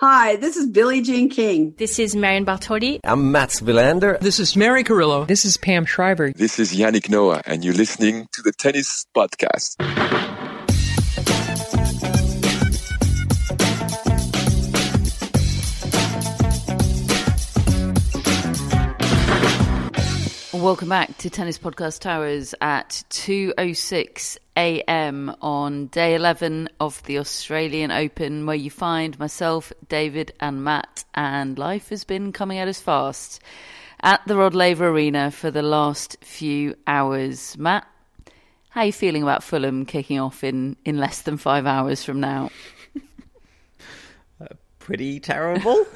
Hi, 0.00 0.36
this 0.36 0.56
is 0.56 0.68
Billie 0.68 1.02
Jean 1.02 1.28
King. 1.28 1.74
This 1.76 1.98
is 1.98 2.14
Marion 2.14 2.46
Bartoli. 2.46 3.00
I'm 3.02 3.32
Mats 3.32 3.60
Wilander. 3.60 4.16
This 4.20 4.38
is 4.38 4.54
Mary 4.54 4.84
Carillo. 4.84 5.24
This 5.24 5.44
is 5.44 5.56
Pam 5.56 5.84
Shriver. 5.86 6.32
This 6.36 6.60
is 6.60 6.72
Yannick 6.72 7.10
Noah, 7.10 7.42
and 7.44 7.64
you're 7.64 7.74
listening 7.74 8.28
to 8.30 8.42
the 8.42 8.52
Tennis 8.52 9.06
Podcast. 9.12 9.74
Welcome 20.58 20.88
back 20.88 21.16
to 21.18 21.30
Tennis 21.30 21.56
Podcast 21.56 22.00
Towers 22.00 22.52
at 22.60 23.04
2:06 23.10 24.38
a.m. 24.56 25.32
on 25.40 25.86
day 25.86 26.16
11 26.16 26.68
of 26.80 27.00
the 27.04 27.20
Australian 27.20 27.92
Open, 27.92 28.44
where 28.44 28.56
you 28.56 28.68
find 28.68 29.16
myself, 29.20 29.72
David, 29.88 30.32
and 30.40 30.64
Matt. 30.64 31.04
And 31.14 31.56
life 31.56 31.90
has 31.90 32.02
been 32.02 32.32
coming 32.32 32.58
at 32.58 32.66
us 32.66 32.80
fast 32.80 33.40
at 34.00 34.20
the 34.26 34.36
Rod 34.36 34.56
Laver 34.56 34.88
Arena 34.88 35.30
for 35.30 35.52
the 35.52 35.62
last 35.62 36.16
few 36.24 36.74
hours. 36.88 37.56
Matt, 37.56 37.86
how 38.70 38.80
are 38.80 38.86
you 38.86 38.92
feeling 38.92 39.22
about 39.22 39.44
Fulham 39.44 39.86
kicking 39.86 40.18
off 40.18 40.42
in, 40.42 40.76
in 40.84 40.98
less 40.98 41.22
than 41.22 41.36
five 41.36 41.66
hours 41.66 42.02
from 42.02 42.18
now? 42.18 42.50
uh, 44.40 44.46
pretty 44.80 45.20
terrible. 45.20 45.86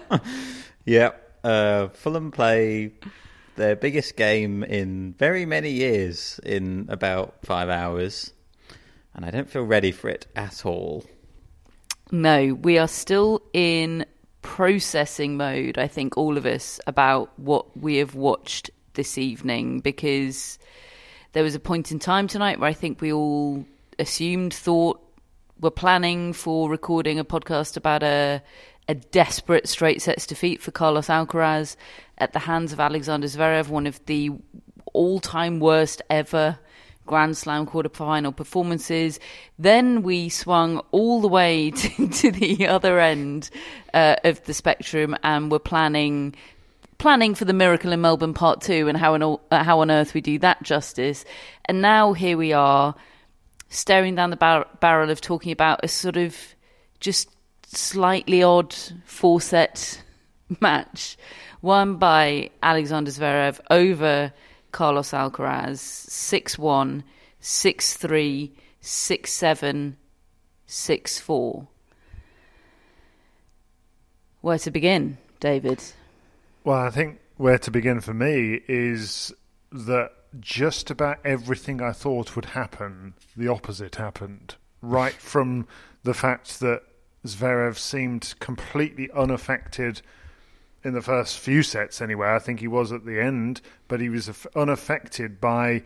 yeah, 0.84 1.12
uh, 1.42 1.88
Fulham 1.88 2.30
play 2.30 2.92
their 3.56 3.76
biggest 3.76 4.16
game 4.16 4.62
in 4.62 5.14
very 5.18 5.46
many 5.46 5.70
years 5.70 6.40
in 6.44 6.86
about 6.88 7.36
five 7.42 7.68
hours, 7.68 8.32
and 9.14 9.24
I 9.24 9.30
don't 9.30 9.48
feel 9.48 9.62
ready 9.62 9.92
for 9.92 10.08
it 10.08 10.26
at 10.36 10.64
all. 10.64 11.04
No, 12.12 12.54
we 12.54 12.78
are 12.78 12.88
still 12.88 13.42
in 13.52 14.06
processing 14.42 15.36
mode, 15.36 15.76
I 15.76 15.88
think, 15.88 16.16
all 16.16 16.36
of 16.36 16.46
us, 16.46 16.78
about 16.86 17.36
what 17.38 17.76
we 17.76 17.96
have 17.96 18.14
watched 18.14 18.70
this 18.94 19.18
evening 19.18 19.80
because 19.80 20.58
there 21.32 21.42
was 21.42 21.54
a 21.54 21.60
point 21.60 21.92
in 21.92 21.98
time 21.98 22.28
tonight 22.28 22.60
where 22.60 22.70
I 22.70 22.72
think 22.72 23.00
we 23.00 23.12
all 23.12 23.66
assumed, 23.98 24.54
thought, 24.54 25.00
were 25.60 25.70
planning 25.70 26.32
for 26.32 26.68
recording 26.68 27.18
a 27.18 27.24
podcast 27.24 27.76
about 27.76 28.02
a 28.02 28.42
a 28.88 28.94
desperate 28.94 29.68
straight 29.68 30.00
sets 30.00 30.26
defeat 30.26 30.62
for 30.62 30.70
Carlos 30.70 31.08
Alcaraz 31.08 31.76
at 32.18 32.32
the 32.32 32.38
hands 32.38 32.72
of 32.72 32.80
Alexander 32.80 33.26
Zverev, 33.26 33.68
one 33.68 33.86
of 33.86 34.04
the 34.06 34.30
all 34.92 35.20
time 35.20 35.60
worst 35.60 36.02
ever 36.08 36.58
Grand 37.06 37.36
Slam 37.36 37.66
quarterfinal 37.66 38.34
performances. 38.34 39.20
Then 39.58 40.02
we 40.02 40.28
swung 40.28 40.78
all 40.90 41.20
the 41.20 41.28
way 41.28 41.70
to, 41.72 42.08
to 42.08 42.30
the 42.30 42.66
other 42.66 42.98
end 43.00 43.50
uh, 43.94 44.16
of 44.24 44.44
the 44.44 44.54
spectrum 44.54 45.16
and 45.22 45.50
were 45.50 45.58
planning 45.58 46.34
planning 46.98 47.34
for 47.34 47.44
the 47.44 47.52
miracle 47.52 47.92
in 47.92 48.00
Melbourne 48.00 48.34
Part 48.34 48.60
Two 48.60 48.88
and 48.88 48.96
how 48.96 49.14
on 49.14 49.38
uh, 49.50 49.62
how 49.62 49.80
on 49.80 49.90
earth 49.90 50.14
we 50.14 50.20
do 50.20 50.38
that 50.40 50.62
justice. 50.62 51.24
And 51.64 51.80
now 51.80 52.12
here 52.12 52.36
we 52.36 52.52
are, 52.52 52.94
staring 53.68 54.14
down 54.14 54.30
the 54.30 54.36
bar- 54.36 54.66
barrel 54.80 55.10
of 55.10 55.20
talking 55.20 55.52
about 55.52 55.80
a 55.82 55.88
sort 55.88 56.16
of 56.16 56.36
just 57.00 57.28
slightly 57.66 58.42
odd 58.42 58.74
four 59.04 59.40
set 59.40 60.02
match 60.60 61.16
won 61.62 61.96
by 61.96 62.50
Alexander 62.62 63.10
Zverev 63.10 63.60
over 63.70 64.32
Carlos 64.72 65.10
Alcaraz 65.10 65.78
6 65.78 66.58
1, 66.58 67.04
6 67.40 67.94
3, 67.96 68.52
6 68.80 69.32
7, 69.32 69.96
6 70.66 71.18
4. 71.18 71.68
Where 74.42 74.58
to 74.58 74.70
begin, 74.70 75.18
David? 75.40 75.82
Well, 76.62 76.78
I 76.78 76.90
think 76.90 77.18
where 77.36 77.58
to 77.58 77.70
begin 77.70 78.00
for 78.00 78.14
me 78.14 78.60
is 78.68 79.32
that 79.72 80.12
just 80.38 80.90
about 80.90 81.18
everything 81.24 81.80
I 81.80 81.92
thought 81.92 82.36
would 82.36 82.46
happen, 82.46 83.14
the 83.36 83.48
opposite 83.48 83.96
happened. 83.96 84.56
Right 84.82 85.14
from 85.14 85.66
the 86.02 86.14
fact 86.14 86.60
that 86.60 86.82
Zverev 87.26 87.76
seemed 87.76 88.34
completely 88.38 89.10
unaffected 89.12 90.02
in 90.82 90.94
the 90.94 91.02
first 91.02 91.38
few 91.38 91.62
sets, 91.62 92.00
anyway. 92.00 92.28
I 92.28 92.38
think 92.38 92.60
he 92.60 92.68
was 92.68 92.92
at 92.92 93.04
the 93.04 93.20
end, 93.20 93.60
but 93.88 94.00
he 94.00 94.08
was 94.08 94.30
unaffected 94.54 95.40
by 95.40 95.82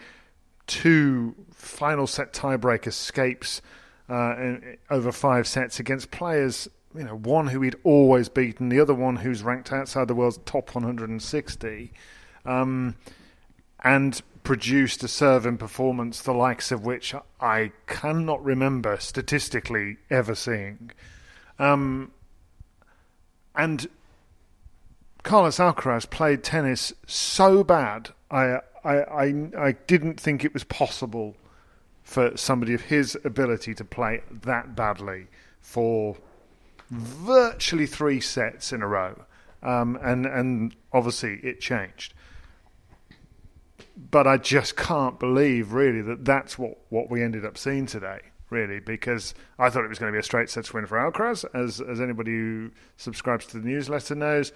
two 0.66 1.34
final 1.52 2.06
set 2.06 2.32
tiebreak 2.32 2.86
escapes 2.86 3.62
uh, 4.08 4.36
in, 4.36 4.76
over 4.90 5.10
five 5.10 5.48
sets 5.48 5.80
against 5.80 6.10
players. 6.10 6.68
You 6.94 7.04
know, 7.04 7.16
one 7.16 7.46
who 7.46 7.62
he'd 7.62 7.76
always 7.82 8.28
beaten, 8.28 8.68
the 8.68 8.80
other 8.80 8.94
one 8.94 9.16
who's 9.16 9.42
ranked 9.42 9.72
outside 9.72 10.08
the 10.08 10.14
world's 10.14 10.38
top 10.44 10.74
160, 10.74 11.92
um, 12.44 12.96
and 13.82 14.20
produced 14.42 15.02
a 15.02 15.08
serving 15.08 15.56
performance 15.56 16.22
the 16.22 16.32
likes 16.32 16.72
of 16.72 16.84
which 16.84 17.14
I 17.40 17.72
cannot 17.86 18.44
remember 18.44 18.98
statistically 18.98 19.98
ever 20.10 20.34
seeing. 20.34 20.90
Um, 21.60 22.10
and 23.54 23.86
Carlos 25.22 25.58
Alcaraz 25.58 26.08
played 26.08 26.42
tennis 26.42 26.94
so 27.06 27.62
bad, 27.62 28.08
I, 28.30 28.60
I, 28.82 28.94
I, 28.94 29.50
I 29.58 29.72
didn't 29.86 30.18
think 30.18 30.42
it 30.42 30.54
was 30.54 30.64
possible 30.64 31.36
for 32.02 32.34
somebody 32.36 32.72
of 32.72 32.80
his 32.80 33.16
ability 33.24 33.74
to 33.74 33.84
play 33.84 34.22
that 34.30 34.74
badly 34.74 35.26
for 35.60 36.16
virtually 36.90 37.86
three 37.86 38.20
sets 38.20 38.72
in 38.72 38.80
a 38.80 38.88
row. 38.88 39.22
Um, 39.62 39.98
and, 40.02 40.24
and 40.24 40.74
obviously 40.94 41.34
it 41.42 41.60
changed. 41.60 42.14
But 44.10 44.26
I 44.26 44.38
just 44.38 44.76
can't 44.76 45.20
believe, 45.20 45.74
really, 45.74 46.00
that 46.00 46.24
that's 46.24 46.58
what, 46.58 46.78
what 46.88 47.10
we 47.10 47.22
ended 47.22 47.44
up 47.44 47.58
seeing 47.58 47.84
today 47.84 48.20
really, 48.50 48.80
because 48.80 49.34
I 49.58 49.70
thought 49.70 49.84
it 49.84 49.88
was 49.88 49.98
going 49.98 50.12
to 50.12 50.16
be 50.16 50.20
a 50.20 50.24
straight 50.24 50.50
sets 50.50 50.72
win 50.72 50.86
for 50.86 50.98
Alcaraz, 50.98 51.44
as 51.54 51.80
as 51.80 52.00
anybody 52.00 52.32
who 52.32 52.70
subscribes 52.96 53.46
to 53.46 53.58
the 53.58 53.66
newsletter 53.66 54.14
knows. 54.14 54.52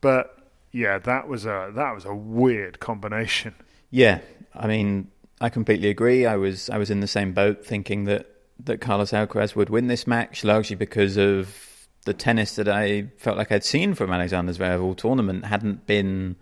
But 0.00 0.38
yeah, 0.72 0.98
that 0.98 1.28
was 1.28 1.46
a 1.46 1.72
that 1.74 1.94
was 1.94 2.04
a 2.04 2.14
weird 2.14 2.80
combination. 2.80 3.54
Yeah, 3.90 4.20
I 4.54 4.66
mean, 4.66 5.10
I 5.40 5.48
completely 5.48 5.88
agree. 5.88 6.26
I 6.26 6.36
was 6.36 6.68
I 6.70 6.78
was 6.78 6.90
in 6.90 7.00
the 7.00 7.06
same 7.06 7.32
boat, 7.32 7.64
thinking 7.64 8.04
that 8.04 8.26
that 8.64 8.80
Carlos 8.80 9.12
Alcaraz 9.12 9.54
would 9.54 9.70
win 9.70 9.86
this 9.86 10.06
match, 10.06 10.44
largely 10.44 10.76
because 10.76 11.16
of 11.16 11.86
the 12.04 12.14
tennis 12.14 12.56
that 12.56 12.68
I 12.68 13.08
felt 13.18 13.36
like 13.36 13.52
I'd 13.52 13.64
seen 13.64 13.94
from 13.94 14.12
Alexander 14.12 14.52
Zverev 14.52 14.82
all 14.82 14.94
tournament 14.94 15.44
hadn't 15.44 15.86
been 15.86 16.36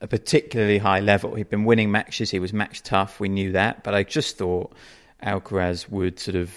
a 0.00 0.06
particularly 0.06 0.78
high 0.78 1.00
level. 1.00 1.34
He'd 1.34 1.50
been 1.50 1.64
winning 1.64 1.90
matches. 1.90 2.30
He 2.30 2.38
was 2.38 2.52
match 2.52 2.82
tough. 2.82 3.20
We 3.20 3.28
knew 3.28 3.52
that, 3.52 3.84
but 3.84 3.94
I 3.94 4.02
just 4.02 4.38
thought 4.38 4.72
Alcaraz 5.22 5.88
would 5.88 6.18
sort 6.18 6.36
of 6.36 6.54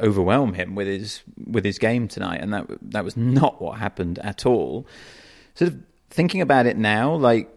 overwhelm 0.00 0.54
him 0.54 0.74
with 0.74 0.86
his 0.86 1.22
with 1.46 1.64
his 1.64 1.78
game 1.78 2.08
tonight, 2.08 2.40
and 2.40 2.52
that 2.52 2.66
that 2.82 3.04
was 3.04 3.16
not 3.16 3.60
what 3.60 3.78
happened 3.78 4.18
at 4.20 4.46
all. 4.46 4.86
Sort 5.54 5.72
of 5.72 5.78
thinking 6.10 6.40
about 6.40 6.66
it 6.66 6.76
now, 6.76 7.14
like 7.14 7.50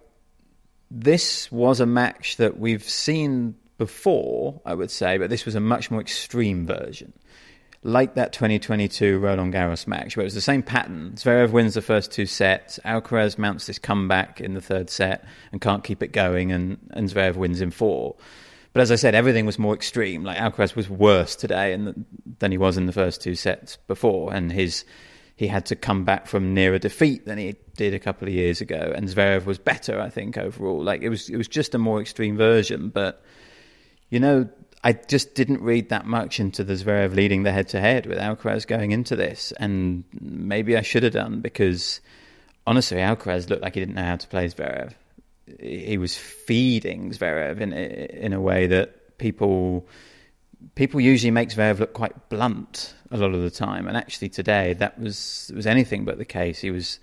this 0.91 1.51
was 1.51 1.79
a 1.79 1.85
match 1.85 2.37
that 2.37 2.59
we've 2.59 2.83
seen 2.83 3.55
before, 3.77 4.61
I 4.65 4.73
would 4.73 4.91
say, 4.91 5.17
but 5.17 5.29
this 5.29 5.45
was 5.45 5.55
a 5.55 5.59
much 5.59 5.91
more 5.91 6.01
extreme 6.01 6.65
version. 6.65 7.13
Like 7.83 8.15
that 8.15 8.33
2022 8.33 9.19
Roland 9.19 9.53
Garros 9.53 9.85
match, 9.85 10.17
where 10.17 10.23
it 10.23 10.25
was 10.25 10.33
the 10.33 10.41
same 10.41 10.63
pattern. 10.63 11.13
Zverev 11.15 11.51
wins 11.51 11.75
the 11.75 11.83
first 11.83 12.11
two 12.11 12.25
sets, 12.25 12.79
Alcaraz 12.83 13.37
mounts 13.37 13.67
this 13.67 13.77
comeback 13.77 14.41
in 14.41 14.53
the 14.53 14.61
third 14.61 14.89
set 14.89 15.25
and 15.51 15.61
can't 15.61 15.83
keep 15.83 16.01
it 16.01 16.11
going, 16.11 16.51
and, 16.51 16.77
and 16.91 17.09
Zverev 17.09 17.35
wins 17.35 17.61
in 17.61 17.69
four. 17.69 18.15
But 18.75 18.81
as 18.81 18.91
I 18.91 18.95
said, 18.95 19.15
everything 19.15 19.45
was 19.45 19.57
more 19.57 19.73
extreme. 19.73 20.25
Like 20.25 20.37
Alcaraz 20.37 20.75
was 20.75 20.89
worse 20.89 21.37
today 21.37 21.71
and, 21.71 22.03
than 22.39 22.51
he 22.51 22.57
was 22.57 22.75
in 22.75 22.87
the 22.87 22.91
first 22.91 23.21
two 23.21 23.33
sets 23.33 23.77
before, 23.87 24.33
and 24.33 24.51
his 24.51 24.83
he 25.37 25.47
had 25.47 25.65
to 25.67 25.77
come 25.77 26.03
back 26.03 26.27
from 26.27 26.53
nearer 26.53 26.77
defeat 26.77 27.25
than 27.25 27.37
he 27.37 27.55
did 27.77 27.93
a 27.93 27.99
couple 27.99 28.27
of 28.27 28.33
years 28.33 28.59
ago. 28.59 28.91
And 28.93 29.07
Zverev 29.07 29.45
was 29.45 29.57
better, 29.57 30.01
I 30.01 30.09
think, 30.09 30.37
overall. 30.37 30.83
Like 30.83 31.03
it 31.03 31.07
was, 31.07 31.29
it 31.29 31.37
was 31.37 31.47
just 31.47 31.73
a 31.73 31.77
more 31.77 32.01
extreme 32.01 32.35
version. 32.35 32.89
But 32.89 33.23
you 34.09 34.19
know, 34.19 34.49
I 34.83 34.91
just 34.91 35.35
didn't 35.35 35.61
read 35.61 35.87
that 35.87 36.05
much 36.05 36.41
into 36.41 36.65
the 36.65 36.73
Zverev 36.73 37.15
leading 37.15 37.43
the 37.43 37.53
head 37.53 37.69
to 37.69 37.79
head 37.79 38.05
with 38.05 38.17
Alcaraz 38.17 38.67
going 38.67 38.91
into 38.91 39.15
this, 39.15 39.53
and 39.53 40.03
maybe 40.19 40.75
I 40.75 40.81
should 40.81 41.03
have 41.03 41.13
done 41.13 41.39
because 41.39 42.01
honestly, 42.67 42.97
Alcaraz 42.97 43.49
looked 43.49 43.61
like 43.61 43.75
he 43.75 43.79
didn't 43.79 43.95
know 43.95 44.03
how 44.03 44.17
to 44.17 44.27
play 44.27 44.49
Zverev. 44.49 44.95
He 45.59 45.97
was 45.97 46.17
feeding 46.17 47.11
Zverev 47.11 47.59
in 47.61 47.73
in 47.73 48.33
a 48.33 48.41
way 48.41 48.67
that 48.67 49.17
people 49.17 49.87
people 50.75 50.99
usually 50.99 51.31
make 51.31 51.49
Zverev 51.49 51.79
look 51.79 51.93
quite 51.93 52.29
blunt 52.29 52.95
a 53.11 53.17
lot 53.17 53.33
of 53.33 53.41
the 53.41 53.51
time, 53.51 53.87
and 53.87 53.95
actually 53.95 54.29
today 54.29 54.73
that 54.73 54.99
was 54.99 55.51
was 55.55 55.67
anything 55.67 56.05
but 56.05 56.17
the 56.17 56.25
case. 56.25 56.59
He 56.59 56.71
was 56.71 56.99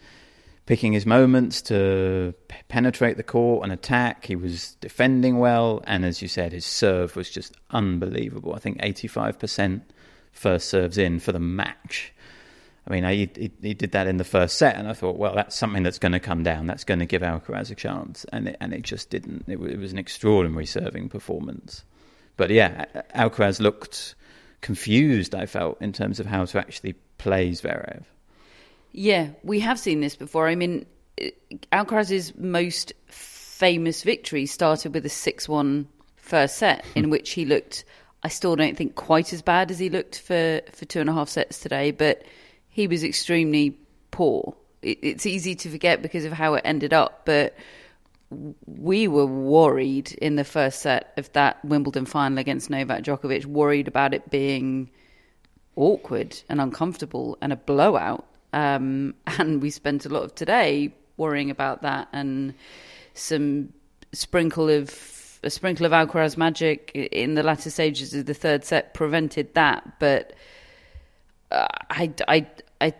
picking 0.66 0.92
his 0.92 1.06
moments 1.06 1.60
to 1.62 2.34
penetrate 2.68 3.16
the 3.16 3.22
court 3.22 3.64
and 3.64 3.72
attack. 3.72 4.26
He 4.26 4.36
was 4.36 4.74
defending 4.80 5.38
well, 5.38 5.82
and 5.86 6.04
as 6.04 6.22
you 6.22 6.28
said, 6.28 6.52
his 6.52 6.66
serve 6.66 7.16
was 7.16 7.30
just 7.30 7.56
unbelievable. 7.70 8.54
I 8.54 8.58
think 8.58 8.78
eighty 8.80 9.08
five 9.08 9.38
percent 9.38 9.82
first 10.32 10.68
serves 10.68 10.98
in 10.98 11.20
for 11.20 11.32
the 11.32 11.40
match. 11.40 12.12
I 12.86 12.90
mean, 12.90 13.04
he, 13.04 13.30
he, 13.36 13.50
he 13.62 13.74
did 13.74 13.92
that 13.92 14.08
in 14.08 14.16
the 14.16 14.24
first 14.24 14.58
set, 14.58 14.76
and 14.76 14.88
I 14.88 14.92
thought, 14.92 15.16
well, 15.16 15.34
that's 15.34 15.54
something 15.54 15.82
that's 15.82 15.98
going 15.98 16.12
to 16.12 16.20
come 16.20 16.42
down. 16.42 16.66
That's 16.66 16.84
going 16.84 16.98
to 16.98 17.06
give 17.06 17.22
Alcaraz 17.22 17.70
a 17.70 17.76
chance, 17.76 18.26
and 18.32 18.48
it, 18.48 18.56
and 18.60 18.72
it 18.72 18.82
just 18.82 19.08
didn't. 19.08 19.44
It, 19.46 19.60
it 19.60 19.78
was 19.78 19.92
an 19.92 19.98
extraordinary 19.98 20.66
serving 20.66 21.08
performance. 21.08 21.84
But 22.36 22.50
yeah, 22.50 22.86
Alcaraz 23.14 23.60
looked 23.60 24.16
confused, 24.62 25.34
I 25.34 25.46
felt, 25.46 25.80
in 25.80 25.92
terms 25.92 26.18
of 26.18 26.26
how 26.26 26.44
to 26.44 26.58
actually 26.58 26.94
play 27.18 27.50
Zverev. 27.50 28.02
Yeah, 28.92 29.28
we 29.42 29.60
have 29.60 29.78
seen 29.78 30.00
this 30.00 30.16
before. 30.16 30.48
I 30.48 30.54
mean, 30.54 30.86
uh, 31.22 31.26
Alcaraz's 31.72 32.36
most 32.36 32.92
famous 33.06 34.02
victory 34.02 34.44
started 34.46 34.92
with 34.92 35.06
a 35.06 35.10
6 35.10 35.48
1 35.48 35.88
first 36.16 36.56
set, 36.56 36.84
hmm. 36.86 36.98
in 36.98 37.10
which 37.10 37.30
he 37.30 37.44
looked, 37.44 37.84
I 38.24 38.28
still 38.28 38.56
don't 38.56 38.76
think 38.76 38.96
quite 38.96 39.32
as 39.32 39.42
bad 39.42 39.70
as 39.70 39.78
he 39.78 39.88
looked 39.88 40.18
for, 40.18 40.60
for 40.72 40.84
two 40.84 41.00
and 41.00 41.08
a 41.08 41.12
half 41.12 41.28
sets 41.28 41.60
today, 41.60 41.90
but 41.90 42.24
he 42.72 42.88
was 42.88 43.04
extremely 43.04 43.78
poor. 44.10 44.56
It, 44.82 44.98
it's 45.02 45.26
easy 45.26 45.54
to 45.54 45.70
forget 45.70 46.02
because 46.02 46.24
of 46.24 46.32
how 46.32 46.54
it 46.54 46.62
ended 46.64 46.92
up, 46.92 47.22
but 47.24 47.54
we 48.66 49.06
were 49.06 49.26
worried 49.26 50.12
in 50.14 50.36
the 50.36 50.44
first 50.44 50.80
set 50.80 51.12
of 51.16 51.30
that 51.34 51.62
Wimbledon 51.64 52.06
final 52.06 52.38
against 52.38 52.70
Novak 52.70 53.04
Djokovic, 53.04 53.44
worried 53.44 53.88
about 53.88 54.14
it 54.14 54.30
being 54.30 54.90
awkward 55.76 56.40
and 56.48 56.60
uncomfortable 56.60 57.38
and 57.40 57.52
a 57.52 57.56
blowout. 57.56 58.26
Um, 58.54 59.14
and 59.38 59.62
we 59.62 59.70
spent 59.70 60.06
a 60.06 60.08
lot 60.08 60.24
of 60.24 60.34
today 60.34 60.92
worrying 61.18 61.50
about 61.50 61.82
that 61.82 62.08
and 62.12 62.54
some 63.14 63.72
sprinkle 64.12 64.68
of 64.70 65.38
a 65.44 65.50
sprinkle 65.50 65.84
of 65.84 65.92
Alcaraz 65.92 66.36
magic 66.36 66.90
in 66.94 67.34
the 67.34 67.42
latter 67.42 67.68
stages 67.68 68.14
of 68.14 68.26
the 68.26 68.34
third 68.34 68.64
set 68.64 68.94
prevented 68.94 69.52
that. 69.54 69.98
But 69.98 70.34
I, 71.52 72.12
I, 72.28 72.46
I 72.80 72.94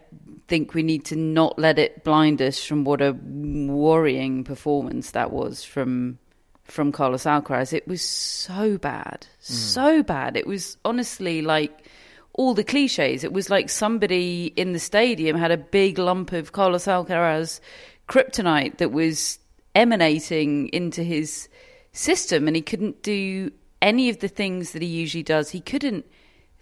think 0.48 0.74
we 0.74 0.82
need 0.82 1.04
to 1.06 1.16
not 1.16 1.58
let 1.58 1.78
it 1.78 2.04
blind 2.04 2.42
us 2.42 2.62
from 2.64 2.84
what 2.84 3.00
a 3.00 3.12
worrying 3.12 4.44
performance 4.44 5.12
that 5.12 5.32
was 5.32 5.64
from 5.64 6.18
from 6.64 6.92
Carlos 6.92 7.24
Alcaraz. 7.24 7.72
It 7.72 7.86
was 7.88 8.02
so 8.02 8.78
bad, 8.78 9.26
mm. 9.40 9.42
so 9.42 10.02
bad. 10.02 10.36
It 10.36 10.46
was 10.46 10.76
honestly 10.84 11.42
like 11.42 11.88
all 12.34 12.54
the 12.54 12.64
cliches. 12.64 13.24
It 13.24 13.32
was 13.32 13.50
like 13.50 13.68
somebody 13.68 14.52
in 14.56 14.72
the 14.72 14.78
stadium 14.78 15.36
had 15.36 15.50
a 15.50 15.56
big 15.56 15.98
lump 15.98 16.32
of 16.32 16.52
Carlos 16.52 16.86
Alcaraz 16.86 17.60
kryptonite 18.08 18.78
that 18.78 18.92
was 18.92 19.38
emanating 19.74 20.68
into 20.68 21.02
his 21.02 21.48
system, 21.92 22.46
and 22.46 22.56
he 22.56 22.62
couldn't 22.62 23.02
do 23.02 23.50
any 23.80 24.08
of 24.08 24.20
the 24.20 24.28
things 24.28 24.72
that 24.72 24.82
he 24.82 24.88
usually 24.88 25.22
does. 25.22 25.50
He 25.50 25.60
couldn't 25.60 26.06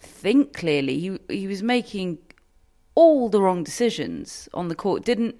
think 0.00 0.52
clearly. 0.55 0.99
He 0.99 1.19
he 1.29 1.47
was 1.47 1.62
making 1.62 2.19
all 2.94 3.29
the 3.29 3.41
wrong 3.41 3.62
decisions 3.62 4.49
on 4.52 4.69
the 4.69 4.75
court. 4.75 5.05
Didn't 5.05 5.37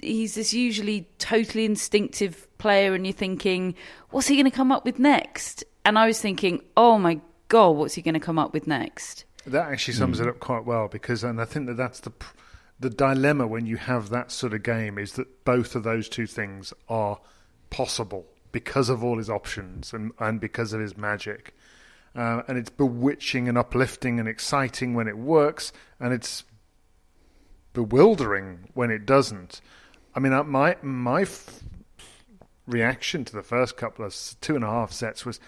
he's 0.00 0.34
this 0.34 0.52
usually 0.52 1.08
totally 1.18 1.64
instinctive 1.64 2.46
player, 2.58 2.94
and 2.94 3.06
you're 3.06 3.12
thinking, 3.12 3.74
what's 4.10 4.26
he 4.26 4.36
going 4.36 4.50
to 4.50 4.56
come 4.56 4.72
up 4.72 4.84
with 4.84 4.98
next? 4.98 5.64
And 5.84 5.98
I 5.98 6.06
was 6.06 6.20
thinking, 6.20 6.62
oh 6.76 6.98
my 6.98 7.20
god, 7.48 7.70
what's 7.70 7.94
he 7.94 8.02
going 8.02 8.14
to 8.14 8.20
come 8.20 8.38
up 8.38 8.52
with 8.52 8.66
next? 8.66 9.24
That 9.46 9.70
actually 9.70 9.94
sums 9.94 10.18
mm. 10.18 10.22
it 10.22 10.28
up 10.28 10.40
quite 10.40 10.64
well 10.64 10.88
because, 10.88 11.24
and 11.24 11.40
I 11.40 11.44
think 11.44 11.66
that 11.66 11.76
that's 11.76 12.00
the 12.00 12.12
the 12.80 12.90
dilemma 12.90 13.46
when 13.46 13.66
you 13.66 13.76
have 13.76 14.10
that 14.10 14.32
sort 14.32 14.52
of 14.52 14.62
game 14.62 14.98
is 14.98 15.12
that 15.12 15.44
both 15.44 15.76
of 15.76 15.84
those 15.84 16.08
two 16.08 16.26
things 16.26 16.72
are 16.88 17.20
possible 17.70 18.26
because 18.50 18.88
of 18.88 19.02
all 19.02 19.16
his 19.18 19.30
options 19.30 19.92
and, 19.92 20.12
and 20.18 20.40
because 20.40 20.72
of 20.72 20.80
his 20.80 20.96
magic. 20.96 21.54
Uh, 22.16 22.42
and 22.46 22.56
it's 22.56 22.70
bewitching 22.70 23.48
and 23.48 23.58
uplifting 23.58 24.20
and 24.20 24.28
exciting 24.28 24.94
when 24.94 25.08
it 25.08 25.18
works, 25.18 25.72
and 25.98 26.12
it's 26.12 26.44
bewildering 27.72 28.68
when 28.74 28.90
it 28.90 29.04
doesn't. 29.04 29.60
I 30.14 30.20
mean, 30.20 30.32
uh, 30.32 30.44
my 30.44 30.76
my 30.80 31.22
f- 31.22 31.60
reaction 32.66 33.24
to 33.24 33.32
the 33.34 33.42
first 33.42 33.76
couple 33.76 34.04
of 34.04 34.16
two 34.40 34.54
and 34.54 34.64
a 34.64 34.68
half 34.68 34.92
sets 34.92 35.26
was 35.26 35.40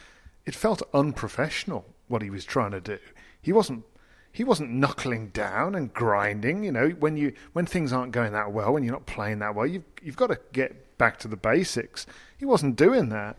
it 0.44 0.54
felt 0.54 0.82
unprofessional 0.92 1.86
what 2.08 2.22
he 2.22 2.30
was 2.30 2.44
trying 2.44 2.72
to 2.72 2.80
do. 2.80 2.98
He 3.40 3.52
wasn't 3.52 3.84
he 4.32 4.44
wasn't 4.44 4.70
knuckling 4.70 5.28
down 5.28 5.74
and 5.74 5.94
grinding. 5.94 6.62
You 6.62 6.72
know, 6.72 6.88
when 6.90 7.16
you 7.16 7.32
when 7.52 7.64
things 7.64 7.92
aren't 7.92 8.12
going 8.12 8.32
that 8.32 8.52
well, 8.52 8.72
when 8.72 8.82
you're 8.82 8.92
not 8.92 9.06
playing 9.06 9.38
that 9.38 9.54
well, 9.54 9.66
you've 9.66 9.84
you've 10.02 10.16
got 10.16 10.28
to 10.28 10.38
get 10.52 10.98
back 10.98 11.18
to 11.20 11.28
the 11.28 11.36
basics. 11.36 12.06
He 12.36 12.44
wasn't 12.44 12.76
doing 12.76 13.08
that, 13.10 13.36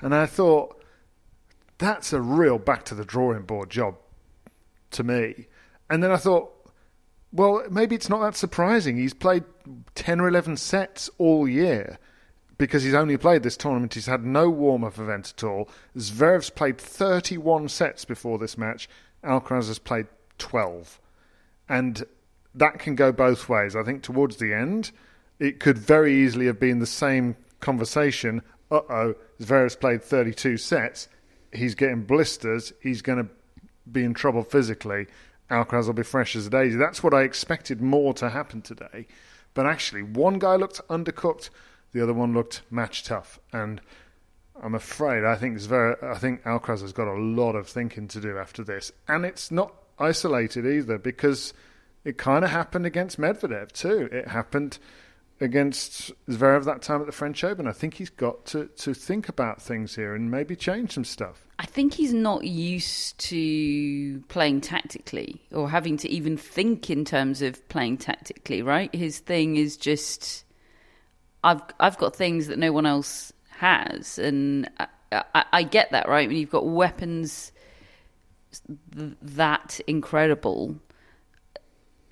and 0.00 0.14
I 0.14 0.26
thought 0.26 0.77
that's 1.78 2.12
a 2.12 2.20
real 2.20 2.58
back 2.58 2.84
to 2.86 2.94
the 2.94 3.04
drawing 3.04 3.42
board 3.42 3.70
job 3.70 3.96
to 4.90 5.04
me. 5.04 5.46
And 5.88 6.02
then 6.02 6.10
I 6.10 6.16
thought, 6.16 6.52
well, 7.32 7.62
maybe 7.70 7.94
it's 7.94 8.08
not 8.08 8.20
that 8.22 8.36
surprising. 8.36 8.96
He's 8.96 9.14
played 9.14 9.44
10 9.94 10.20
or 10.20 10.28
11 10.28 10.56
sets 10.56 11.08
all 11.18 11.48
year 11.48 11.98
because 12.56 12.82
he's 12.82 12.94
only 12.94 13.16
played 13.16 13.42
this 13.42 13.56
tournament. 13.56 13.94
He's 13.94 14.06
had 14.06 14.24
no 14.24 14.50
warm 14.50 14.82
up 14.84 14.98
event 14.98 15.34
at 15.36 15.44
all. 15.44 15.68
Zverev's 15.96 16.50
played 16.50 16.78
31 16.78 17.68
sets 17.68 18.04
before 18.04 18.38
this 18.38 18.58
match. 18.58 18.88
Alcaraz 19.22 19.68
has 19.68 19.78
played 19.78 20.06
12. 20.38 21.00
And 21.68 22.04
that 22.54 22.78
can 22.78 22.96
go 22.96 23.12
both 23.12 23.48
ways. 23.48 23.76
I 23.76 23.84
think 23.84 24.02
towards 24.02 24.36
the 24.36 24.52
end, 24.52 24.90
it 25.38 25.60
could 25.60 25.78
very 25.78 26.14
easily 26.14 26.46
have 26.46 26.58
been 26.58 26.80
the 26.80 26.86
same 26.86 27.36
conversation. 27.60 28.42
Uh 28.70 28.80
oh, 28.88 29.14
Zverev's 29.40 29.76
played 29.76 30.02
32 30.02 30.56
sets 30.56 31.08
he's 31.52 31.74
getting 31.74 32.02
blisters, 32.02 32.72
he's 32.82 33.02
going 33.02 33.24
to 33.24 33.30
be 33.90 34.04
in 34.04 34.14
trouble 34.14 34.42
physically. 34.42 35.06
Alcaraz 35.50 35.86
will 35.86 35.94
be 35.94 36.02
fresh 36.02 36.36
as 36.36 36.46
a 36.46 36.50
daisy. 36.50 36.76
That's 36.76 37.02
what 37.02 37.14
I 37.14 37.22
expected 37.22 37.80
more 37.80 38.12
to 38.14 38.28
happen 38.28 38.60
today. 38.60 39.06
But 39.54 39.66
actually, 39.66 40.02
one 40.02 40.38
guy 40.38 40.56
looked 40.56 40.80
undercooked, 40.88 41.50
the 41.92 42.02
other 42.02 42.12
one 42.12 42.34
looked 42.34 42.62
match 42.70 43.02
tough. 43.04 43.40
And 43.52 43.80
I'm 44.62 44.74
afraid 44.74 45.24
I 45.24 45.36
think 45.36 45.58
very, 45.60 45.96
I 46.02 46.18
think 46.18 46.42
Alcaraz 46.42 46.82
has 46.82 46.92
got 46.92 47.08
a 47.08 47.18
lot 47.18 47.54
of 47.54 47.66
thinking 47.66 48.08
to 48.08 48.20
do 48.20 48.38
after 48.38 48.62
this. 48.62 48.92
And 49.06 49.24
it's 49.24 49.50
not 49.50 49.72
isolated 49.98 50.66
either 50.66 50.98
because 50.98 51.54
it 52.04 52.18
kind 52.18 52.44
of 52.44 52.50
happened 52.50 52.86
against 52.86 53.18
Medvedev 53.18 53.72
too. 53.72 54.08
It 54.12 54.28
happened 54.28 54.78
against 55.40 56.12
Zverev 56.28 56.64
that 56.64 56.82
time 56.82 57.00
at 57.00 57.06
the 57.06 57.12
French 57.12 57.44
Open. 57.44 57.66
I 57.66 57.72
think 57.72 57.94
he's 57.94 58.10
got 58.10 58.46
to, 58.46 58.66
to 58.66 58.94
think 58.94 59.28
about 59.28 59.62
things 59.62 59.94
here 59.94 60.14
and 60.14 60.30
maybe 60.30 60.56
change 60.56 60.92
some 60.92 61.04
stuff. 61.04 61.46
I 61.58 61.66
think 61.66 61.94
he's 61.94 62.12
not 62.12 62.44
used 62.44 63.18
to 63.18 64.20
playing 64.28 64.60
tactically 64.60 65.40
or 65.52 65.68
having 65.68 65.96
to 65.98 66.08
even 66.08 66.36
think 66.36 66.90
in 66.90 67.04
terms 67.04 67.42
of 67.42 67.66
playing 67.68 67.98
tactically, 67.98 68.62
right? 68.62 68.94
His 68.94 69.18
thing 69.18 69.56
is 69.56 69.76
just 69.76 70.44
I've 71.42 71.62
I've 71.80 71.98
got 71.98 72.14
things 72.14 72.46
that 72.48 72.58
no 72.58 72.72
one 72.72 72.86
else 72.86 73.32
has 73.50 74.18
and 74.18 74.70
I, 74.78 74.86
I, 75.34 75.44
I 75.52 75.62
get 75.64 75.90
that, 75.90 76.08
right? 76.08 76.28
When 76.28 76.36
you've 76.36 76.50
got 76.50 76.66
weapons 76.66 77.52
that 79.22 79.80
incredible 79.86 80.76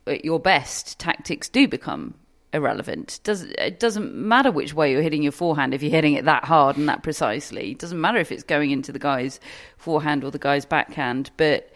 at 0.07 0.25
your 0.25 0.39
best, 0.39 0.99
tactics 0.99 1.49
do 1.49 1.67
become 1.67 2.15
irrelevant. 2.57 3.21
Does 3.23 3.43
it 3.43 3.79
doesn't 3.79 4.15
matter 4.15 4.51
which 4.51 4.75
way 4.75 4.93
you're 4.93 5.03
hitting 5.03 5.23
your 5.23 5.33
forehand 5.33 5.75
if 5.75 5.83
you're 5.83 5.93
hitting 5.93 6.15
it 6.15 6.25
that 6.25 6.45
hard 6.45 6.77
and 6.77 6.89
that 6.89 7.03
precisely. 7.03 7.73
It 7.73 7.79
doesn't 7.79 8.01
matter 8.01 8.19
if 8.19 8.33
it's 8.33 8.43
going 8.43 8.71
into 8.71 8.93
the 8.93 8.99
guy's 8.99 9.41
forehand 9.77 10.25
or 10.25 10.31
the 10.31 10.39
guy's 10.39 10.65
backhand, 10.65 11.31
but 11.37 11.71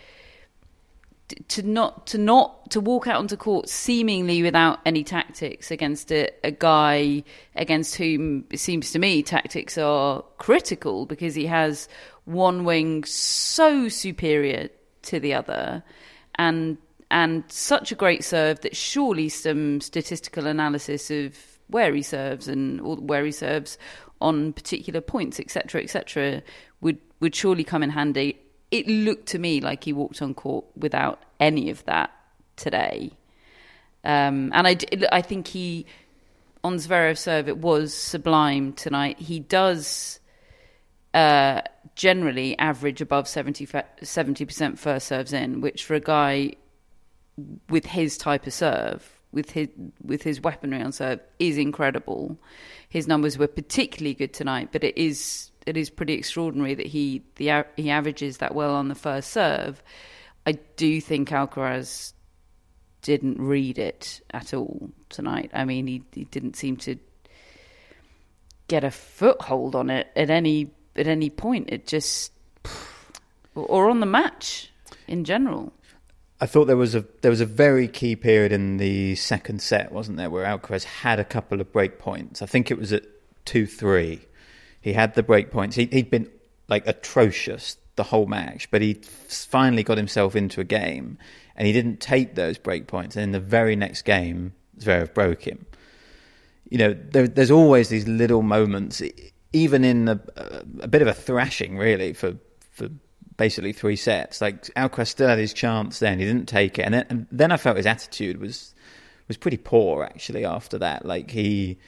to 1.48 1.62
not 1.62 2.06
to 2.08 2.18
not 2.18 2.70
to 2.70 2.80
walk 2.80 3.06
out 3.06 3.16
onto 3.16 3.36
court 3.36 3.68
seemingly 3.68 4.42
without 4.42 4.80
any 4.84 5.04
tactics 5.04 5.70
against 5.70 6.10
a, 6.12 6.28
a 6.44 6.50
guy 6.50 7.22
against 7.54 7.96
whom 7.96 8.44
it 8.50 8.58
seems 8.58 8.92
to 8.92 8.98
me 8.98 9.22
tactics 9.22 9.78
are 9.78 10.24
critical 10.38 11.06
because 11.06 11.34
he 11.34 11.46
has 11.46 11.88
one 12.24 12.64
wing 12.64 13.04
so 13.04 13.88
superior 13.88 14.68
to 15.02 15.20
the 15.20 15.34
other 15.34 15.82
and 16.36 16.78
and 17.10 17.44
such 17.48 17.90
a 17.92 17.94
great 17.94 18.24
serve 18.24 18.60
that 18.60 18.76
surely 18.76 19.28
some 19.28 19.80
statistical 19.80 20.46
analysis 20.46 21.10
of 21.10 21.36
where 21.68 21.94
he 21.94 22.02
serves 22.02 22.48
and 22.48 22.80
where 23.08 23.24
he 23.24 23.32
serves 23.32 23.78
on 24.20 24.52
particular 24.52 25.00
points 25.00 25.40
etc 25.40 25.82
etc 25.82 26.42
would 26.80 26.98
would 27.20 27.34
surely 27.34 27.64
come 27.64 27.82
in 27.82 27.90
handy 27.90 28.38
it 28.70 28.86
looked 28.86 29.26
to 29.26 29.38
me 29.38 29.60
like 29.60 29.84
he 29.84 29.92
walked 29.92 30.22
on 30.22 30.34
court 30.34 30.64
without 30.76 31.20
any 31.38 31.70
of 31.70 31.84
that 31.86 32.10
today. 32.56 33.10
Um, 34.04 34.52
and 34.54 34.66
I, 34.66 34.76
I 35.10 35.22
think 35.22 35.48
he, 35.48 35.86
on 36.62 36.76
Zverev 36.76 37.18
serve, 37.18 37.48
it 37.48 37.58
was 37.58 37.92
sublime 37.92 38.72
tonight. 38.72 39.18
He 39.18 39.40
does 39.40 40.20
uh, 41.12 41.62
generally 41.96 42.56
average 42.58 43.00
above 43.00 43.26
70, 43.26 43.66
70% 43.66 44.78
first 44.78 45.08
serves 45.08 45.32
in, 45.32 45.60
which 45.60 45.84
for 45.84 45.94
a 45.94 46.00
guy 46.00 46.52
with 47.68 47.86
his 47.86 48.16
type 48.18 48.46
of 48.46 48.52
serve, 48.52 49.20
with 49.32 49.50
his 49.50 49.68
with 50.04 50.22
his 50.22 50.40
weaponry 50.40 50.82
on 50.82 50.92
serve, 50.92 51.20
is 51.38 51.58
incredible. 51.58 52.38
His 52.88 53.06
numbers 53.06 53.38
were 53.38 53.46
particularly 53.46 54.14
good 54.14 54.32
tonight, 54.32 54.70
but 54.72 54.84
it 54.84 54.96
is 54.98 55.50
it 55.66 55.76
is 55.76 55.90
pretty 55.90 56.14
extraordinary 56.14 56.74
that 56.74 56.86
he 56.86 57.22
the 57.36 57.64
he 57.76 57.90
averages 57.90 58.38
that 58.38 58.54
well 58.54 58.74
on 58.74 58.88
the 58.88 58.94
first 58.94 59.30
serve. 59.30 59.82
I 60.46 60.52
do 60.76 61.00
think 61.00 61.28
Alcaraz 61.30 62.12
didn't 63.02 63.40
read 63.40 63.78
it 63.78 64.20
at 64.30 64.52
all 64.52 64.90
tonight. 65.08 65.50
I 65.54 65.64
mean, 65.64 65.86
he 65.86 66.02
he 66.12 66.24
didn't 66.24 66.56
seem 66.56 66.76
to 66.78 66.96
get 68.68 68.84
a 68.84 68.90
foothold 68.90 69.74
on 69.74 69.90
it 69.90 70.08
at 70.16 70.30
any 70.30 70.70
at 70.96 71.06
any 71.06 71.30
point. 71.30 71.70
It 71.70 71.86
just 71.86 72.32
or 73.54 73.90
on 73.90 74.00
the 74.00 74.06
match 74.06 74.70
in 75.06 75.24
general. 75.24 75.72
I 76.40 76.46
thought 76.46 76.66
there 76.66 76.76
was 76.76 76.94
a 76.94 77.04
there 77.20 77.30
was 77.30 77.40
a 77.40 77.46
very 77.46 77.86
key 77.86 78.16
period 78.16 78.52
in 78.52 78.78
the 78.78 79.14
second 79.16 79.60
set, 79.60 79.92
wasn't 79.92 80.16
there, 80.16 80.30
where 80.30 80.44
Alcaraz 80.44 80.84
had 80.84 81.18
a 81.18 81.24
couple 81.24 81.60
of 81.60 81.72
break 81.72 81.98
points. 81.98 82.40
I 82.40 82.46
think 82.46 82.70
it 82.70 82.78
was 82.78 82.92
at 82.92 83.04
two 83.44 83.66
three, 83.66 84.20
he 84.80 84.94
had 84.94 85.14
the 85.14 85.22
break 85.22 85.50
points. 85.50 85.76
He, 85.76 85.86
he'd 85.86 86.10
been 86.10 86.30
like 86.68 86.86
atrocious 86.86 87.76
the 87.96 88.04
whole 88.04 88.26
match, 88.26 88.70
but 88.70 88.80
he 88.80 88.94
finally 88.94 89.82
got 89.82 89.98
himself 89.98 90.34
into 90.34 90.60
a 90.60 90.64
game, 90.64 91.18
and 91.56 91.66
he 91.66 91.72
didn't 91.72 92.00
take 92.00 92.34
those 92.34 92.56
break 92.56 92.86
points. 92.86 93.16
And 93.16 93.24
in 93.24 93.32
the 93.32 93.40
very 93.40 93.76
next 93.76 94.02
game, 94.02 94.54
Zverev 94.78 95.12
broke 95.12 95.42
him. 95.42 95.66
You 96.70 96.78
know, 96.78 96.92
there, 96.94 97.28
there's 97.28 97.50
always 97.50 97.88
these 97.88 98.08
little 98.08 98.42
moments, 98.42 99.02
even 99.52 99.84
in 99.84 100.08
a, 100.08 100.20
uh, 100.36 100.62
a, 100.80 100.88
bit 100.88 101.02
of 101.02 101.08
a 101.08 101.12
thrashing, 101.12 101.76
really, 101.76 102.12
for 102.14 102.36
for 102.70 102.88
basically 103.40 103.72
three 103.72 103.96
sets. 103.96 104.42
Like 104.42 104.66
Alcaraz 104.74 105.06
still 105.08 105.28
had 105.28 105.38
his 105.38 105.54
chance 105.54 105.98
then, 105.98 106.18
he 106.18 106.26
didn't 106.26 106.46
take 106.46 106.78
it, 106.78 106.82
and 106.82 106.92
then, 106.92 107.06
and 107.08 107.26
then 107.32 107.50
I 107.50 107.56
felt 107.56 107.78
his 107.78 107.86
attitude 107.86 108.38
was 108.38 108.74
was 109.28 109.38
pretty 109.38 109.56
poor 109.56 110.04
actually 110.04 110.44
after 110.44 110.76
that. 110.78 111.06
Like 111.06 111.30
he 111.30 111.78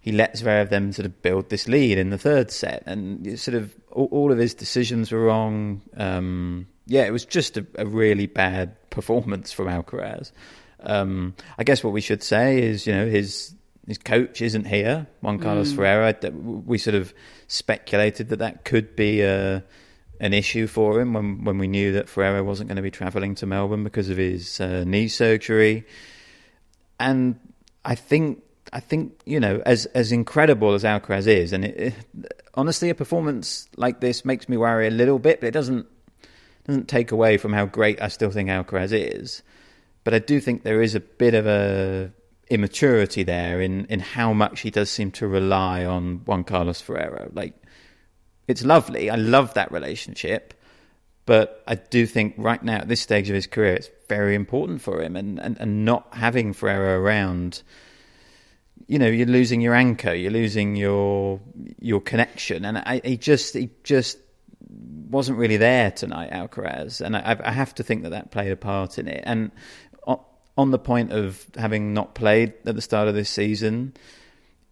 he 0.00 0.12
lets 0.12 0.40
Zverev 0.40 0.70
them 0.70 0.92
sort 0.92 1.04
of 1.04 1.20
build 1.20 1.50
this 1.50 1.68
lead 1.68 1.98
in 1.98 2.08
the 2.08 2.16
third 2.16 2.50
set, 2.50 2.84
and 2.86 3.38
sort 3.38 3.54
of 3.54 3.76
all, 3.92 4.08
all 4.12 4.32
of 4.32 4.38
his 4.38 4.54
decisions 4.54 5.12
were 5.12 5.20
wrong. 5.20 5.82
Um, 5.94 6.68
yeah, 6.86 7.04
it 7.04 7.12
was 7.12 7.26
just 7.26 7.58
a, 7.58 7.66
a, 7.76 7.84
really 7.84 8.26
bad 8.26 8.74
performance 8.90 9.52
from 9.52 9.66
Alcaraz. 9.66 10.32
Um, 10.80 11.34
I 11.58 11.64
guess 11.64 11.84
what 11.84 11.92
we 11.92 12.00
should 12.00 12.22
say 12.22 12.62
is, 12.62 12.86
you 12.86 12.94
know, 12.94 13.06
his 13.06 13.54
his 13.86 13.98
coach 13.98 14.40
isn't 14.40 14.64
here, 14.64 15.06
Juan 15.20 15.38
Carlos 15.38 15.70
mm. 15.70 15.76
Ferrero. 15.76 16.14
We 16.64 16.78
sort 16.78 16.96
of 16.96 17.12
speculated 17.46 18.30
that 18.30 18.38
that 18.38 18.64
could 18.64 18.96
be 18.96 19.20
a 19.20 19.62
an 20.20 20.32
issue 20.32 20.66
for 20.66 21.00
him 21.00 21.12
when 21.12 21.44
when 21.44 21.58
we 21.58 21.66
knew 21.66 21.92
that 21.92 22.08
Ferrero 22.08 22.42
wasn't 22.42 22.68
going 22.68 22.76
to 22.76 22.82
be 22.82 22.90
travelling 22.90 23.34
to 23.36 23.46
Melbourne 23.46 23.84
because 23.84 24.08
of 24.08 24.16
his 24.16 24.60
uh, 24.60 24.84
knee 24.84 25.08
surgery, 25.08 25.86
and 26.98 27.38
I 27.84 27.94
think 27.94 28.42
I 28.72 28.80
think 28.80 29.20
you 29.24 29.40
know, 29.40 29.62
as 29.66 29.86
as 29.86 30.12
incredible 30.12 30.74
as 30.74 30.84
Alcaraz 30.84 31.26
is, 31.26 31.52
and 31.52 31.64
it, 31.64 31.76
it, 31.78 32.44
honestly, 32.54 32.90
a 32.90 32.94
performance 32.94 33.68
like 33.76 34.00
this 34.00 34.24
makes 34.24 34.48
me 34.48 34.56
worry 34.56 34.86
a 34.86 34.90
little 34.90 35.18
bit, 35.18 35.40
but 35.40 35.46
it 35.46 35.52
doesn't 35.52 35.86
doesn't 36.66 36.88
take 36.88 37.12
away 37.12 37.36
from 37.36 37.52
how 37.52 37.66
great 37.66 38.00
I 38.00 38.08
still 38.08 38.30
think 38.30 38.48
Alcaraz 38.48 38.92
is. 38.92 39.42
But 40.02 40.14
I 40.14 40.18
do 40.18 40.40
think 40.40 40.62
there 40.62 40.82
is 40.82 40.94
a 40.94 41.00
bit 41.00 41.34
of 41.34 41.46
a 41.46 42.12
immaturity 42.50 43.22
there 43.22 43.60
in 43.60 43.86
in 43.86 44.00
how 44.00 44.32
much 44.32 44.60
he 44.60 44.70
does 44.70 44.90
seem 44.90 45.10
to 45.12 45.28
rely 45.28 45.84
on 45.84 46.22
Juan 46.24 46.44
Carlos 46.44 46.80
Ferrero. 46.80 47.30
Like, 47.32 47.54
it's 48.48 48.64
lovely. 48.64 49.10
I 49.10 49.16
love 49.16 49.54
that 49.54 49.72
relationship. 49.72 50.54
But 51.26 51.62
I 51.66 51.76
do 51.76 52.04
think 52.04 52.34
right 52.36 52.62
now, 52.62 52.76
at 52.76 52.88
this 52.88 53.00
stage 53.00 53.30
of 53.30 53.34
his 53.34 53.46
career, 53.46 53.74
it's 53.74 53.88
very 54.08 54.34
important 54.34 54.82
for 54.82 55.00
him. 55.00 55.16
And, 55.16 55.38
and, 55.38 55.58
and 55.58 55.84
not 55.84 56.08
having 56.12 56.52
Ferrero 56.52 57.00
around 57.00 57.62
you 58.86 58.98
know 58.98 59.06
you're 59.06 59.26
losing 59.26 59.60
your 59.60 59.74
anchor, 59.74 60.12
you're 60.12 60.30
losing 60.30 60.76
your 60.76 61.40
your 61.80 62.00
connection, 62.00 62.64
and 62.64 62.78
I, 62.78 63.00
he 63.04 63.16
just 63.16 63.54
he 63.54 63.70
just 63.82 64.18
wasn't 65.08 65.38
really 65.38 65.56
there 65.56 65.90
tonight, 65.90 66.30
Alcaraz, 66.30 67.00
and 67.00 67.16
I, 67.16 67.36
I 67.42 67.52
have 67.52 67.74
to 67.76 67.82
think 67.82 68.02
that 68.02 68.10
that 68.10 68.30
played 68.30 68.52
a 68.52 68.56
part 68.56 68.98
in 68.98 69.08
it. 69.08 69.22
And 69.24 69.52
on 70.56 70.70
the 70.70 70.78
point 70.78 71.12
of 71.12 71.44
having 71.56 71.94
not 71.94 72.14
played 72.14 72.54
at 72.64 72.76
the 72.76 72.80
start 72.80 73.08
of 73.08 73.14
this 73.14 73.28
season, 73.28 73.92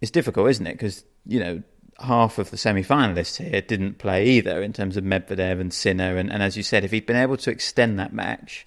it's 0.00 0.12
difficult, 0.12 0.48
isn't 0.50 0.66
it? 0.66 0.74
Because 0.74 1.04
you 1.26 1.40
know 1.40 1.62
half 2.00 2.38
of 2.38 2.50
the 2.50 2.56
semi-finalists 2.56 3.36
here 3.36 3.60
didn't 3.60 3.98
play 3.98 4.26
either 4.26 4.62
in 4.62 4.72
terms 4.72 4.96
of 4.96 5.04
Medvedev 5.04 5.60
and 5.60 5.72
Sinner, 5.72 6.16
and, 6.16 6.32
and 6.32 6.42
as 6.42 6.56
you 6.56 6.62
said, 6.62 6.84
if 6.84 6.90
he'd 6.90 7.06
been 7.06 7.16
able 7.16 7.36
to 7.38 7.50
extend 7.50 7.98
that 7.98 8.12
match, 8.12 8.66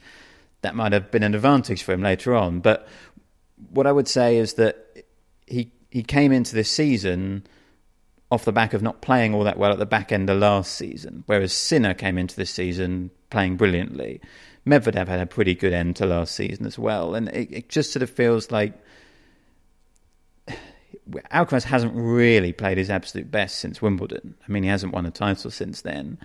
that 0.61 0.75
might 0.75 0.93
have 0.93 1.11
been 1.11 1.23
an 1.23 1.35
advantage 1.35 1.83
for 1.83 1.93
him 1.93 2.01
later 2.01 2.35
on. 2.35 2.59
But 2.59 2.87
what 3.69 3.87
I 3.87 3.91
would 3.91 4.07
say 4.07 4.37
is 4.37 4.53
that 4.53 5.05
he 5.45 5.71
he 5.89 6.03
came 6.03 6.31
into 6.31 6.55
this 6.55 6.69
season 6.69 7.45
off 8.31 8.45
the 8.45 8.51
back 8.51 8.73
of 8.73 8.81
not 8.81 9.01
playing 9.01 9.33
all 9.33 9.43
that 9.43 9.57
well 9.57 9.71
at 9.71 9.79
the 9.79 9.85
back 9.85 10.11
end 10.11 10.29
of 10.29 10.39
last 10.39 10.73
season, 10.73 11.23
whereas 11.27 11.53
Sinner 11.53 11.93
came 11.93 12.17
into 12.17 12.35
this 12.35 12.49
season 12.49 13.11
playing 13.29 13.57
brilliantly. 13.57 14.19
Medvedev 14.65 15.07
had 15.07 15.19
a 15.19 15.27
pretty 15.27 15.53
good 15.53 15.73
end 15.73 15.95
to 15.97 16.05
last 16.05 16.35
season 16.35 16.65
as 16.65 16.79
well, 16.79 17.15
and 17.15 17.29
it, 17.29 17.49
it 17.51 17.69
just 17.69 17.93
sort 17.93 18.01
of 18.01 18.09
feels 18.09 18.49
like 18.49 18.73
Alcaraz 21.31 21.63
hasn't 21.63 21.93
really 21.95 22.53
played 22.53 22.77
his 22.77 22.89
absolute 22.89 23.29
best 23.31 23.59
since 23.59 23.81
Wimbledon. 23.81 24.35
I 24.47 24.51
mean, 24.51 24.63
he 24.63 24.69
hasn't 24.69 24.93
won 24.93 25.05
a 25.05 25.11
title 25.11 25.51
since 25.51 25.81
then 25.81 26.17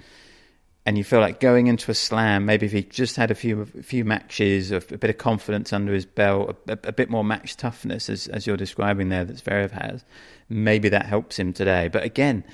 and 0.87 0.97
you 0.97 1.05
feel 1.05 1.21
like 1.21 1.41
going 1.41 1.67
into 1.67 1.91
a 1.91 1.95
slam, 1.95 2.47
maybe 2.47 2.67
if 2.67 2.73
he 2.73 2.83
just 2.83 3.17
had 3.17 3.31
a 3.31 3.35
few 3.35 3.63
a 3.79 3.83
few 3.83 4.05
matches, 4.05 4.71
a 4.71 4.81
bit 4.81 5.11
of 5.11 5.19
confidence 5.19 5.73
under 5.73 5.93
his 5.93 6.07
belt, 6.07 6.57
a, 6.69 6.73
a, 6.85 6.93
bit 6.93 7.11
more 7.11 7.23
match 7.23 7.57
toughness, 7.57 8.09
as 8.09 8.29
as 8.29 8.47
you're 8.47 8.57
describing 8.57 9.11
there, 9.11 9.25
that 9.25 9.37
Zverev 9.37 9.73
has, 9.73 10.05
maybe 10.49 10.89
that 10.89 11.05
helps 11.05 11.39
him 11.39 11.53
today. 11.53 11.89
But 11.89 12.05
again, 12.05 12.45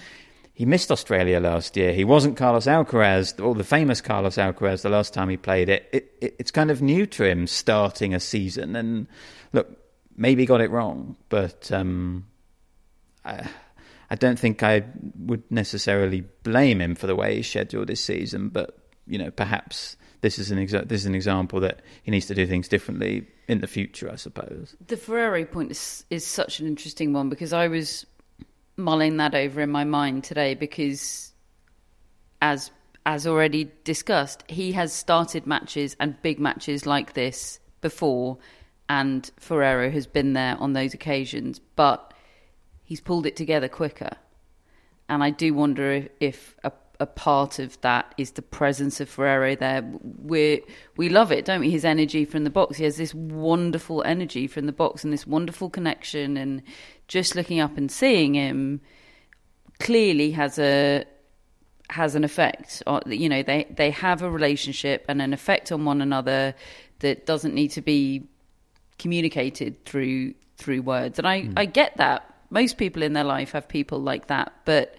he 0.52 0.66
missed 0.66 0.90
Australia 0.90 1.38
last 1.38 1.76
year. 1.76 1.92
He 1.92 2.04
wasn't 2.04 2.36
Carlos 2.36 2.66
Alcaraz, 2.66 3.42
or 3.42 3.54
the 3.54 3.64
famous 3.64 4.00
Carlos 4.00 4.36
Alcaraz, 4.36 4.82
the 4.82 4.88
last 4.88 5.14
time 5.14 5.28
he 5.28 5.36
played 5.36 5.68
it. 5.68 5.88
It, 5.92 6.12
it. 6.20 6.36
It's 6.40 6.50
kind 6.50 6.70
of 6.70 6.82
new 6.82 7.06
to 7.06 7.24
him 7.24 7.46
starting 7.46 8.12
a 8.12 8.20
season, 8.20 8.74
and 8.74 9.06
look, 9.52 9.78
maybe 10.16 10.46
got 10.46 10.60
it 10.60 10.70
wrong, 10.70 11.16
but. 11.28 11.70
Um, 11.72 12.26
I, 13.24 13.48
I 14.10 14.14
don't 14.14 14.38
think 14.38 14.62
I 14.62 14.84
would 15.18 15.42
necessarily 15.50 16.22
blame 16.42 16.80
him 16.80 16.94
for 16.94 17.06
the 17.06 17.16
way 17.16 17.36
he's 17.36 17.48
scheduled 17.48 17.88
this 17.88 18.02
season, 18.02 18.48
but 18.50 18.78
you 19.06 19.18
know, 19.18 19.30
perhaps 19.30 19.96
this 20.20 20.38
is 20.38 20.50
an 20.50 20.58
exa- 20.58 20.88
this 20.88 21.02
is 21.02 21.06
an 21.06 21.14
example 21.14 21.60
that 21.60 21.80
he 22.02 22.10
needs 22.10 22.26
to 22.26 22.34
do 22.34 22.46
things 22.46 22.68
differently 22.68 23.26
in 23.48 23.60
the 23.60 23.66
future, 23.66 24.10
I 24.10 24.16
suppose. 24.16 24.76
The 24.86 24.96
Ferrero 24.96 25.44
point 25.44 25.70
is 25.70 26.04
is 26.10 26.24
such 26.24 26.60
an 26.60 26.66
interesting 26.66 27.12
one 27.12 27.28
because 27.28 27.52
I 27.52 27.68
was 27.68 28.06
mulling 28.76 29.16
that 29.16 29.34
over 29.34 29.60
in 29.60 29.70
my 29.70 29.84
mind 29.84 30.24
today 30.24 30.54
because 30.54 31.32
as 32.40 32.70
as 33.04 33.26
already 33.26 33.70
discussed, 33.84 34.44
he 34.48 34.72
has 34.72 34.92
started 34.92 35.46
matches 35.46 35.96
and 35.98 36.20
big 36.22 36.38
matches 36.40 36.86
like 36.86 37.14
this 37.14 37.60
before 37.80 38.38
and 38.88 39.30
Ferrero 39.38 39.90
has 39.90 40.06
been 40.06 40.32
there 40.32 40.56
on 40.58 40.72
those 40.72 40.94
occasions, 40.94 41.60
but 41.74 42.12
he's 42.84 43.00
pulled 43.00 43.26
it 43.26 43.36
together 43.36 43.68
quicker. 43.68 44.16
And 45.08 45.22
I 45.22 45.30
do 45.30 45.54
wonder 45.54 45.92
if, 45.92 46.08
if 46.20 46.54
a, 46.64 46.72
a 47.00 47.06
part 47.06 47.58
of 47.58 47.80
that 47.82 48.14
is 48.16 48.32
the 48.32 48.42
presence 48.42 49.00
of 49.00 49.08
Ferrero 49.08 49.54
there. 49.54 49.84
We 50.22 50.62
we 50.96 51.08
love 51.08 51.30
it, 51.30 51.44
don't 51.44 51.60
we? 51.60 51.70
His 51.70 51.84
energy 51.84 52.24
from 52.24 52.44
the 52.44 52.50
box. 52.50 52.76
He 52.76 52.84
has 52.84 52.96
this 52.96 53.14
wonderful 53.14 54.02
energy 54.04 54.46
from 54.46 54.66
the 54.66 54.72
box 54.72 55.04
and 55.04 55.12
this 55.12 55.26
wonderful 55.26 55.70
connection. 55.70 56.36
And 56.36 56.62
just 57.08 57.36
looking 57.36 57.60
up 57.60 57.76
and 57.76 57.90
seeing 57.90 58.34
him 58.34 58.80
clearly 59.78 60.32
has 60.32 60.58
a 60.58 61.04
has 61.90 62.14
an 62.14 62.24
effect. 62.24 62.82
Uh, 62.86 63.00
you 63.06 63.28
know, 63.28 63.42
they 63.42 63.66
they 63.70 63.90
have 63.90 64.22
a 64.22 64.30
relationship 64.30 65.04
and 65.08 65.22
an 65.22 65.32
effect 65.32 65.70
on 65.70 65.84
one 65.84 66.00
another 66.00 66.54
that 67.00 67.26
doesn't 67.26 67.54
need 67.54 67.68
to 67.72 67.82
be 67.82 68.26
communicated 68.98 69.84
through 69.84 70.34
through 70.56 70.82
words. 70.82 71.18
And 71.18 71.26
I 71.26 71.42
mm. 71.42 71.52
I 71.56 71.64
get 71.64 71.96
that. 71.96 72.32
Most 72.48 72.78
people 72.78 73.02
in 73.02 73.12
their 73.12 73.24
life 73.24 73.52
have 73.52 73.68
people 73.68 73.98
like 73.98 74.28
that, 74.28 74.52
but 74.64 74.96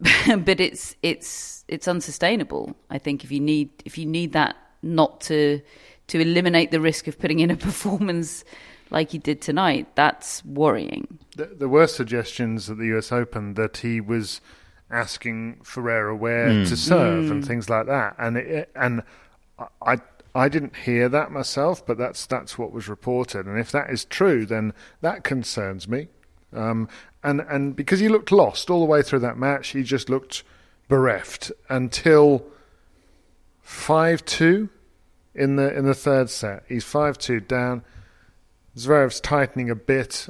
but 0.38 0.60
it's 0.60 0.96
it's 1.02 1.64
it's 1.68 1.88
unsustainable. 1.88 2.76
I 2.90 2.98
think 2.98 3.24
if 3.24 3.30
you 3.30 3.40
need 3.40 3.70
if 3.84 3.98
you 3.98 4.06
need 4.06 4.32
that 4.32 4.56
not 4.82 5.20
to 5.22 5.60
to 6.08 6.20
eliminate 6.20 6.70
the 6.70 6.80
risk 6.80 7.06
of 7.06 7.18
putting 7.18 7.40
in 7.40 7.50
a 7.50 7.56
performance 7.68 8.44
like 8.90 9.10
he 9.10 9.18
did 9.18 9.40
tonight, 9.40 9.94
that's 9.94 10.44
worrying. 10.44 11.18
There 11.36 11.68
were 11.68 11.86
suggestions 11.86 12.68
at 12.68 12.76
the 12.76 12.96
US 12.98 13.10
Open 13.10 13.54
that 13.54 13.78
he 13.78 14.00
was 14.00 14.40
asking 14.90 15.60
Ferrero 15.62 16.14
where 16.14 16.48
mm. 16.48 16.68
to 16.68 16.76
serve 16.76 17.24
mm. 17.24 17.30
and 17.30 17.46
things 17.46 17.70
like 17.70 17.86
that, 17.86 18.16
and 18.18 18.36
it, 18.36 18.70
and 18.74 19.02
I 19.80 19.96
I 20.34 20.48
didn't 20.48 20.76
hear 20.76 21.08
that 21.10 21.30
myself, 21.30 21.84
but 21.84 21.98
that's 21.98 22.26
that's 22.26 22.56
what 22.56 22.72
was 22.72 22.88
reported, 22.88 23.46
and 23.46 23.58
if 23.58 23.70
that 23.72 23.90
is 23.90 24.04
true, 24.04 24.46
then 24.46 24.72
that 25.00 25.24
concerns 25.24 25.86
me. 25.86 26.08
Um, 26.54 26.88
and 27.22 27.40
and 27.40 27.76
because 27.76 28.00
he 28.00 28.08
looked 28.08 28.32
lost 28.32 28.70
all 28.70 28.80
the 28.80 28.86
way 28.86 29.02
through 29.02 29.20
that 29.20 29.36
match, 29.36 29.68
he 29.68 29.82
just 29.82 30.08
looked 30.08 30.42
bereft 30.88 31.52
until 31.68 32.44
five 33.60 34.24
two 34.24 34.70
in 35.34 35.56
the 35.56 35.76
in 35.76 35.84
the 35.84 35.94
third 35.94 36.30
set. 36.30 36.64
He's 36.68 36.84
five 36.84 37.18
two 37.18 37.40
down. 37.40 37.84
Zverev's 38.76 39.20
tightening 39.20 39.68
a 39.68 39.74
bit, 39.74 40.28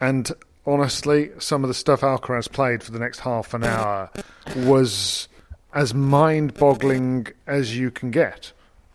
and 0.00 0.30
honestly, 0.64 1.30
some 1.38 1.64
of 1.64 1.68
the 1.68 1.74
stuff 1.74 2.02
Alcaraz 2.02 2.50
played 2.50 2.82
for 2.82 2.92
the 2.92 3.00
next 3.00 3.20
half 3.20 3.54
an 3.54 3.64
hour 3.64 4.10
was 4.54 5.26
as 5.74 5.92
mind-boggling 5.94 7.26
as 7.46 7.76
you 7.76 7.90
can 7.90 8.12
get. 8.12 8.52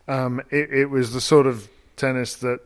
Um, 0.08 0.42
it, 0.52 0.72
it 0.72 0.86
was 0.90 1.14
the 1.14 1.22
sort 1.22 1.48
of 1.48 1.68
tennis 1.96 2.36
that 2.38 2.60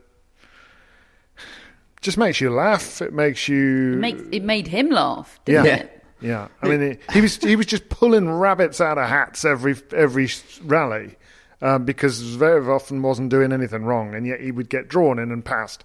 just 2.00 2.18
makes 2.18 2.40
you 2.40 2.50
laugh. 2.50 3.00
It 3.02 3.12
makes 3.12 3.48
you. 3.48 3.94
It, 3.94 3.96
makes, 3.96 4.22
it 4.32 4.42
made 4.42 4.66
him 4.68 4.90
laugh, 4.90 5.40
didn't 5.44 5.64
yeah. 5.66 5.76
it? 5.76 5.96
Yeah, 6.22 6.48
I 6.60 6.68
mean, 6.68 6.82
it, 6.82 7.00
he 7.12 7.22
was 7.22 7.38
he 7.38 7.56
was 7.56 7.64
just 7.64 7.88
pulling 7.88 8.28
rabbits 8.30 8.80
out 8.80 8.98
of 8.98 9.08
hats 9.08 9.44
every 9.44 9.74
every 9.90 10.28
rally 10.62 11.16
um, 11.62 11.84
because 11.84 12.20
very 12.20 12.66
often 12.68 13.02
wasn't 13.02 13.30
doing 13.30 13.52
anything 13.52 13.84
wrong, 13.84 14.14
and 14.14 14.26
yet 14.26 14.40
he 14.40 14.50
would 14.50 14.68
get 14.68 14.88
drawn 14.88 15.18
in 15.18 15.32
and 15.32 15.44
passed. 15.44 15.82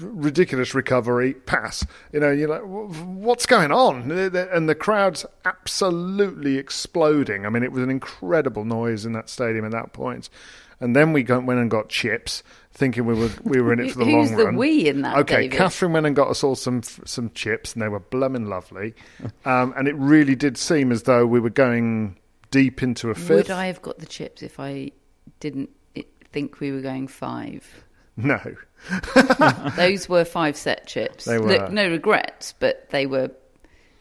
Ridiculous 0.00 0.74
recovery, 0.74 1.34
pass. 1.34 1.86
You 2.12 2.20
know, 2.20 2.30
you're 2.30 2.48
like, 2.48 2.62
what's 2.62 3.46
going 3.46 3.70
on? 3.70 4.10
And 4.10 4.68
the 4.68 4.74
crowd's 4.74 5.26
absolutely 5.44 6.56
exploding. 6.56 7.44
I 7.44 7.50
mean, 7.50 7.62
it 7.62 7.72
was 7.72 7.82
an 7.82 7.90
incredible 7.90 8.64
noise 8.64 9.04
in 9.04 9.12
that 9.12 9.28
stadium 9.28 9.64
at 9.64 9.72
that 9.72 9.92
point. 9.92 10.30
And 10.80 10.96
then 10.96 11.12
we 11.12 11.22
went 11.22 11.48
and 11.48 11.70
got 11.70 11.88
chips, 11.88 12.42
thinking 12.72 13.06
we 13.06 13.14
were 13.14 13.30
we 13.42 13.60
were 13.60 13.72
in 13.72 13.80
it 13.80 13.92
for 13.92 14.00
the 14.00 14.04
Who's 14.04 14.30
long 14.30 14.36
the 14.36 14.44
run. 14.46 14.56
we 14.56 14.88
in 14.88 15.02
that? 15.02 15.18
Okay, 15.18 15.42
David? 15.42 15.56
Catherine 15.56 15.92
went 15.92 16.06
and 16.06 16.16
got 16.16 16.28
us 16.28 16.42
all 16.42 16.56
some 16.56 16.82
some 16.82 17.30
chips, 17.30 17.72
and 17.74 17.82
they 17.82 17.88
were 17.88 18.00
blooming 18.00 18.46
lovely. 18.46 18.94
Um, 19.44 19.72
and 19.76 19.86
it 19.86 19.94
really 19.94 20.34
did 20.34 20.56
seem 20.58 20.90
as 20.92 21.04
though 21.04 21.26
we 21.26 21.40
were 21.40 21.50
going 21.50 22.18
deep 22.50 22.82
into 22.82 23.10
a 23.10 23.14
fifth. 23.14 23.30
Would 23.30 23.50
I 23.50 23.66
have 23.66 23.82
got 23.82 23.98
the 23.98 24.06
chips 24.06 24.42
if 24.42 24.58
I 24.58 24.90
didn't 25.40 25.70
think 26.32 26.60
we 26.60 26.72
were 26.72 26.80
going 26.82 27.06
five? 27.08 27.84
No. 28.16 28.40
Those 29.76 30.08
were 30.08 30.24
five 30.24 30.56
set 30.56 30.86
chips. 30.86 31.24
They 31.24 31.38
were. 31.38 31.48
Look, 31.48 31.70
no 31.72 31.88
regrets, 31.88 32.54
but 32.58 32.88
they 32.90 33.06
were. 33.06 33.30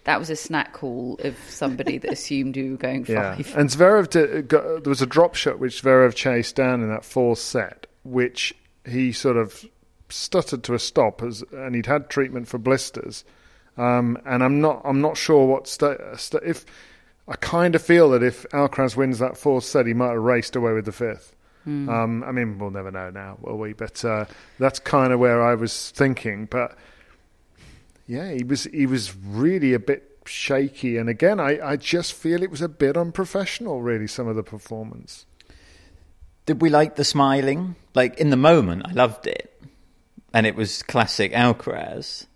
That 0.05 0.19
was 0.19 0.29
a 0.29 0.35
snack 0.35 0.75
haul 0.75 1.17
of 1.23 1.37
somebody 1.47 1.97
that 1.99 2.11
assumed 2.11 2.57
you 2.57 2.71
were 2.71 2.77
going 2.77 3.05
Yeah, 3.07 3.35
five. 3.35 3.55
and 3.55 3.69
Zverev 3.69 4.09
did, 4.09 4.49
got, 4.49 4.83
there 4.83 4.89
was 4.89 5.01
a 5.01 5.05
drop 5.05 5.33
shot 5.35 5.59
which 5.59 5.81
Zverev 5.81 6.13
chased 6.13 6.57
down 6.57 6.81
in 6.81 6.89
that 6.89 7.05
fourth 7.05 7.39
set, 7.39 7.87
which 8.03 8.53
he 8.85 9.13
sort 9.13 9.37
of 9.37 9.63
stuttered 10.09 10.61
to 10.65 10.73
a 10.73 10.79
stop, 10.79 11.23
as, 11.23 11.41
and 11.53 11.73
he'd 11.73 11.85
had 11.85 12.09
treatment 12.09 12.49
for 12.49 12.57
blisters. 12.57 13.23
Um, 13.77 14.17
and 14.25 14.43
I'm 14.43 14.59
not, 14.59 14.81
I'm 14.83 14.99
not 14.99 15.15
sure 15.15 15.47
what 15.47 15.67
sta 15.67 15.95
sta 16.17 16.39
if 16.43 16.65
I 17.27 17.35
kind 17.37 17.73
of 17.73 17.81
feel 17.81 18.09
that 18.09 18.21
if 18.21 18.45
Alcaraz 18.51 18.97
wins 18.97 19.19
that 19.19 19.37
fourth 19.37 19.63
set, 19.63 19.87
he 19.87 19.93
might 19.93 20.11
have 20.11 20.21
raced 20.21 20.55
away 20.55 20.73
with 20.73 20.85
the 20.85 20.91
fifth. 20.91 21.35
Hmm. 21.63 21.89
Um, 21.89 22.23
I 22.23 22.31
mean, 22.31 22.59
we'll 22.59 22.71
never 22.71 22.91
know 22.91 23.09
now, 23.09 23.37
will 23.41 23.57
we? 23.57 23.73
But 23.73 24.03
uh, 24.03 24.25
that's 24.59 24.79
kind 24.79 25.13
of 25.13 25.19
where 25.19 25.41
I 25.41 25.55
was 25.55 25.91
thinking. 25.91 26.45
But 26.45 26.77
yeah, 28.07 28.31
he 28.31 28.43
was 28.43 28.65
he 28.65 28.85
was 28.85 29.15
really 29.15 29.73
a 29.73 29.79
bit 29.79 30.19
shaky, 30.25 30.97
and 30.97 31.09
again, 31.09 31.39
I, 31.39 31.59
I 31.71 31.75
just 31.77 32.13
feel 32.13 32.43
it 32.43 32.51
was 32.51 32.61
a 32.61 32.69
bit 32.69 32.97
unprofessional. 32.97 33.81
Really, 33.81 34.07
some 34.07 34.27
of 34.27 34.35
the 34.35 34.43
performance. 34.43 35.25
Did 36.45 36.61
we 36.61 36.69
like 36.69 36.95
the 36.95 37.05
smiling? 37.05 37.75
Like 37.95 38.19
in 38.19 38.29
the 38.29 38.37
moment, 38.37 38.83
I 38.85 38.91
loved 38.91 39.27
it, 39.27 39.61
and 40.33 40.45
it 40.45 40.55
was 40.55 40.83
classic 40.83 41.31
Alcaraz. 41.31 42.27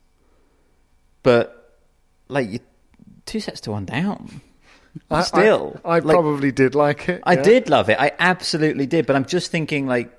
But 1.24 1.78
like 2.30 2.50
you, 2.50 2.60
two 3.26 3.42
sets 3.42 3.60
to 3.62 3.72
one 3.72 3.86
down. 3.86 4.42
I- 5.12 5.22
Still, 5.24 5.80
I, 5.86 5.90
I 5.98 6.00
like- 6.00 6.14
probably 6.14 6.52
did 6.52 6.76
like 6.76 7.10
it. 7.10 7.22
I 7.24 7.34
yeah. 7.34 7.42
did 7.44 7.70
love 7.70 7.90
it. 7.90 8.00
I 8.00 8.12
absolutely 8.20 8.86
did. 8.86 9.06
But 9.06 9.16
I'm 9.16 9.26
just 9.26 9.52
thinking, 9.52 9.88
like, 9.88 10.12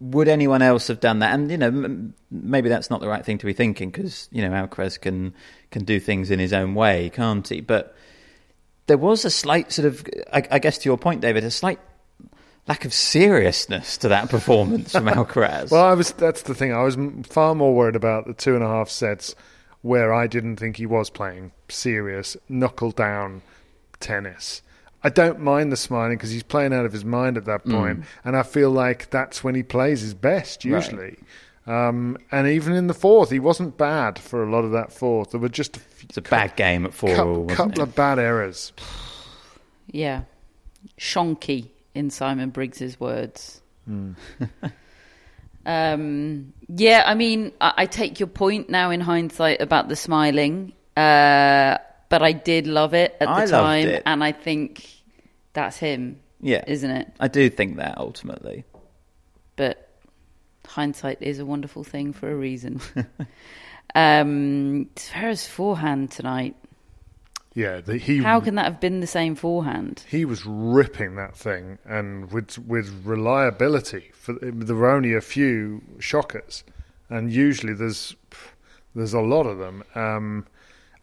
would 0.00 0.28
anyone 0.28 0.60
else 0.62 0.88
have 0.88 1.00
done 1.00 1.20
that? 1.20 1.32
And 1.34 1.50
you 1.50 1.56
know, 1.56 1.68
m- 1.68 2.14
maybe 2.30 2.68
that's 2.68 2.90
not 2.90 3.00
the 3.00 3.08
right 3.08 3.24
thing 3.24 3.38
to 3.38 3.46
be 3.46 3.52
thinking 3.52 3.90
because 3.90 4.28
you 4.30 4.42
know 4.46 4.50
Alcaraz 4.50 5.00
can 5.00 5.32
can 5.70 5.84
do 5.84 5.98
things 6.00 6.30
in 6.30 6.38
his 6.38 6.52
own 6.52 6.74
way, 6.74 7.10
can't 7.10 7.46
he? 7.48 7.60
But 7.60 7.94
there 8.86 8.98
was 8.98 9.24
a 9.24 9.30
slight 9.30 9.72
sort 9.72 9.86
of, 9.86 10.06
I, 10.32 10.46
I 10.50 10.58
guess, 10.60 10.78
to 10.78 10.88
your 10.88 10.96
point, 10.98 11.20
David, 11.20 11.42
a 11.44 11.50
slight 11.50 11.80
lack 12.68 12.84
of 12.84 12.92
seriousness 12.92 13.96
to 13.98 14.08
that 14.08 14.28
performance 14.28 14.92
from 14.92 15.04
Alcaraz. 15.06 15.70
Well, 15.70 15.84
I 15.84 15.94
was. 15.94 16.12
That's 16.12 16.42
the 16.42 16.54
thing. 16.54 16.72
I 16.72 16.82
was 16.82 16.96
far 17.28 17.54
more 17.54 17.74
worried 17.74 17.96
about 17.96 18.26
the 18.26 18.34
two 18.34 18.54
and 18.54 18.62
a 18.62 18.68
half 18.68 18.88
sets 18.90 19.34
where 19.82 20.12
I 20.12 20.26
didn't 20.26 20.56
think 20.56 20.76
he 20.76 20.86
was 20.86 21.10
playing 21.10 21.52
serious 21.68 22.36
knuckle 22.48 22.90
down 22.90 23.40
tennis. 24.00 24.62
I 25.02 25.08
don't 25.08 25.40
mind 25.40 25.70
the 25.70 25.76
smiling 25.76 26.16
because 26.16 26.30
he's 26.30 26.42
playing 26.42 26.72
out 26.72 26.84
of 26.84 26.92
his 26.92 27.04
mind 27.04 27.36
at 27.36 27.44
that 27.44 27.64
point, 27.64 28.04
and 28.24 28.36
I 28.36 28.42
feel 28.42 28.70
like 28.70 29.10
that's 29.10 29.44
when 29.44 29.54
he 29.54 29.62
plays 29.62 30.00
his 30.00 30.14
best 30.14 30.64
usually. 30.64 31.16
Um, 31.66 32.16
and 32.30 32.46
even 32.46 32.74
in 32.74 32.86
the 32.86 32.94
fourth, 32.94 33.30
he 33.30 33.40
wasn't 33.40 33.76
bad 33.76 34.18
for 34.18 34.42
a 34.44 34.50
lot 34.50 34.64
of 34.64 34.72
that 34.72 34.92
fourth. 34.92 35.30
There 35.30 35.40
were 35.40 35.48
just 35.48 35.76
a 35.76 35.80
few, 35.80 36.06
it's 36.08 36.16
a 36.16 36.22
bad 36.22 36.54
game 36.56 36.86
at 36.86 36.94
four. 36.94 37.14
cou- 37.14 37.34
all, 37.34 37.46
couple 37.46 37.82
it? 37.82 37.88
of 37.88 37.94
bad 37.94 38.18
errors. 38.18 38.72
Yeah, 39.90 40.22
shonky 40.98 41.68
in 41.94 42.10
Simon 42.10 42.50
Briggs's 42.50 43.00
words. 43.00 43.60
Hmm. 43.84 44.12
um, 45.66 46.52
yeah, 46.68 47.02
I 47.04 47.14
mean, 47.14 47.52
I, 47.60 47.72
I 47.78 47.86
take 47.86 48.20
your 48.20 48.28
point 48.28 48.70
now 48.70 48.90
in 48.90 49.00
hindsight 49.00 49.60
about 49.60 49.88
the 49.88 49.96
smiling, 49.96 50.72
uh, 50.96 51.78
but 52.08 52.22
I 52.22 52.32
did 52.32 52.66
love 52.66 52.94
it 52.94 53.16
at 53.20 53.26
the 53.26 53.30
I 53.30 53.38
loved 53.40 53.50
time, 53.50 53.88
it. 53.88 54.02
and 54.06 54.22
I 54.22 54.32
think 54.32 54.88
that's 55.52 55.76
him, 55.76 56.20
yeah, 56.40 56.64
isn't 56.66 56.90
it? 56.90 57.12
I 57.20 57.28
do 57.28 57.48
think 57.50 57.76
that 57.76 57.98
ultimately. 57.98 58.64
But 59.56 59.88
hindsight 60.66 61.22
is 61.22 61.38
a 61.38 61.46
wonderful 61.46 61.84
thing 61.84 62.12
for 62.12 62.30
a 62.30 62.34
reason. 62.34 62.80
um, 63.94 64.88
Zverev's 64.96 65.46
forehand 65.46 66.10
tonight. 66.10 66.56
Yeah, 67.54 67.80
the, 67.80 67.96
he 67.96 68.18
How 68.18 68.40
can 68.40 68.56
that 68.56 68.66
have 68.66 68.80
been 68.80 69.00
the 69.00 69.06
same 69.06 69.34
forehand? 69.34 70.04
he 70.06 70.26
was 70.26 70.44
ripping 70.44 71.16
that 71.16 71.34
thing 71.34 71.78
and 71.86 72.30
with 72.30 72.58
with 72.58 72.90
reliability 73.02 74.10
for 74.12 74.34
there 74.34 74.76
were 74.76 74.90
only 74.90 75.14
a 75.14 75.22
few 75.22 75.80
shockers 75.98 76.64
and 77.08 77.32
usually 77.32 77.72
there's 77.72 78.14
there's 78.94 79.14
a 79.14 79.20
lot 79.20 79.46
of 79.46 79.56
them 79.56 79.82
um, 79.94 80.46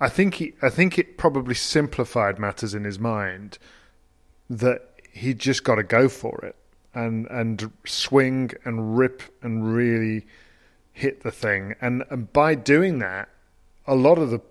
I 0.03 0.09
think 0.09 0.35
he 0.35 0.53
I 0.61 0.69
think 0.69 0.99
it 0.99 1.17
probably 1.17 1.55
simplified 1.55 2.37
matters 2.37 2.73
in 2.73 2.83
his 2.83 2.99
mind 2.99 3.57
that 4.49 4.89
he 5.11 5.33
just 5.33 5.63
got 5.63 5.75
to 5.75 5.83
go 5.83 6.09
for 6.09 6.43
it 6.43 6.57
and 6.93 7.25
and 7.27 7.71
swing 7.85 8.51
and 8.65 8.97
rip 8.97 9.23
and 9.41 9.73
really 9.73 10.25
hit 10.91 11.23
the 11.23 11.31
thing 11.31 11.75
and, 11.79 12.03
and 12.09 12.31
by 12.33 12.53
doing 12.53 12.99
that 12.99 13.29
a 13.87 13.95
lot 13.95 14.17
of 14.17 14.29
the 14.29 14.41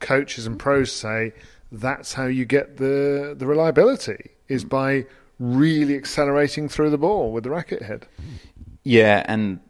coaches 0.00 0.44
and 0.44 0.58
pros 0.58 0.90
say 0.90 1.32
that's 1.70 2.14
how 2.14 2.26
you 2.26 2.44
get 2.44 2.78
the 2.78 3.34
the 3.38 3.46
reliability 3.46 4.30
is 4.48 4.64
by 4.64 5.06
really 5.38 5.94
accelerating 5.94 6.68
through 6.68 6.90
the 6.90 6.98
ball 6.98 7.32
with 7.32 7.44
the 7.44 7.50
racket 7.50 7.82
head. 7.82 8.06
Yeah, 8.82 9.24
and 9.26 9.60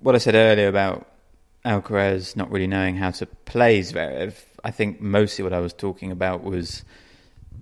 what 0.00 0.14
I 0.14 0.18
said 0.18 0.34
earlier 0.34 0.68
about 0.68 1.06
Alcaraz 1.64 2.36
not 2.36 2.50
really 2.50 2.66
knowing 2.66 2.96
how 2.96 3.10
to 3.12 3.26
play 3.26 3.80
Zverev, 3.80 4.34
I 4.64 4.70
think 4.70 5.00
mostly 5.00 5.42
what 5.42 5.52
I 5.52 5.60
was 5.60 5.72
talking 5.74 6.10
about 6.10 6.42
was 6.42 6.84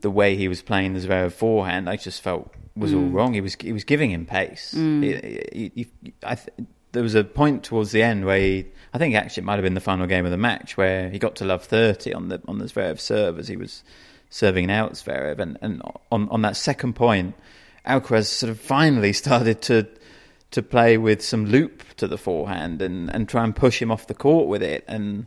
the 0.00 0.10
way 0.10 0.36
he 0.36 0.48
was 0.48 0.62
playing 0.62 0.94
the 0.94 1.00
Zverev 1.00 1.32
forehand. 1.32 1.90
I 1.90 1.96
just 1.96 2.22
felt 2.22 2.54
was 2.74 2.94
all 2.94 3.00
mm. 3.00 3.12
wrong. 3.12 3.34
He 3.34 3.40
was 3.40 3.56
he 3.60 3.72
was 3.72 3.84
giving 3.84 4.10
him 4.10 4.24
pace. 4.24 4.74
Mm. 4.74 5.02
He- 5.02 5.70
he- 5.74 5.86
he- 6.02 6.12
I 6.22 6.36
th- 6.36 6.68
there 6.92 7.02
was 7.02 7.14
a 7.14 7.24
point 7.24 7.64
towards 7.64 7.92
the 7.92 8.02
end 8.02 8.24
where 8.24 8.38
he, 8.38 8.66
I 8.92 8.98
think 8.98 9.14
actually 9.14 9.42
it 9.42 9.46
might 9.46 9.54
have 9.54 9.62
been 9.62 9.74
the 9.74 9.80
final 9.80 10.06
game 10.06 10.24
of 10.24 10.30
the 10.30 10.36
match 10.36 10.76
where 10.76 11.10
he 11.10 11.18
got 11.18 11.36
to 11.36 11.44
love 11.44 11.64
thirty 11.64 12.14
on 12.14 12.28
the 12.28 12.40
on 12.46 12.58
the 12.58 12.66
Zverev 12.66 13.00
serve 13.00 13.38
as 13.38 13.48
he 13.48 13.56
was 13.56 13.82
serving 14.30 14.70
out 14.70 14.92
Zverev, 14.92 15.38
and 15.38 15.58
and 15.60 15.82
on 16.10 16.28
on 16.28 16.42
that 16.42 16.56
second 16.56 16.94
point, 16.94 17.34
Alcaraz 17.86 18.26
sort 18.26 18.50
of 18.50 18.60
finally 18.60 19.12
started 19.24 19.60
to 19.62 19.88
to 20.52 20.62
play 20.62 20.98
with 20.98 21.22
some 21.22 21.46
loop 21.46 21.82
to 21.96 22.06
the 22.06 22.18
forehand 22.18 22.82
and, 22.82 23.08
and 23.14 23.26
try 23.26 23.42
and 23.42 23.56
push 23.56 23.80
him 23.80 23.90
off 23.90 24.06
the 24.06 24.14
court 24.14 24.48
with 24.48 24.62
it, 24.62 24.84
and 24.86 25.26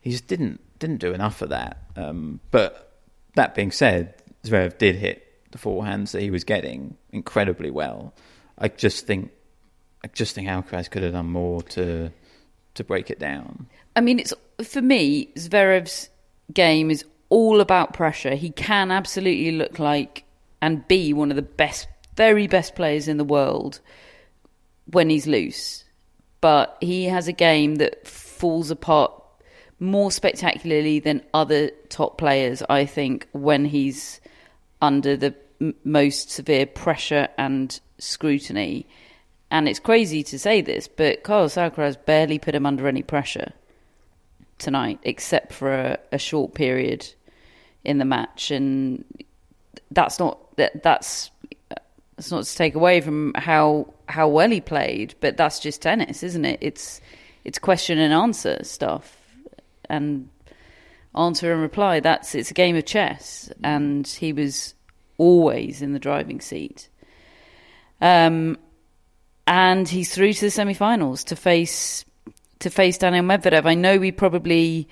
he 0.00 0.10
just 0.10 0.26
didn't 0.26 0.60
didn't 0.82 0.98
do 0.98 1.14
enough 1.14 1.40
of 1.40 1.48
that. 1.50 1.78
Um, 1.96 2.40
but 2.50 2.98
that 3.36 3.54
being 3.54 3.70
said, 3.70 4.14
Zverev 4.44 4.76
did 4.76 4.96
hit 4.96 5.26
the 5.52 5.58
forehands 5.58 6.10
that 6.10 6.20
he 6.20 6.30
was 6.30 6.44
getting 6.44 6.96
incredibly 7.12 7.70
well. 7.70 8.12
I 8.58 8.68
just 8.68 9.06
think 9.06 9.30
I 10.04 10.08
just 10.08 10.34
think 10.34 10.48
Alcaraz 10.48 10.90
could 10.90 11.02
have 11.02 11.12
done 11.12 11.26
more 11.26 11.62
to 11.62 12.10
to 12.74 12.84
break 12.84 13.10
it 13.10 13.18
down. 13.18 13.66
I 13.94 14.00
mean, 14.00 14.18
it's 14.18 14.34
for 14.64 14.82
me, 14.82 15.30
Zverev's 15.36 16.10
game 16.52 16.90
is 16.90 17.04
all 17.28 17.60
about 17.60 17.94
pressure. 17.94 18.34
He 18.34 18.50
can 18.50 18.90
absolutely 18.90 19.52
look 19.52 19.78
like 19.78 20.24
and 20.60 20.86
be 20.88 21.12
one 21.12 21.30
of 21.30 21.36
the 21.36 21.42
best, 21.42 21.86
very 22.16 22.46
best 22.46 22.74
players 22.74 23.08
in 23.08 23.16
the 23.18 23.24
world 23.24 23.80
when 24.90 25.08
he's 25.10 25.26
loose. 25.26 25.84
But 26.40 26.76
he 26.80 27.04
has 27.04 27.28
a 27.28 27.32
game 27.32 27.76
that 27.76 28.06
falls 28.06 28.70
apart 28.70 29.21
more 29.82 30.12
spectacularly 30.12 31.00
than 31.00 31.22
other 31.34 31.70
top 31.88 32.16
players, 32.16 32.62
I 32.70 32.86
think, 32.86 33.26
when 33.32 33.64
he's 33.64 34.20
under 34.80 35.16
the 35.16 35.34
m- 35.60 35.74
most 35.84 36.30
severe 36.30 36.66
pressure 36.66 37.28
and 37.36 37.78
scrutiny. 37.98 38.86
And 39.50 39.68
it's 39.68 39.80
crazy 39.80 40.22
to 40.22 40.38
say 40.38 40.60
this, 40.60 40.88
but 40.88 41.24
Carlos 41.24 41.56
Alcaraz 41.56 41.96
barely 42.06 42.38
put 42.38 42.54
him 42.54 42.64
under 42.64 42.86
any 42.86 43.02
pressure 43.02 43.52
tonight, 44.58 45.00
except 45.02 45.52
for 45.52 45.72
a, 45.72 45.98
a 46.12 46.18
short 46.18 46.54
period 46.54 47.12
in 47.84 47.98
the 47.98 48.04
match, 48.04 48.50
and 48.52 49.04
that's 49.90 50.18
not 50.20 50.38
that 50.56 50.82
that's 50.82 51.30
that's 52.16 52.30
not 52.30 52.44
to 52.44 52.56
take 52.56 52.76
away 52.76 53.00
from 53.00 53.34
how 53.34 53.92
how 54.08 54.28
well 54.28 54.50
he 54.50 54.60
played, 54.60 55.14
but 55.20 55.36
that's 55.36 55.58
just 55.58 55.82
tennis, 55.82 56.22
isn't 56.22 56.44
it? 56.44 56.58
It's 56.60 57.00
it's 57.44 57.58
question 57.58 57.98
and 57.98 58.14
answer 58.14 58.62
stuff, 58.62 59.16
and 59.92 60.28
answer 61.14 61.52
and 61.52 61.62
reply. 61.62 62.00
That's 62.00 62.34
it's 62.34 62.50
a 62.50 62.54
game 62.54 62.74
of 62.74 62.84
chess, 62.84 63.52
and 63.62 64.06
he 64.06 64.32
was 64.32 64.74
always 65.18 65.82
in 65.82 65.92
the 65.92 65.98
driving 66.00 66.40
seat. 66.40 66.88
Um, 68.00 68.58
and 69.46 69.88
he's 69.88 70.12
through 70.12 70.32
to 70.32 70.40
the 70.46 70.50
semi-finals 70.50 71.24
to 71.24 71.36
face 71.36 72.04
to 72.60 72.70
face 72.70 72.98
Daniel 72.98 73.24
Medvedev. 73.24 73.66
I 73.66 73.74
know 73.74 73.98
we 73.98 74.10
probably 74.10 74.88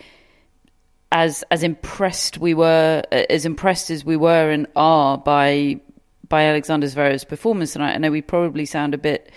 as 1.12 1.42
as 1.50 1.62
impressed 1.62 2.38
we 2.38 2.54
were 2.54 3.02
as 3.10 3.44
impressed 3.44 3.90
as 3.90 4.04
we 4.04 4.16
were 4.16 4.50
and 4.50 4.66
are 4.76 5.18
by 5.18 5.80
by 6.28 6.44
Alexander 6.44 6.86
Zverev's 6.86 7.24
performance 7.24 7.72
tonight. 7.72 7.94
I 7.94 7.98
know 7.98 8.10
we 8.10 8.22
probably 8.22 8.66
sound 8.66 8.94
a 8.94 8.98
bit 8.98 9.32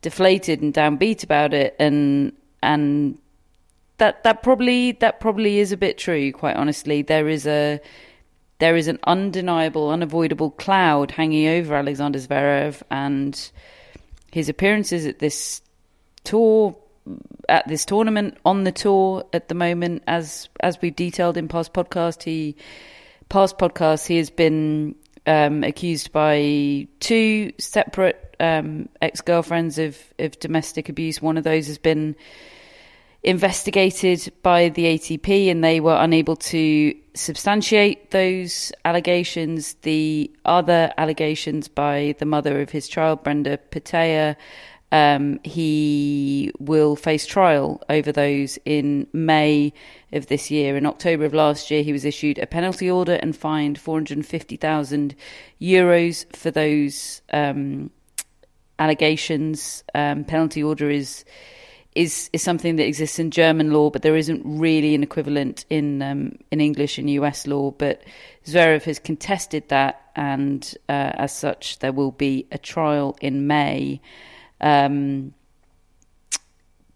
deflated 0.00 0.62
and 0.62 0.72
downbeat 0.72 1.24
about 1.24 1.52
it, 1.52 1.74
and 1.78 2.32
and 2.62 3.18
that 3.98 4.24
that 4.24 4.42
probably 4.42 4.92
that 4.92 5.20
probably 5.20 5.58
is 5.58 5.72
a 5.72 5.76
bit 5.76 5.98
true. 5.98 6.32
Quite 6.32 6.56
honestly, 6.56 7.02
there 7.02 7.28
is 7.28 7.46
a 7.46 7.80
there 8.62 8.76
is 8.76 8.86
an 8.86 9.00
undeniable, 9.04 9.90
unavoidable 9.90 10.52
cloud 10.52 11.10
hanging 11.10 11.48
over 11.48 11.74
Alexander 11.74 12.20
Zverev 12.20 12.80
and 12.92 13.50
his 14.30 14.48
appearances 14.48 15.04
at 15.04 15.18
this 15.18 15.62
tour 16.22 16.76
at 17.48 17.66
this 17.66 17.84
tournament 17.84 18.38
on 18.44 18.62
the 18.62 18.70
tour 18.70 19.24
at 19.32 19.48
the 19.48 19.54
moment 19.56 20.04
as 20.06 20.48
as 20.60 20.80
we've 20.80 20.94
detailed 20.94 21.36
in 21.36 21.48
past 21.48 21.72
podcast 21.72 22.22
he 22.22 22.54
past 23.28 23.58
podcasts 23.58 24.06
he 24.06 24.16
has 24.16 24.30
been 24.30 24.94
um, 25.26 25.64
accused 25.64 26.12
by 26.12 26.86
two 27.00 27.52
separate 27.58 28.36
um, 28.38 28.88
ex-girlfriends 29.00 29.78
of 29.78 29.98
of 30.20 30.38
domestic 30.38 30.88
abuse 30.88 31.20
one 31.20 31.36
of 31.36 31.42
those 31.42 31.66
has 31.66 31.78
been 31.78 32.14
investigated 33.24 34.32
by 34.42 34.68
the 34.68 34.84
ATP 34.84 35.50
and 35.50 35.62
they 35.62 35.78
were 35.80 35.96
unable 35.96 36.34
to 36.34 36.94
substantiate 37.14 38.10
those 38.10 38.72
allegations. 38.84 39.74
The 39.82 40.30
other 40.44 40.92
allegations 40.98 41.68
by 41.68 42.16
the 42.18 42.26
mother 42.26 42.60
of 42.60 42.70
his 42.70 42.88
child, 42.88 43.22
Brenda 43.22 43.58
Patea, 43.70 44.36
um, 44.90 45.40
he 45.42 46.52
will 46.58 46.96
face 46.96 47.24
trial 47.24 47.80
over 47.88 48.12
those 48.12 48.58
in 48.64 49.06
May 49.12 49.72
of 50.12 50.26
this 50.26 50.50
year. 50.50 50.76
In 50.76 50.84
October 50.84 51.24
of 51.24 51.32
last 51.32 51.70
year, 51.70 51.82
he 51.82 51.92
was 51.92 52.04
issued 52.04 52.38
a 52.38 52.46
penalty 52.46 52.90
order 52.90 53.14
and 53.14 53.34
fined 53.34 53.78
450,000 53.78 55.14
euros 55.60 56.36
for 56.36 56.50
those 56.50 57.22
um, 57.32 57.90
allegations. 58.78 59.82
Um, 59.94 60.24
penalty 60.24 60.62
order 60.62 60.90
is 60.90 61.24
is 61.94 62.30
is 62.32 62.42
something 62.42 62.76
that 62.76 62.86
exists 62.86 63.18
in 63.18 63.30
German 63.30 63.72
law, 63.72 63.90
but 63.90 64.02
there 64.02 64.16
isn't 64.16 64.42
really 64.44 64.94
an 64.94 65.02
equivalent 65.02 65.64
in 65.68 66.02
um, 66.02 66.38
in 66.50 66.60
English 66.60 66.98
and 66.98 67.10
US 67.10 67.46
law. 67.46 67.70
But 67.70 68.02
Zverev 68.46 68.84
has 68.84 68.98
contested 68.98 69.68
that, 69.68 70.10
and 70.16 70.74
uh, 70.88 71.12
as 71.14 71.36
such, 71.36 71.78
there 71.80 71.92
will 71.92 72.12
be 72.12 72.46
a 72.50 72.58
trial 72.58 73.16
in 73.20 73.46
May. 73.46 74.00
Um, 74.60 75.34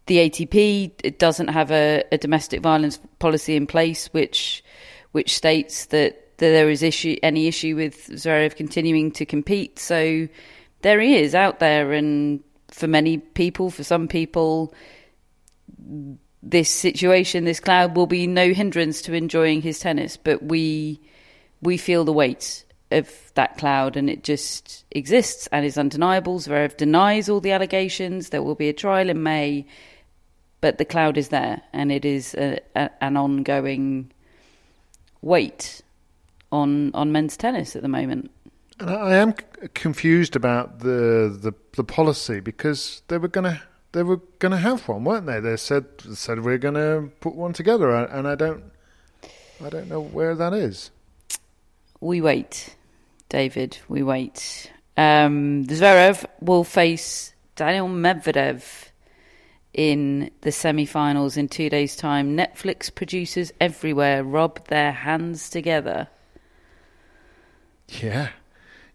the 0.07 0.17
ATP 0.17 0.93
it 1.03 1.19
doesn't 1.19 1.49
have 1.49 1.69
a, 1.69 2.03
a 2.11 2.17
domestic 2.17 2.61
violence 2.61 2.99
policy 3.19 3.55
in 3.55 3.67
place, 3.67 4.07
which 4.07 4.63
which 5.11 5.35
states 5.35 5.85
that, 5.87 6.37
that 6.37 6.49
there 6.49 6.69
is 6.69 6.81
issue 6.81 7.17
any 7.21 7.47
issue 7.47 7.75
with 7.75 8.07
Zverev 8.07 8.55
continuing 8.55 9.11
to 9.11 9.25
compete. 9.25 9.79
So 9.79 10.27
there 10.81 10.99
he 10.99 11.17
is 11.17 11.35
out 11.35 11.59
there, 11.59 11.93
and 11.93 12.41
for 12.71 12.87
many 12.87 13.17
people, 13.17 13.69
for 13.69 13.83
some 13.83 14.07
people, 14.07 14.73
this 16.43 16.69
situation, 16.69 17.45
this 17.45 17.59
cloud 17.59 17.95
will 17.95 18.07
be 18.07 18.27
no 18.27 18.53
hindrance 18.53 19.01
to 19.03 19.13
enjoying 19.13 19.61
his 19.61 19.79
tennis. 19.79 20.17
But 20.17 20.43
we 20.43 21.01
we 21.61 21.77
feel 21.77 22.05
the 22.05 22.13
weight 22.13 22.65
of 22.91 23.11
that 23.33 23.57
cloud, 23.57 23.97
and 23.97 24.09
it 24.09 24.23
just 24.23 24.85
exists 24.91 25.47
and 25.51 25.65
is 25.65 25.77
undeniable. 25.77 26.39
Zverev 26.39 26.77
denies 26.77 27.29
all 27.29 27.41
the 27.41 27.51
allegations. 27.51 28.29
There 28.29 28.43
will 28.43 28.55
be 28.55 28.69
a 28.69 28.73
trial 28.73 29.09
in 29.09 29.23
May, 29.23 29.65
but 30.61 30.77
the 30.77 30.85
cloud 30.85 31.17
is 31.17 31.29
there, 31.29 31.61
and 31.73 31.91
it 31.91 32.05
is 32.05 32.33
a, 32.35 32.59
a, 32.75 32.89
an 33.01 33.17
ongoing 33.17 34.11
weight 35.21 35.81
on 36.51 36.91
on 36.93 37.11
men's 37.11 37.35
tennis 37.35 37.75
at 37.75 37.81
the 37.81 37.87
moment. 37.87 38.31
And 38.79 38.89
I 38.89 39.15
am 39.15 39.33
confused 39.73 40.35
about 40.35 40.79
the, 40.79 41.35
the 41.41 41.53
the 41.75 41.83
policy 41.83 42.39
because 42.39 43.01
they 43.07 43.17
were 43.17 43.27
gonna 43.27 43.61
they 43.91 44.03
were 44.03 44.21
gonna 44.39 44.57
have 44.57 44.87
one, 44.87 45.03
weren't 45.03 45.25
they? 45.25 45.39
They 45.39 45.57
said 45.57 45.85
said 46.13 46.43
we're 46.43 46.59
gonna 46.59 47.09
put 47.19 47.33
one 47.33 47.53
together, 47.53 47.89
and 47.91 48.27
I 48.27 48.35
don't 48.35 48.63
I 49.63 49.69
don't 49.69 49.87
know 49.87 50.01
where 50.01 50.35
that 50.35 50.53
is. 50.53 50.91
We 51.99 52.21
wait, 52.21 52.75
David. 53.29 53.79
We 53.87 54.03
wait. 54.03 54.71
Um, 54.95 55.65
Zverev 55.65 56.25
will 56.41 56.63
face 56.63 57.33
Daniel 57.55 57.87
Medvedev 57.87 58.89
in 59.73 60.31
the 60.41 60.51
semi-finals 60.51 61.37
in 61.37 61.47
two 61.47 61.69
days' 61.69 61.95
time. 61.95 62.37
Netflix 62.37 62.93
producers 62.93 63.51
everywhere 63.59 64.23
rub 64.23 64.67
their 64.67 64.91
hands 64.91 65.49
together. 65.49 66.07
Yeah, 67.87 68.29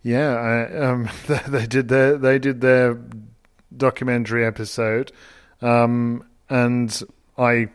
yeah. 0.02 0.34
I, 0.34 0.78
um, 0.78 1.08
they, 1.26 1.40
they 1.48 1.66
did 1.66 1.88
their 1.88 2.18
they 2.18 2.38
did 2.38 2.60
their 2.60 2.98
documentary 3.76 4.44
episode, 4.44 5.12
um, 5.60 6.24
and 6.48 7.02
I 7.38 7.68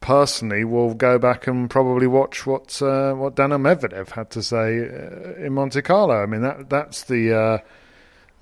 personally 0.00 0.64
will 0.64 0.94
go 0.94 1.18
back 1.18 1.46
and 1.46 1.68
probably 1.68 2.06
watch 2.06 2.46
what 2.46 2.80
uh, 2.82 3.12
what 3.14 3.36
Daniel 3.36 3.58
Medvedev 3.58 4.10
had 4.10 4.30
to 4.30 4.42
say 4.42 4.80
uh, 4.80 5.44
in 5.44 5.52
Monte 5.52 5.82
Carlo. 5.82 6.22
I 6.22 6.26
mean 6.26 6.42
that 6.42 6.68
that's 6.68 7.04
the. 7.04 7.34
Uh, 7.34 7.58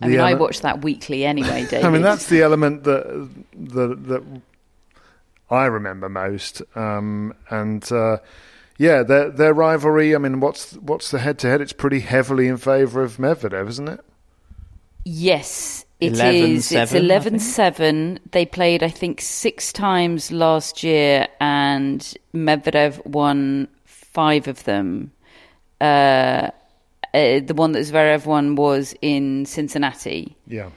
I 0.00 0.06
mean, 0.06 0.18
the 0.18 0.22
I 0.22 0.34
watch 0.34 0.60
that 0.60 0.82
weekly 0.82 1.24
anyway, 1.24 1.66
David. 1.70 1.84
I 1.84 1.90
mean 1.90 2.02
that's 2.02 2.26
the 2.26 2.42
element 2.42 2.84
that 2.84 3.28
that 3.54 4.04
that 4.06 4.40
I 5.50 5.66
remember 5.66 6.08
most, 6.08 6.62
um, 6.74 7.34
and. 7.50 7.90
Uh, 7.90 8.18
yeah, 8.78 9.02
their 9.02 9.30
their 9.30 9.52
rivalry. 9.52 10.14
I 10.14 10.18
mean, 10.18 10.40
what's 10.40 10.72
what's 10.74 11.10
the 11.10 11.18
head 11.18 11.38
to 11.40 11.48
head? 11.48 11.60
It's 11.60 11.72
pretty 11.72 12.00
heavily 12.00 12.48
in 12.48 12.56
favour 12.56 13.02
of 13.02 13.18
Medvedev, 13.18 13.68
isn't 13.68 13.88
it? 13.88 14.00
Yes, 15.04 15.84
it 16.00 16.12
11-7. 16.12 16.82
It's 16.82 16.92
I 16.92 16.98
11 16.98 17.38
7. 17.38 18.20
They 18.30 18.44
played, 18.44 18.82
I 18.82 18.88
think, 18.88 19.20
six 19.20 19.72
times 19.72 20.30
last 20.30 20.82
year, 20.82 21.28
and 21.40 21.58
and 21.78 22.16
Medvedev 22.34 23.04
won 23.06 23.68
five 23.84 24.48
of 24.48 24.64
them. 24.64 25.12
Uh, 25.80 26.50
uh, 27.14 27.40
the 27.40 27.54
one 27.54 27.72
that 27.72 27.80
Zverev 27.80 28.26
won 28.26 28.54
was 28.56 28.94
in 29.00 29.46
Cincinnati. 29.46 30.36
Yeah. 30.46 30.70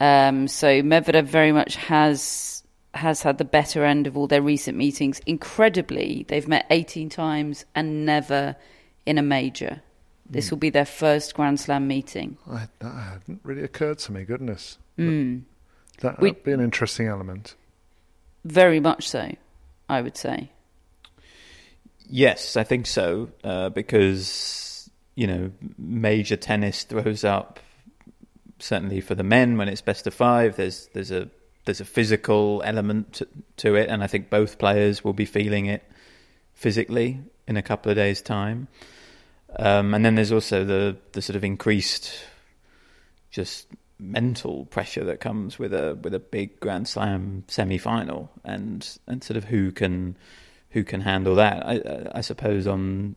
Um, 0.00 0.48
so 0.48 0.82
Medvedev 0.82 1.24
very 1.24 1.52
much 1.52 1.76
has 1.76 2.57
has 2.98 3.22
had 3.22 3.38
the 3.38 3.44
better 3.44 3.84
end 3.84 4.06
of 4.06 4.16
all 4.16 4.26
their 4.26 4.42
recent 4.42 4.76
meetings. 4.76 5.20
Incredibly, 5.26 6.24
they've 6.28 6.46
met 6.48 6.66
18 6.70 7.08
times 7.08 7.64
and 7.74 8.04
never 8.06 8.56
in 9.06 9.18
a 9.18 9.22
major. 9.22 9.80
This 10.30 10.46
Mm. 10.46 10.50
will 10.50 10.58
be 10.58 10.70
their 10.70 10.84
first 10.84 11.34
Grand 11.34 11.58
Slam 11.58 11.86
meeting. 11.88 12.36
I, 12.48 12.68
that 12.80 12.92
hadn't 12.92 13.40
really 13.42 13.62
occurred 13.64 13.98
to 14.00 14.12
me. 14.12 14.24
Goodness, 14.24 14.78
Mm. 14.98 15.42
that 16.00 16.20
We- 16.20 16.30
would 16.30 16.44
be 16.44 16.52
an 16.52 16.60
interesting 16.60 17.06
element. 17.06 17.54
Very 18.44 18.80
much 18.80 19.08
so, 19.08 19.32
I 19.88 20.02
would 20.02 20.16
say. 20.16 20.50
Yes, 22.10 22.56
I 22.56 22.64
think 22.64 22.86
so. 22.86 23.30
Uh, 23.44 23.68
because 23.70 24.90
you 25.14 25.26
know, 25.26 25.50
major 25.76 26.36
tennis 26.36 26.84
throws 26.84 27.24
up 27.24 27.58
certainly 28.60 29.00
for 29.00 29.14
the 29.16 29.24
men 29.24 29.56
when 29.58 29.68
it's 29.68 29.80
best 29.80 30.06
of 30.06 30.14
five. 30.14 30.56
There's 30.56 30.88
there's 30.94 31.10
a 31.10 31.28
there's 31.68 31.82
a 31.82 31.84
physical 31.84 32.62
element 32.64 33.20
to, 33.58 33.74
it, 33.74 33.90
and 33.90 34.02
I 34.02 34.06
think 34.06 34.30
both 34.30 34.56
players 34.58 35.04
will 35.04 35.12
be 35.12 35.26
feeling 35.26 35.66
it 35.66 35.82
physically 36.54 37.20
in 37.46 37.58
a 37.58 37.62
couple 37.62 37.90
of 37.90 37.96
days' 37.96 38.22
time. 38.22 38.68
Um, 39.58 39.92
and 39.92 40.02
then 40.02 40.14
there's 40.14 40.32
also 40.32 40.64
the 40.64 40.96
the 41.12 41.20
sort 41.20 41.36
of 41.36 41.44
increased 41.44 42.10
just 43.30 43.66
mental 43.98 44.64
pressure 44.66 45.04
that 45.04 45.20
comes 45.20 45.58
with 45.58 45.74
a 45.74 45.94
with 46.02 46.14
a 46.14 46.18
big 46.18 46.58
Grand 46.58 46.88
Slam 46.88 47.44
semi 47.48 47.76
final, 47.76 48.30
and 48.44 48.88
and 49.06 49.22
sort 49.22 49.36
of 49.36 49.44
who 49.44 49.70
can 49.70 50.16
who 50.70 50.84
can 50.84 51.02
handle 51.02 51.34
that. 51.34 51.66
I, 51.66 51.74
I- 51.74 52.18
I 52.18 52.20
suppose 52.22 52.66
on 52.66 53.14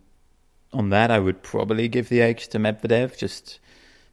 on 0.74 0.90
that 0.90 1.10
I 1.10 1.20
would 1.20 1.42
probably 1.42 1.88
give 1.88 2.10
the 2.10 2.22
edge 2.22 2.50
to 2.50 2.58
Medvedev, 2.60 3.18
just 3.18 3.60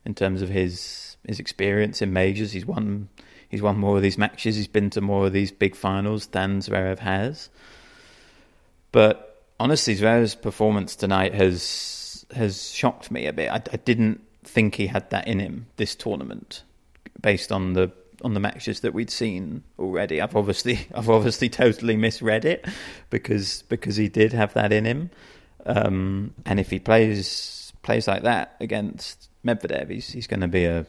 in 0.05 0.15
terms 0.15 0.43
of 0.43 0.49
his 0.49 1.17
his 1.27 1.41
experience 1.41 2.01
in 2.03 2.13
majors. 2.13 2.53
He's 2.53 2.67
won 2.67 3.09
he's 3.49 3.63
won 3.63 3.79
more 3.79 3.97
of 3.97 4.03
these 4.03 4.19
matches. 4.19 4.57
He's 4.57 4.69
been 4.69 4.91
to 4.91 5.01
more 5.01 5.27
of 5.27 5.33
these 5.33 5.51
big 5.51 5.75
finals 5.75 6.29
than 6.29 6.61
Zverev 6.61 7.01
has. 7.01 7.49
But 8.93 9.45
honestly, 9.59 9.95
Zverev's 9.95 10.35
performance 10.35 10.97
tonight 10.97 11.35
has 11.35 12.27
has 12.35 12.71
shocked 12.71 13.11
me 13.11 13.27
a 13.27 13.33
bit. 13.33 13.51
I, 13.51 13.63
I 13.73 13.77
didn't 13.77 14.21
think 14.45 14.75
he 14.75 14.87
had 14.87 15.09
that 15.11 15.27
in 15.27 15.39
him 15.41 15.67
this 15.77 15.95
tournament, 15.95 16.63
based 17.21 17.53
on 17.53 17.75
the 17.75 17.93
on 18.23 18.35
the 18.35 18.41
matches 18.41 18.81
that 18.81 18.95
we'd 18.95 19.11
seen 19.11 19.63
already. 19.79 20.21
I've 20.21 20.37
obviously 20.37 20.81
I've 20.95 21.11
obviously 21.11 21.49
totally 21.49 21.97
misread 21.97 22.45
it 22.45 22.67
because 23.11 23.63
because 23.63 23.97
he 23.97 24.09
did 24.09 24.33
have 24.33 24.55
that 24.55 24.73
in 24.73 24.85
him. 24.85 25.11
Um, 25.67 26.35
and 26.47 26.59
if 26.59 26.71
he 26.71 26.79
plays 26.79 27.73
plays 27.83 28.09
like 28.09 28.23
that 28.23 28.57
against 28.61 29.29
Medvedev, 29.45 29.91
he's 29.91 30.11
he's 30.11 30.27
going 30.27 30.41
to 30.41 30.49
be 30.49 30.65
a 30.65 30.87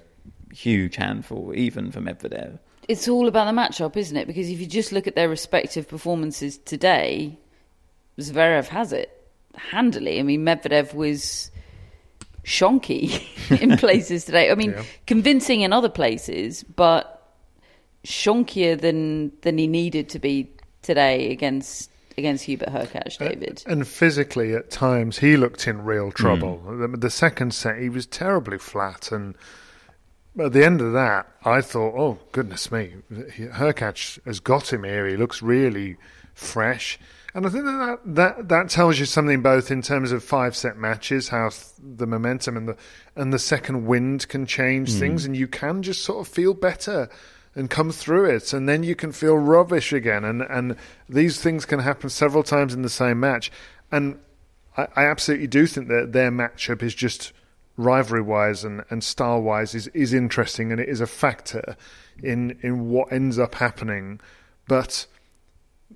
huge 0.54 0.96
handful, 0.96 1.54
even 1.56 1.92
for 1.92 2.02
Medvedev. 2.02 2.60
It's 2.88 3.08
all 3.08 3.28
about 3.28 3.46
the 3.46 3.60
matchup, 3.60 3.96
isn't 3.96 4.18
it? 4.18 4.26
Because 4.26 4.50
if 4.50 4.60
you 4.60 4.66
just 4.66 4.92
look 4.92 5.06
at 5.06 5.16
their 5.16 5.30
respective 5.30 5.88
performances 5.88 6.58
today, 6.58 7.38
Zverev 8.20 8.68
has 8.68 8.92
it 8.92 9.16
handily. 9.56 10.20
I 10.20 10.24
mean, 10.24 10.44
Medvedev 10.44 10.94
was 10.94 11.52
shonky 12.44 13.22
in 13.62 13.78
places 13.78 14.26
today. 14.26 14.52
I 14.52 14.56
mean, 14.56 14.72
Yeah. 14.72 14.84
convincing 15.06 15.62
in 15.62 15.74
other 15.74 15.90
places, 15.90 16.64
but 16.64 17.16
shonkier 18.04 18.80
than 18.80 19.34
than 19.42 19.58
he 19.58 19.68
needed 19.68 20.10
to 20.10 20.20
be 20.20 20.50
today 20.82 21.32
against 21.32 21.92
against 22.18 22.46
Hubert 22.46 22.70
Hurkacz, 22.70 23.22
uh, 23.22 23.30
David. 23.30 23.64
And 23.66 23.88
physically, 23.88 24.54
at 24.54 24.70
times, 24.70 25.20
he 25.20 25.38
looked 25.38 25.68
in 25.68 25.84
real 25.84 26.06
hmm. 26.06 26.12
trouble. 26.12 26.58
The, 26.78 26.88
the 26.88 27.10
second 27.10 27.54
set, 27.54 27.80
he 27.80 27.90
was 27.90 28.06
terribly 28.06 28.58
flat. 28.58 29.12
And 29.12 29.36
at 30.38 30.54
the 30.54 30.66
end 30.66 30.82
of 30.82 30.94
that, 30.94 31.28
I 31.44 31.62
thought, 31.62 31.96
oh, 31.98 32.20
goodness 32.32 32.72
me, 32.72 32.96
Hurkacz 33.12 34.24
has 34.26 34.40
got 34.40 34.72
him 34.72 34.84
here. 34.84 35.08
He 35.08 35.18
looks 35.18 35.42
really 35.42 35.98
fresh. 36.34 37.00
And 37.34 37.46
I 37.46 37.50
think 37.50 37.66
that, 37.66 38.00
that 38.06 38.50
that 38.50 38.70
tells 38.70 38.98
you 38.98 39.06
something 39.06 39.42
both 39.42 39.70
in 39.70 39.82
terms 39.82 40.12
of 40.12 40.24
five 40.24 40.56
set 40.56 40.78
matches, 40.78 41.30
how 41.30 41.50
th- 41.50 41.64
the 41.78 42.08
momentum 42.08 42.58
and 42.58 42.70
the 42.70 42.78
and 43.16 43.32
the 43.32 43.40
second 43.40 43.86
wind 43.86 44.28
can 44.28 44.46
change 44.46 44.92
hmm. 44.94 45.00
things, 45.00 45.26
and 45.26 45.38
you 45.38 45.48
can 45.48 45.84
just 45.84 46.04
sort 46.04 46.26
of 46.26 46.34
feel 46.34 46.54
better 46.54 47.08
and 47.56 47.70
come 47.70 47.92
through 47.92 48.26
it, 48.26 48.52
and 48.52 48.68
then 48.68 48.84
you 48.84 48.96
can 48.96 49.12
feel 49.12 49.38
rubbish 49.38 49.94
again, 49.94 50.26
and 50.26 50.42
and 50.42 50.76
these 51.08 51.40
things 51.40 51.66
can 51.66 51.80
happen 51.80 52.10
several 52.10 52.42
times 52.42 52.74
in 52.74 52.82
the 52.82 52.90
same 52.90 53.20
match, 53.20 53.52
and 53.92 54.20
I, 54.76 54.88
I 54.96 55.06
absolutely 55.06 55.48
do 55.48 55.68
think 55.68 55.88
that 55.90 56.14
their 56.14 56.32
matchup 56.32 56.82
is 56.82 56.96
just 56.96 57.32
rivalry 57.80 58.22
wise 58.22 58.66
and, 58.66 58.84
and 58.90 59.04
style 59.04 59.42
wise 59.42 59.74
is, 59.74 59.88
is 59.88 60.14
interesting 60.14 60.72
and 60.72 60.82
it 60.82 60.90
is 60.90 61.00
a 61.00 61.08
factor 61.08 61.78
in 62.22 62.60
in 62.62 62.90
what 62.90 63.12
ends 63.12 63.40
up 63.40 63.56
happening, 63.56 64.20
but 64.68 65.06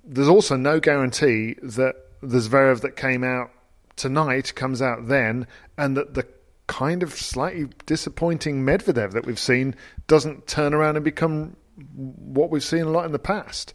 there's 0.02 0.28
also 0.28 0.56
no 0.56 0.80
guarantee 0.80 1.54
that 1.62 1.94
the 2.22 2.38
Zverev 2.38 2.80
that 2.80 2.96
came 2.96 3.22
out 3.22 3.50
tonight 3.96 4.54
comes 4.54 4.80
out 4.80 5.08
then, 5.08 5.46
and 5.76 5.96
that 5.96 6.14
the 6.14 6.26
kind 6.66 7.02
of 7.02 7.12
slightly 7.12 7.68
disappointing 7.84 8.64
Medvedev 8.64 9.12
that 9.12 9.26
we've 9.26 9.38
seen 9.38 9.74
doesn't 10.06 10.46
turn 10.46 10.72
around 10.72 10.96
and 10.96 11.04
become 11.04 11.54
what 11.94 12.50
we've 12.50 12.64
seen 12.64 12.82
a 12.82 12.90
lot 12.90 13.04
in 13.04 13.12
the 13.12 13.18
past. 13.18 13.74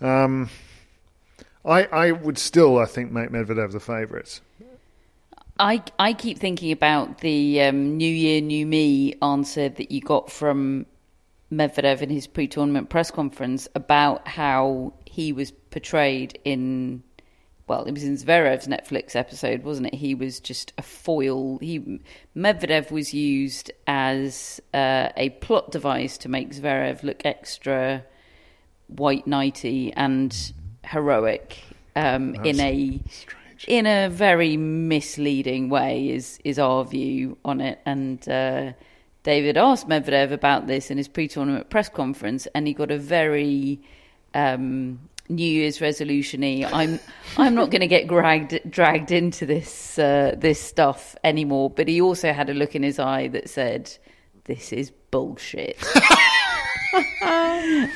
Um, 0.00 0.48
I 1.64 1.84
I 1.84 2.12
would 2.12 2.38
still, 2.38 2.78
I 2.78 2.86
think, 2.86 3.12
make 3.12 3.28
Medvedev 3.28 3.72
the 3.72 3.80
favourite. 3.80 4.40
I 5.58 5.82
I 5.98 6.12
keep 6.12 6.38
thinking 6.38 6.72
about 6.72 7.18
the 7.18 7.62
um, 7.62 7.96
New 7.96 8.10
Year, 8.10 8.40
New 8.40 8.66
Me 8.66 9.14
answer 9.22 9.68
that 9.68 9.90
you 9.90 10.00
got 10.00 10.30
from 10.30 10.86
Medvedev 11.52 12.02
in 12.02 12.10
his 12.10 12.26
pre-tournament 12.26 12.88
press 12.88 13.10
conference 13.10 13.68
about 13.74 14.26
how 14.26 14.94
he 15.06 15.32
was 15.32 15.52
portrayed 15.70 16.38
in. 16.44 17.02
Well, 17.66 17.84
it 17.84 17.92
was 17.92 18.04
in 18.04 18.16
Zverev's 18.16 18.66
Netflix 18.66 19.16
episode, 19.16 19.62
wasn't 19.62 19.86
it? 19.86 19.94
He 19.94 20.14
was 20.14 20.38
just 20.38 20.72
a 20.76 20.82
foil. 20.82 21.58
He 21.58 22.00
Medvedev 22.36 22.90
was 22.90 23.14
used 23.14 23.70
as 23.86 24.60
uh, 24.74 25.10
a 25.16 25.30
plot 25.40 25.70
device 25.70 26.18
to 26.18 26.28
make 26.28 26.50
Zverev 26.50 27.02
look 27.02 27.24
extra 27.24 28.04
white 28.88 29.24
knighty 29.24 29.92
and 29.96 30.52
heroic 30.84 31.62
um, 31.96 32.34
in 32.44 32.60
a 32.60 33.00
in 33.66 33.86
a 33.86 34.08
very 34.08 34.56
misleading 34.56 35.68
way 35.68 36.10
is 36.10 36.38
is 36.44 36.58
our 36.58 36.84
view 36.84 37.36
on 37.44 37.60
it. 37.60 37.80
And 37.86 38.26
uh, 38.28 38.72
David 39.22 39.56
asked 39.56 39.88
Medvedev 39.88 40.32
about 40.32 40.66
this 40.66 40.90
in 40.90 40.98
his 40.98 41.08
pre-tournament 41.08 41.70
press 41.70 41.88
conference 41.88 42.46
and 42.54 42.66
he 42.66 42.74
got 42.74 42.90
a 42.90 42.98
very 42.98 43.80
um, 44.34 45.00
New 45.28 45.46
Year's 45.46 45.80
resolution-y. 45.80 46.68
I'm 46.70 47.00
I'm 47.38 47.54
not 47.54 47.70
going 47.70 47.80
to 47.80 47.86
get 47.86 48.08
dragged 48.08 48.60
dragged 48.70 49.10
into 49.10 49.46
this 49.46 49.98
uh, 49.98 50.34
this 50.36 50.60
stuff 50.60 51.16
anymore. 51.24 51.70
But 51.70 51.88
he 51.88 52.00
also 52.00 52.32
had 52.32 52.50
a 52.50 52.54
look 52.54 52.74
in 52.74 52.82
his 52.82 52.98
eye 52.98 53.28
that 53.28 53.48
said 53.48 53.96
this 54.44 54.72
is 54.72 54.90
bullshit. 55.10 55.82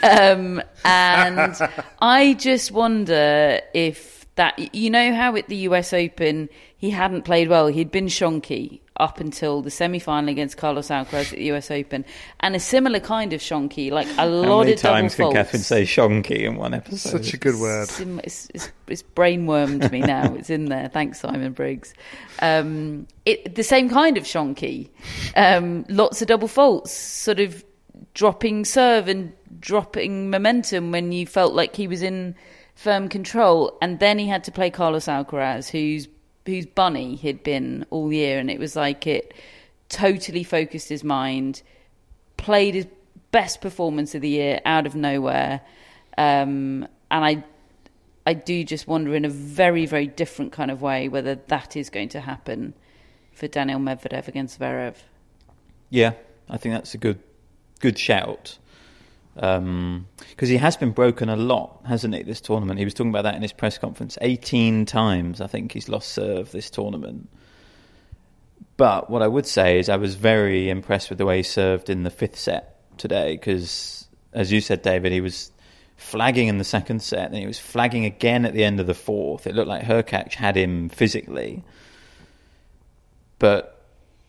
Um, 0.02 0.61
and 0.85 1.57
I 2.00 2.35
just 2.35 2.72
wonder 2.72 3.61
if 3.72 4.17
that 4.38 4.74
you 4.74 4.88
know 4.88 5.12
how 5.14 5.35
at 5.37 5.48
the 5.48 5.57
US 5.68 5.92
Open 5.92 6.48
he 6.77 6.90
hadn't 6.90 7.22
played 7.22 7.48
well. 7.48 7.66
He'd 7.66 7.90
been 7.90 8.07
shonky 8.07 8.81
up 8.96 9.20
until 9.20 9.62
the 9.62 9.70
semi-final 9.70 10.29
against 10.29 10.57
Carlos 10.57 10.88
Alcaraz 10.88 11.33
at 11.33 11.38
the 11.38 11.51
US 11.53 11.70
Open, 11.70 12.05
and 12.40 12.55
a 12.55 12.61
similar 12.61 13.01
kind 13.01 13.33
of 13.33 13.40
shonky, 13.40 13.90
like 13.90 14.07
a 14.07 14.12
How 14.12 14.27
lot 14.27 14.61
many 14.61 14.72
of 14.74 14.81
double 14.81 14.94
times 14.94 15.14
can 15.16 15.24
faults. 15.24 15.37
Catherine 15.37 15.62
say 15.62 15.83
shonky 15.83 16.40
in 16.44 16.57
one 16.57 16.72
episode? 16.72 17.24
Such 17.24 17.35
a 17.35 17.37
good 17.37 17.57
word. 17.57 17.88
It's, 17.88 18.01
it's, 18.01 18.48
it's, 18.55 18.72
it's 18.87 19.03
brainwormed 19.03 19.90
me 19.90 20.01
now. 20.01 20.35
It's 20.38 20.51
in 20.51 20.66
there. 20.66 20.88
Thanks, 20.88 21.20
Simon 21.20 21.53
Briggs. 21.53 21.94
Um, 22.40 23.09
it, 23.27 23.57
the 23.57 23.64
same 23.64 23.88
kind 23.88 24.16
of 24.16 24.22
shonky. 24.22 24.88
Um, 25.35 25.85
lots 25.88 26.22
of 26.22 26.29
double 26.29 26.48
faults, 26.48 26.92
sort 26.92 27.40
of 27.40 27.64
dropping 28.14 28.64
serve 28.64 29.09
and 29.09 29.33
dropping 29.59 30.31
momentum 30.31 30.92
when 30.92 31.11
you 31.11 31.27
felt 31.27 31.55
like 31.55 31.74
he 31.74 31.88
was 31.88 32.03
in 32.03 32.37
firm 32.78 33.08
control. 33.08 33.76
And 33.82 33.98
then 33.98 34.20
he 34.20 34.28
had 34.28 34.44
to 34.44 34.52
play 34.52 34.70
Carlos 34.70 35.06
Alcaraz, 35.06 35.68
whose 35.68 36.08
whose 36.46 36.64
bunny 36.64 37.16
he'd 37.16 37.42
been 37.42 37.84
all 37.90 38.10
year, 38.10 38.38
and 38.38 38.50
it 38.50 38.58
was 38.58 38.74
like 38.74 39.06
it 39.06 39.34
totally 39.90 40.42
focused 40.42 40.88
his 40.88 41.04
mind, 41.04 41.60
played 42.38 42.74
his 42.74 42.86
best 43.32 43.60
performance 43.60 44.14
of 44.14 44.22
the 44.22 44.30
year 44.30 44.60
out 44.64 44.86
of 44.86 44.94
nowhere, 44.94 45.60
um, 46.16 46.86
and 47.10 47.24
I 47.24 47.44
I 48.24 48.32
do 48.32 48.64
just 48.64 48.86
wonder 48.86 49.14
in 49.14 49.26
a 49.26 49.28
very 49.28 49.84
very 49.84 50.06
different 50.06 50.52
kind 50.52 50.70
of 50.70 50.80
way 50.80 51.08
whether 51.08 51.34
that 51.34 51.76
is 51.76 51.90
going 51.90 52.08
to 52.10 52.20
happen 52.20 52.72
for 53.32 53.46
Daniel 53.48 53.80
Medvedev 53.80 54.28
against 54.28 54.58
Zverev. 54.58 54.94
Yeah, 55.90 56.12
I 56.48 56.56
think 56.56 56.74
that's 56.74 56.94
a 56.94 56.98
good 56.98 57.18
good 57.80 57.98
shout. 57.98 58.58
Because 59.38 59.59
um, 59.59 60.07
he 60.37 60.57
has 60.57 60.77
been 60.77 60.90
broken 60.90 61.29
a 61.29 61.37
lot, 61.37 61.81
hasn't 61.87 62.12
he? 62.12 62.24
This 62.24 62.40
tournament, 62.40 62.79
he 62.81 62.85
was 62.85 62.92
talking 62.92 63.11
about 63.11 63.22
that 63.22 63.37
in 63.37 63.42
his 63.42 63.53
press 63.53 63.79
conference. 63.79 64.18
Eighteen 64.20 64.85
times, 64.85 65.40
I 65.40 65.46
think 65.46 65.72
he's 65.72 65.88
lost 65.88 66.09
serve 66.09 66.51
this 66.51 66.70
tournament. 66.70 67.29
But 68.77 69.09
what 69.11 69.22
I 69.22 69.29
would 69.29 69.46
say 69.46 69.79
is, 69.79 69.88
I 69.88 69.96
was 69.96 70.16
very 70.16 70.68
impressed 70.70 71.09
with 71.09 71.18
the 71.18 71.27
way 71.27 71.37
he 71.38 71.42
served 71.44 71.88
in 71.88 72.03
the 72.03 72.11
fifth 72.11 72.38
set 72.38 72.77
today, 72.98 73.33
because 73.33 74.09
as 74.33 74.51
you 74.51 74.61
said, 74.61 74.83
David, 74.83 75.12
he 75.12 75.20
was 75.20 75.53
flagging 75.96 76.48
in 76.48 76.59
the 76.59 76.64
second 76.64 77.01
set, 77.01 77.27
and 77.27 77.37
he 77.37 77.46
was 77.46 77.61
flagging 77.61 78.05
again 78.05 78.44
at 78.44 78.55
the 78.55 78.64
end 78.64 78.81
of 78.81 78.87
the 78.87 78.94
fourth. 78.94 79.46
It 79.46 79.55
looked 79.55 79.68
like 79.68 79.85
Hurkacz 79.85 80.35
had 80.35 80.57
him 80.57 80.88
physically, 80.88 81.62
but 83.38 83.77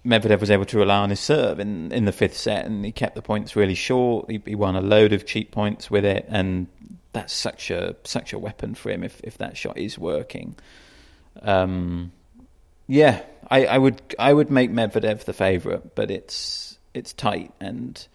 Medvedev 0.10 0.40
was 0.40 0.50
able 0.50 0.66
to 0.66 0.78
rely 0.80 0.98
on 0.98 1.12
his 1.12 1.20
serve 1.20 1.60
in, 1.60 1.92
in 1.92 2.06
the 2.06 2.12
fifth 2.12 2.36
set, 2.36 2.66
and 2.66 2.84
he 2.84 2.92
kept 2.92 3.16
the 3.16 3.22
points 3.22 3.56
really 3.56 3.76
short. 3.76 4.30
He, 4.30 4.42
he, 4.44 4.56
won 4.56 4.76
a 4.76 4.82
load 4.82 5.14
of 5.14 5.26
cheap 5.26 5.52
points 5.52 5.92
with 5.92 6.04
it, 6.04 6.26
and 6.28 6.68
that's 7.14 7.32
such 7.32 7.70
a 7.70 7.96
such 8.04 8.34
a 8.34 8.40
weapon 8.40 8.74
for 8.74 8.90
him 8.90 9.04
if, 9.04 9.22
if 9.24 9.38
that 9.38 9.56
shot 9.56 9.78
is 9.78 10.00
working. 10.00 10.56
Um, 11.42 12.12
yeah, 12.88 13.22
I, 13.50 13.66
I 13.66 13.78
would 13.78 14.02
I 14.18 14.34
would 14.34 14.50
make 14.50 14.72
Medvedev 14.72 15.26
the 15.26 15.34
favourite, 15.34 15.94
but 15.94 16.10
it's 16.10 16.80
it's 16.96 17.14
tight, 17.14 17.54
and 17.60 18.08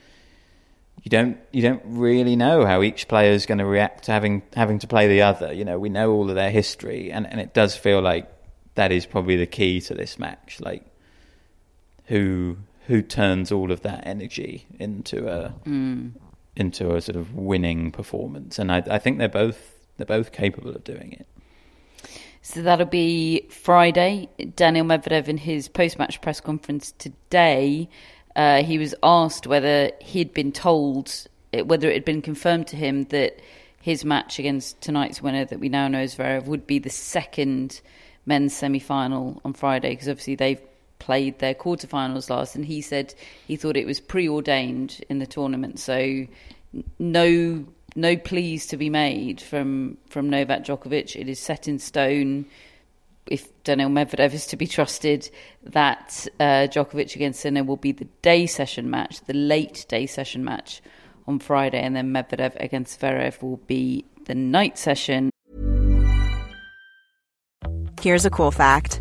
you 1.05 1.11
don't 1.11 1.39
you 1.53 1.63
don't 1.63 1.83
really 1.85 2.35
know 2.35 2.67
how 2.67 2.83
each 2.83 3.07
player 3.07 3.31
is 3.31 3.47
going 3.47 3.59
to 3.59 3.67
react 3.67 4.05
to 4.05 4.13
having 4.13 4.43
having 4.57 4.81
to 4.81 4.89
play 4.89 5.07
the 5.07 5.23
other. 5.23 5.53
You 5.53 5.65
know, 5.65 5.79
we 5.79 5.91
know 5.91 6.11
all 6.11 6.29
of 6.29 6.35
their 6.35 6.51
history, 6.51 7.13
and, 7.13 7.25
and 7.25 7.41
it 7.41 7.55
does 7.55 7.77
feel 7.77 8.03
like 8.03 8.29
that 8.75 8.91
is 8.91 9.07
probably 9.07 9.37
the 9.37 9.47
key 9.47 9.81
to 9.83 9.95
this 9.95 10.19
match. 10.19 10.59
Like 10.61 10.85
who 12.07 12.57
who 12.87 13.03
turns 13.03 13.51
all 13.51 13.73
of 13.73 13.81
that 13.83 14.07
energy 14.07 14.67
into 14.79 15.29
a 15.29 15.55
mm. 15.67 16.13
into 16.57 16.95
a 16.95 17.01
sort 17.01 17.17
of 17.17 17.35
winning 17.35 17.91
performance, 17.91 18.59
and 18.59 18.71
I, 18.71 18.83
I 18.91 18.99
think 18.99 19.19
they're 19.19 19.29
both 19.29 19.75
they're 19.97 20.07
both 20.07 20.33
capable 20.33 20.71
of 20.71 20.85
doing 20.85 21.13
it. 21.13 21.27
So 22.43 22.61
that'll 22.61 22.87
be 22.87 23.47
Friday. 23.49 24.29
Daniel 24.55 24.85
Medvedev 24.85 25.29
in 25.29 25.39
his 25.39 25.67
post-match 25.67 26.21
press 26.21 26.41
conference 26.41 26.93
today, 26.99 27.89
uh, 28.37 28.63
he 28.63 28.77
was 28.77 28.95
asked 29.03 29.47
whether 29.47 29.91
he'd 30.03 30.35
been 30.35 30.53
told 30.53 31.27
whether 31.63 31.89
it 31.89 31.95
had 31.95 32.05
been 32.05 32.21
confirmed 32.21 32.67
to 32.67 32.77
him 32.77 33.05
that 33.05 33.41
his 33.81 34.05
match 34.05 34.39
against 34.39 34.81
tonight's 34.81 35.23
winner, 35.23 35.45
that 35.45 35.61
we 35.61 35.69
now 35.69 35.89
know 35.89 35.99
as 35.99 36.17
Zverev, 36.17 36.47
would 36.47 36.67
be 36.67 36.79
the 36.79 36.91
second 36.91 37.81
men's 38.27 38.55
semi-final 38.55 39.41
on 39.45 39.53
Friday 39.53 39.91
because 39.91 40.09
obviously 40.09 40.35
they've 40.35 40.61
played 41.05 41.39
their 41.39 41.55
quarterfinals 41.55 42.31
last, 42.31 42.57
and 42.57 42.65
he 42.65 42.81
said 42.81 43.15
he 43.47 43.57
thought 43.57 43.77
it 43.77 43.87
was 43.87 44.01
preordained 44.01 45.05
in 45.11 45.19
the 45.19 45.27
tournament. 45.27 45.79
So 45.79 46.27
no 46.99 47.67
no 47.95 48.17
pleas 48.17 48.67
to 48.69 48.77
be 48.79 48.89
made 48.89 49.41
from 49.41 49.99
from 50.09 50.31
Novak 50.31 50.65
Djokovic. 50.65 51.15
It 51.15 51.29
is 51.29 51.39
set 51.39 51.69
in 51.69 51.79
stone. 51.79 52.47
If 53.27 53.49
Daniel 53.65 53.91
Medvedev 53.91 54.33
is 54.35 54.47
to 54.49 54.57
be 54.57 54.67
trusted, 54.67 55.31
that 55.63 56.27
uh, 56.41 56.69
Djokovic 56.73 57.15
against 57.15 57.41
Sinner 57.41 57.65
will 57.65 57.79
be 57.79 57.93
the 57.93 58.09
day 58.23 58.47
session 58.47 58.91
match, 58.91 59.21
the 59.27 59.35
late 59.35 59.87
day 59.89 60.07
session 60.07 60.43
match 60.43 60.83
on 61.27 61.39
Friday, 61.39 61.81
and 61.81 61.95
then 61.95 62.13
Medvedev 62.13 62.55
against 62.61 63.01
Zverev 63.01 63.43
will 63.43 63.61
be 63.67 64.05
the 64.25 64.35
night 64.35 64.79
session. 64.79 65.31
Here's 68.01 68.27
a 68.27 68.31
cool 68.31 68.51
fact 68.51 69.01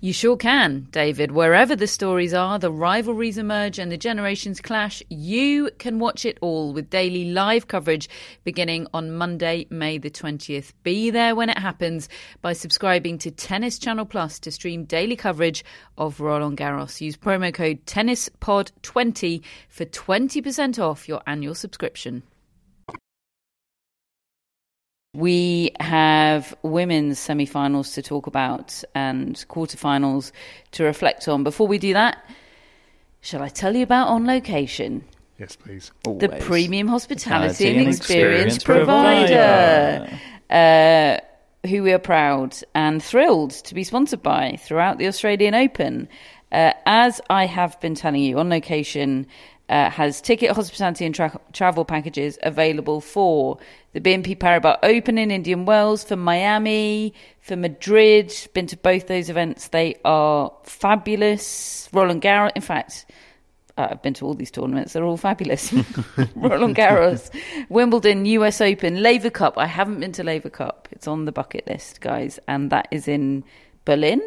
You 0.00 0.12
sure 0.12 0.36
can, 0.36 0.86
David. 0.92 1.32
Wherever 1.32 1.74
the 1.74 1.88
stories 1.88 2.32
are, 2.32 2.56
the 2.56 2.70
rivalries 2.70 3.36
emerge, 3.36 3.80
and 3.80 3.90
the 3.90 3.96
generations 3.96 4.60
clash, 4.60 5.02
you 5.08 5.70
can 5.78 5.98
watch 5.98 6.24
it 6.24 6.38
all 6.40 6.72
with 6.72 6.88
daily 6.88 7.32
live 7.32 7.66
coverage 7.66 8.08
beginning 8.44 8.86
on 8.94 9.10
Monday, 9.10 9.66
May 9.70 9.98
the 9.98 10.08
20th. 10.08 10.72
Be 10.84 11.10
there 11.10 11.34
when 11.34 11.50
it 11.50 11.58
happens 11.58 12.08
by 12.42 12.52
subscribing 12.52 13.18
to 13.18 13.32
Tennis 13.32 13.76
Channel 13.76 14.06
Plus 14.06 14.38
to 14.38 14.52
stream 14.52 14.84
daily 14.84 15.16
coverage 15.16 15.64
of 15.96 16.20
Roland 16.20 16.58
Garros. 16.58 17.00
Use 17.00 17.16
promo 17.16 17.52
code 17.52 17.84
TennisPod20 17.84 19.42
for 19.68 19.84
20% 19.84 20.78
off 20.78 21.08
your 21.08 21.22
annual 21.26 21.56
subscription. 21.56 22.22
We 25.14 25.70
have 25.80 26.54
women's 26.62 27.18
semi 27.18 27.46
finals 27.46 27.92
to 27.92 28.02
talk 28.02 28.26
about 28.26 28.84
and 28.94 29.34
quarterfinals 29.48 30.32
to 30.72 30.84
reflect 30.84 31.26
on. 31.28 31.44
Before 31.44 31.66
we 31.66 31.78
do 31.78 31.94
that, 31.94 32.22
shall 33.22 33.42
I 33.42 33.48
tell 33.48 33.74
you 33.74 33.82
about 33.82 34.08
On 34.08 34.26
Location? 34.26 35.02
Yes, 35.38 35.56
please. 35.56 35.92
Always. 36.06 36.20
The 36.20 36.36
premium 36.40 36.88
hospitality 36.88 37.68
and 37.68 37.88
experience, 37.88 38.56
experience 38.56 38.64
provider. 38.64 40.06
provider. 40.50 41.22
Uh, 41.64 41.68
who 41.68 41.82
we 41.82 41.92
are 41.92 41.98
proud 41.98 42.56
and 42.74 43.02
thrilled 43.02 43.50
to 43.50 43.74
be 43.74 43.84
sponsored 43.84 44.22
by 44.22 44.58
throughout 44.60 44.98
the 44.98 45.06
Australian 45.06 45.54
Open. 45.54 46.08
Uh, 46.52 46.72
as 46.86 47.20
I 47.30 47.46
have 47.46 47.80
been 47.80 47.94
telling 47.94 48.22
you, 48.22 48.38
On 48.38 48.48
Location 48.48 49.26
uh, 49.68 49.90
has 49.90 50.20
ticket, 50.20 50.50
hospitality, 50.52 51.04
and 51.04 51.14
tra- 51.14 51.40
travel 51.52 51.84
packages 51.84 52.38
available 52.42 53.00
for 53.00 53.58
the 53.92 54.00
BNP 54.00 54.38
Paribas 54.38 54.78
Open 54.82 55.18
in 55.18 55.30
Indian 55.30 55.66
Wells, 55.66 56.04
for 56.04 56.16
Miami, 56.16 57.12
for 57.40 57.56
Madrid. 57.56 58.32
Been 58.54 58.66
to 58.68 58.76
both 58.76 59.06
those 59.08 59.28
events. 59.28 59.68
They 59.68 59.96
are 60.04 60.52
fabulous. 60.62 61.88
Roland 61.92 62.22
Garros, 62.22 62.52
in 62.54 62.62
fact, 62.62 63.06
uh, 63.76 63.88
I've 63.90 64.02
been 64.02 64.14
to 64.14 64.26
all 64.26 64.34
these 64.34 64.50
tournaments. 64.50 64.94
They're 64.94 65.04
all 65.04 65.16
fabulous. 65.16 65.72
Roland 66.34 66.76
Garros, 66.76 67.30
Wimbledon, 67.68 68.24
US 68.26 68.60
Open, 68.60 69.02
Laver 69.02 69.30
Cup. 69.30 69.58
I 69.58 69.66
haven't 69.66 70.00
been 70.00 70.12
to 70.12 70.24
Laver 70.24 70.50
Cup. 70.50 70.88
It's 70.92 71.06
on 71.06 71.26
the 71.26 71.32
bucket 71.32 71.66
list, 71.66 72.00
guys, 72.00 72.38
and 72.48 72.70
that 72.70 72.88
is 72.90 73.06
in 73.06 73.44
Berlin 73.84 74.22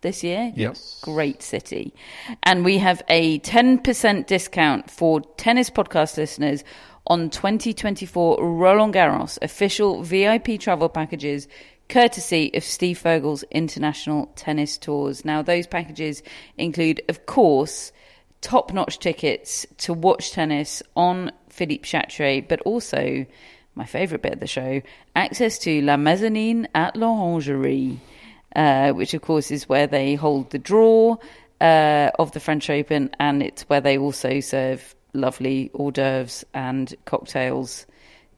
this 0.00 0.22
year. 0.22 0.52
Yes. 0.54 0.98
Great 1.02 1.42
city. 1.42 1.94
And 2.42 2.64
we 2.64 2.78
have 2.78 3.02
a 3.08 3.38
10% 3.40 4.26
discount 4.26 4.90
for 4.90 5.20
tennis 5.36 5.70
podcast 5.70 6.16
listeners 6.16 6.64
on 7.06 7.30
2024 7.30 8.38
Roland 8.40 8.94
Garros 8.94 9.38
official 9.42 10.02
VIP 10.02 10.58
travel 10.58 10.88
packages 10.88 11.46
courtesy 11.88 12.50
of 12.54 12.64
Steve 12.64 13.00
Furgal's 13.00 13.44
International 13.50 14.32
Tennis 14.34 14.76
Tours. 14.76 15.24
Now, 15.24 15.42
those 15.42 15.66
packages 15.66 16.22
include, 16.58 17.00
of 17.08 17.26
course, 17.26 17.92
top 18.40 18.72
notch 18.72 18.98
tickets 18.98 19.66
to 19.78 19.92
watch 19.92 20.32
tennis 20.32 20.82
on 20.96 21.30
Philippe 21.48 21.86
Chatrier, 21.86 22.46
but 22.48 22.60
also 22.62 23.24
my 23.74 23.84
favourite 23.84 24.22
bit 24.22 24.32
of 24.32 24.40
the 24.40 24.46
show 24.46 24.80
access 25.14 25.58
to 25.58 25.82
La 25.82 25.96
Mezzanine 25.96 26.66
at 26.74 26.96
l'Orangerie, 26.96 27.98
uh, 28.56 28.90
which 28.92 29.14
of 29.14 29.22
course 29.22 29.52
is 29.52 29.68
where 29.68 29.86
they 29.86 30.16
hold 30.16 30.50
the 30.50 30.58
draw 30.58 31.16
uh, 31.60 32.10
of 32.18 32.32
the 32.32 32.40
French 32.40 32.68
Open, 32.68 33.10
and 33.20 33.42
it's 33.42 33.62
where 33.68 33.80
they 33.80 33.96
also 33.96 34.40
serve 34.40 34.94
lovely 35.12 35.70
hors 35.74 35.92
d'oeuvres 35.92 36.44
and 36.52 36.94
cocktails 37.04 37.86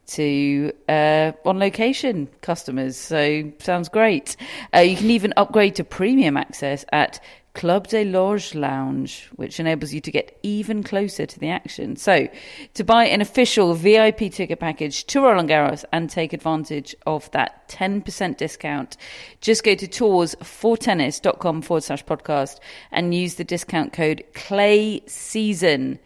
to 0.07 0.71
uh, 0.87 1.31
on 1.45 1.59
location 1.59 2.27
customers. 2.41 2.97
So 2.97 3.51
sounds 3.59 3.89
great. 3.89 4.35
Uh, 4.73 4.79
you 4.79 4.95
can 4.95 5.09
even 5.09 5.33
upgrade 5.37 5.75
to 5.75 5.83
premium 5.83 6.37
access 6.37 6.85
at 6.91 7.19
Club 7.53 7.87
de 7.87 8.05
Loges 8.05 8.55
Lounge, 8.55 9.29
which 9.35 9.59
enables 9.59 9.93
you 9.93 10.01
to 10.01 10.11
get 10.11 10.37
even 10.43 10.83
closer 10.83 11.25
to 11.25 11.39
the 11.39 11.49
action. 11.49 11.95
So, 11.95 12.27
to 12.75 12.83
buy 12.83 13.05
an 13.05 13.21
official 13.21 13.73
VIP 13.73 14.31
ticket 14.31 14.59
package 14.59 15.05
to 15.05 15.21
Roland 15.21 15.49
Garros 15.49 15.83
and 15.91 16.09
take 16.09 16.31
advantage 16.33 16.95
of 17.05 17.29
that 17.31 17.67
10% 17.69 18.37
discount, 18.37 18.97
just 19.41 19.63
go 19.63 19.75
to 19.75 19.87
tours4tennis.com 19.87 21.61
forward 21.61 21.83
slash 21.83 22.05
podcast 22.05 22.59
and 22.91 23.13
use 23.13 23.35
the 23.35 23.43
discount 23.43 23.93
code 23.93 24.23
CLAY 24.33 25.01
SEASON 25.07 25.99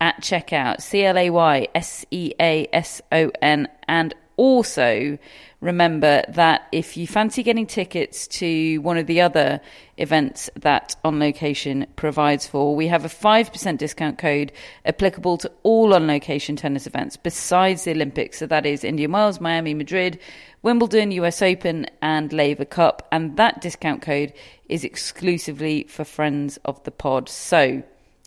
at 0.00 0.20
checkout. 0.20 0.80
C 0.80 1.04
L 1.04 1.18
A 1.18 1.30
Y 1.30 1.68
S 1.74 2.04
E 2.10 2.32
A 2.40 2.68
S 2.72 3.00
O 3.12 3.30
N. 3.40 3.68
And 3.86 4.14
also 4.38 5.18
remember 5.60 6.22
that 6.28 6.68
if 6.72 6.96
you 6.96 7.06
fancy 7.06 7.42
getting 7.42 7.66
tickets 7.66 8.26
to 8.28 8.78
one 8.78 8.96
of 8.96 9.06
the 9.06 9.20
other 9.20 9.60
events 9.96 10.48
that 10.54 10.94
On 11.04 11.18
Location 11.18 11.86
provides 11.96 12.46
for, 12.46 12.74
we 12.74 12.86
have 12.86 13.04
a 13.04 13.08
5% 13.08 13.76
discount 13.78 14.16
code 14.16 14.52
applicable 14.86 15.36
to 15.38 15.52
all 15.64 15.92
On 15.92 16.06
Location 16.06 16.56
tennis 16.56 16.86
events 16.86 17.16
besides 17.16 17.84
the 17.84 17.90
Olympics. 17.90 18.38
So 18.38 18.46
that 18.46 18.64
is 18.64 18.84
Indian 18.84 19.12
Wells, 19.12 19.40
Miami, 19.40 19.74
Madrid, 19.74 20.20
Wimbledon, 20.62 21.10
US 21.12 21.42
Open, 21.42 21.86
and 22.00 22.32
Laver 22.32 22.64
Cup. 22.64 23.06
And 23.12 23.36
that 23.36 23.60
discount 23.60 24.00
code 24.00 24.32
is 24.68 24.84
exclusively 24.84 25.84
for 25.88 26.04
friends 26.04 26.58
of 26.64 26.82
the 26.84 26.90
pod. 26.92 27.28
So, 27.28 27.82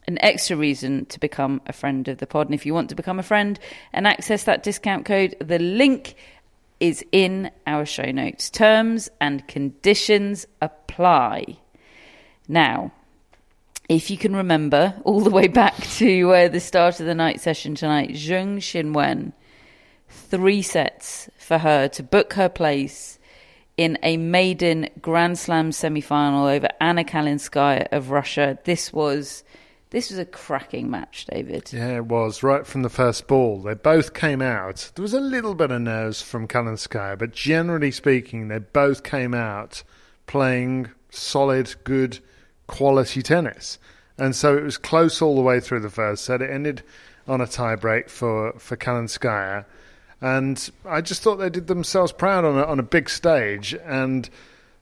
an 0.07 0.17
extra 0.21 0.57
reason 0.57 1.05
to 1.05 1.19
become 1.19 1.61
a 1.67 1.73
friend 1.73 2.07
of 2.07 2.17
the 2.17 2.27
pod. 2.27 2.47
And 2.47 2.55
if 2.55 2.65
you 2.65 2.73
want 2.73 2.89
to 2.89 2.95
become 2.95 3.19
a 3.19 3.23
friend 3.23 3.59
and 3.93 4.07
access 4.07 4.43
that 4.45 4.63
discount 4.63 5.05
code, 5.05 5.35
the 5.39 5.59
link 5.59 6.15
is 6.79 7.05
in 7.11 7.51
our 7.67 7.85
show 7.85 8.11
notes. 8.11 8.49
Terms 8.49 9.09
and 9.21 9.47
conditions 9.47 10.47
apply. 10.61 11.57
Now, 12.47 12.91
if 13.87 14.09
you 14.09 14.17
can 14.17 14.35
remember 14.35 14.95
all 15.03 15.21
the 15.21 15.29
way 15.29 15.47
back 15.47 15.75
to 15.97 16.33
uh, 16.33 16.47
the 16.47 16.59
start 16.59 16.99
of 16.99 17.05
the 17.05 17.15
night 17.15 17.39
session 17.39 17.75
tonight, 17.75 18.11
Zheng 18.11 18.57
Qinwen, 18.57 19.33
three 20.09 20.61
sets 20.61 21.29
for 21.37 21.59
her 21.59 21.87
to 21.89 22.03
book 22.03 22.33
her 22.33 22.49
place 22.49 23.19
in 23.77 23.97
a 24.03 24.17
maiden 24.17 24.89
Grand 25.01 25.37
Slam 25.37 25.71
semi 25.71 26.01
final 26.01 26.45
over 26.45 26.69
Anna 26.79 27.03
Kalinskaya 27.03 27.87
of 27.91 28.11
Russia. 28.11 28.57
This 28.63 28.91
was 28.91 29.43
this 29.91 30.09
was 30.09 30.19
a 30.19 30.25
cracking 30.25 30.89
match, 30.89 31.25
David. 31.29 31.71
Yeah, 31.71 31.97
it 31.97 32.05
was 32.05 32.43
right 32.43 32.65
from 32.65 32.81
the 32.81 32.89
first 32.89 33.27
ball. 33.27 33.61
They 33.61 33.73
both 33.73 34.13
came 34.13 34.41
out. 34.41 34.89
There 34.95 35.03
was 35.03 35.13
a 35.13 35.19
little 35.19 35.53
bit 35.53 35.69
of 35.69 35.81
nerves 35.81 36.21
from 36.21 36.47
Kalinskaya, 36.47 37.19
but 37.19 37.33
generally 37.33 37.91
speaking, 37.91 38.47
they 38.47 38.59
both 38.59 39.03
came 39.03 39.33
out 39.33 39.83
playing 40.27 40.89
solid, 41.09 41.75
good, 41.83 42.19
quality 42.67 43.21
tennis. 43.21 43.79
And 44.17 44.33
so 44.33 44.57
it 44.57 44.63
was 44.63 44.77
close 44.77 45.21
all 45.21 45.35
the 45.35 45.41
way 45.41 45.59
through 45.59 45.81
the 45.81 45.89
first 45.89 46.23
set. 46.23 46.41
It 46.41 46.49
ended 46.49 46.83
on 47.27 47.41
a 47.41 47.45
tiebreak 47.45 48.09
for 48.09 48.53
for 48.53 48.77
Kalinskaya, 48.77 49.65
and 50.21 50.69
I 50.85 51.01
just 51.01 51.21
thought 51.21 51.35
they 51.35 51.49
did 51.49 51.67
themselves 51.67 52.13
proud 52.13 52.45
on 52.45 52.57
a, 52.57 52.63
on 52.63 52.79
a 52.79 52.83
big 52.83 53.09
stage. 53.09 53.75
And 53.83 54.29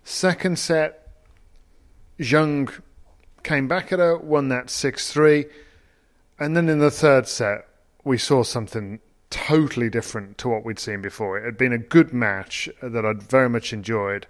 second 0.03 0.60
set, 0.60 1.07
Zheng 2.20 2.72
came 3.44 3.68
back 3.68 3.92
at 3.92 4.00
her, 4.00 4.18
won 4.18 4.50
that 4.50 4.70
6 4.70 5.12
3. 5.12 5.46
And 6.40 6.56
then 6.56 6.70
in 6.70 6.80
the 6.80 6.92
third 6.92 7.28
set, 7.28 7.68
we 8.04 8.18
saw 8.18 8.44
something 8.44 9.00
totally 9.30 9.90
different 9.90 10.38
to 10.40 10.50
what 10.50 10.66
we'd 10.66 10.80
seen 10.80 11.02
before. 11.02 11.38
It 11.38 11.46
had 11.46 11.58
been 11.58 11.74
a 11.74 11.78
good 11.78 12.14
match 12.14 12.70
that 12.82 13.06
I'd 13.06 13.24
very 13.24 13.50
much 13.50 13.74
enjoyed, 13.74 14.26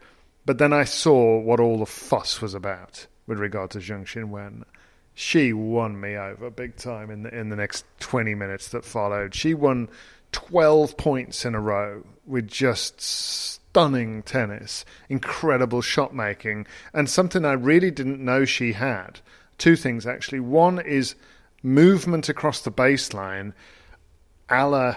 but 0.45 0.57
then 0.57 0.73
I 0.73 0.83
saw 0.83 1.39
what 1.39 1.59
all 1.59 1.79
the 1.79 1.85
fuss 1.85 2.41
was 2.41 2.53
about 2.53 3.07
with 3.27 3.39
regard 3.39 3.71
to 3.71 3.79
Zheng 3.79 4.05
Qinwen. 4.05 4.63
She 5.13 5.53
won 5.53 5.99
me 5.99 6.15
over 6.15 6.49
big 6.49 6.77
time 6.77 7.11
in 7.11 7.23
the 7.23 7.37
in 7.37 7.49
the 7.49 7.55
next 7.55 7.85
20 7.99 8.35
minutes 8.35 8.69
that 8.69 8.85
followed. 8.85 9.35
She 9.35 9.53
won 9.53 9.89
12 10.31 10.97
points 10.97 11.45
in 11.45 11.55
a 11.55 11.59
row 11.59 12.03
with 12.25 12.47
just 12.47 13.58
stunning 13.69 14.23
tennis, 14.23 14.83
incredible 15.09 15.81
shot 15.81 16.13
making, 16.13 16.65
and 16.93 17.09
something 17.09 17.45
I 17.45 17.53
really 17.53 17.91
didn't 17.91 18.23
know 18.23 18.43
she 18.43 18.73
had. 18.73 19.19
Two 19.57 19.75
things 19.75 20.07
actually. 20.07 20.39
One 20.39 20.79
is 20.79 21.15
movement 21.61 22.29
across 22.29 22.61
the 22.61 22.71
baseline, 22.71 23.53
a 24.49 24.67
la 24.67 24.95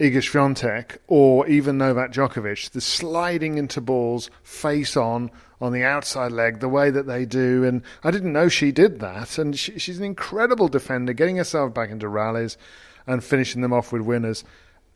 Iga 0.00 0.16
Swiatek 0.16 0.98
or 1.06 1.46
even 1.46 1.78
Novak 1.78 2.12
Djokovic, 2.12 2.70
the 2.70 2.80
sliding 2.80 3.58
into 3.58 3.80
balls 3.80 4.30
face 4.42 4.96
on 4.96 5.30
on 5.60 5.72
the 5.72 5.84
outside 5.84 6.32
leg, 6.32 6.60
the 6.60 6.68
way 6.68 6.90
that 6.90 7.06
they 7.06 7.24
do. 7.24 7.64
And 7.64 7.82
I 8.02 8.10
didn't 8.10 8.32
know 8.32 8.48
she 8.48 8.72
did 8.72 9.00
that. 9.00 9.38
And 9.38 9.56
she, 9.58 9.78
she's 9.78 9.98
an 9.98 10.04
incredible 10.04 10.68
defender, 10.68 11.12
getting 11.12 11.36
herself 11.36 11.72
back 11.72 11.90
into 11.90 12.08
rallies 12.08 12.58
and 13.06 13.22
finishing 13.22 13.62
them 13.62 13.72
off 13.72 13.92
with 13.92 14.02
winners. 14.02 14.44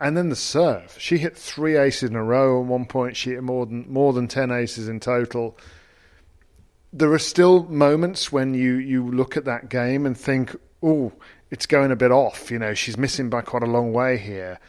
And 0.01 0.16
then 0.16 0.28
the 0.28 0.36
serve. 0.36 0.94
She 0.99 1.18
hit 1.18 1.36
three 1.36 1.76
aces 1.76 2.11
in 2.11 2.16
a 2.16 2.22
row. 2.22 2.61
At 2.61 2.66
one 2.66 2.86
point, 2.86 3.16
she 3.16 3.30
hit 3.30 3.42
more 3.42 3.66
than 3.66 3.90
more 3.90 4.12
than 4.12 4.28
ten 4.28 4.51
aces 4.51 4.88
in 4.88 5.01
total. 5.01 5.59
There 6.92 7.12
are 7.12 7.18
still 7.18 7.64
moments 7.64 8.32
when 8.32 8.55
you, 8.55 8.74
you 8.74 9.11
look 9.11 9.36
at 9.36 9.44
that 9.46 9.68
game 9.68 10.07
and 10.07 10.16
think, 10.16 10.55
"Oh, 10.82 11.12
it's 11.51 11.66
going 11.66 11.90
a 11.90 11.96
bit 11.96 12.12
off." 12.12 12.51
You 12.51 12.61
know, 12.61 12.74
she's 12.74 12.96
missing 12.96 13.28
by 13.28 13.40
quite 13.42 13.64
a 13.64 13.66
long 13.66 13.92
way 13.92 14.18
here. 14.18 14.61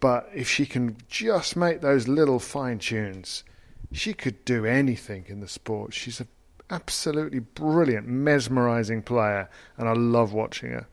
But 0.00 0.28
if 0.34 0.50
she 0.50 0.66
can 0.66 0.96
just 1.08 1.56
make 1.56 1.80
those 1.80 2.08
little 2.08 2.38
fine 2.38 2.78
tunes, 2.78 3.44
she 3.92 4.12
could 4.12 4.44
do 4.44 4.66
anything 4.66 5.24
in 5.28 5.40
the 5.40 5.48
sport. 5.48 5.94
She's 5.94 6.20
an 6.20 6.28
absolutely 6.68 7.38
brilliant, 7.38 8.06
mesmerizing 8.06 9.02
player, 9.02 9.48
and 9.78 9.88
I 9.88 9.92
love 9.92 10.32
watching 10.32 10.72
her. 10.72 10.86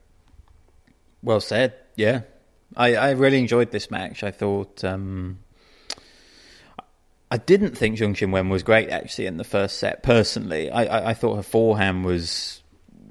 Well 1.23 1.41
said. 1.41 1.73
Yeah, 1.95 2.21
I, 2.75 2.95
I 2.95 3.11
really 3.11 3.39
enjoyed 3.39 3.71
this 3.71 3.91
match. 3.91 4.23
I 4.23 4.31
thought 4.31 4.83
um, 4.83 5.39
I 7.29 7.37
didn't 7.37 7.77
think 7.77 7.97
Zheng 7.97 8.13
Qinwen 8.13 8.49
was 8.49 8.63
great 8.63 8.89
actually 8.89 9.25
in 9.25 9.37
the 9.37 9.43
first 9.43 9.77
set. 9.77 10.03
Personally, 10.03 10.69
I, 10.69 10.83
I, 10.83 11.09
I 11.09 11.13
thought 11.13 11.37
her 11.37 11.43
forehand 11.43 12.05
was 12.05 12.61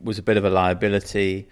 was 0.02 0.18
a 0.18 0.22
bit 0.22 0.36
of 0.36 0.44
a 0.44 0.50
liability, 0.50 1.48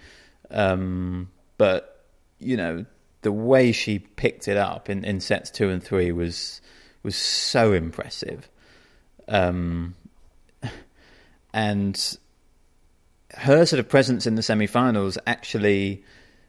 um, 0.50 1.30
but 1.56 2.04
you 2.38 2.56
know 2.56 2.84
the 3.22 3.32
way 3.32 3.72
she 3.72 3.98
picked 3.98 4.48
it 4.48 4.56
up 4.56 4.88
in, 4.88 5.04
in 5.04 5.20
sets 5.20 5.50
two 5.50 5.70
and 5.70 5.82
three 5.82 6.12
was 6.12 6.60
was 7.02 7.16
so 7.16 7.72
impressive, 7.72 8.48
um, 9.28 9.94
and 11.52 12.18
her 13.34 13.64
sort 13.66 13.80
of 13.80 13.88
presence 13.88 14.26
in 14.26 14.34
the 14.34 14.42
semi-finals 14.42 15.18
actually 15.26 16.02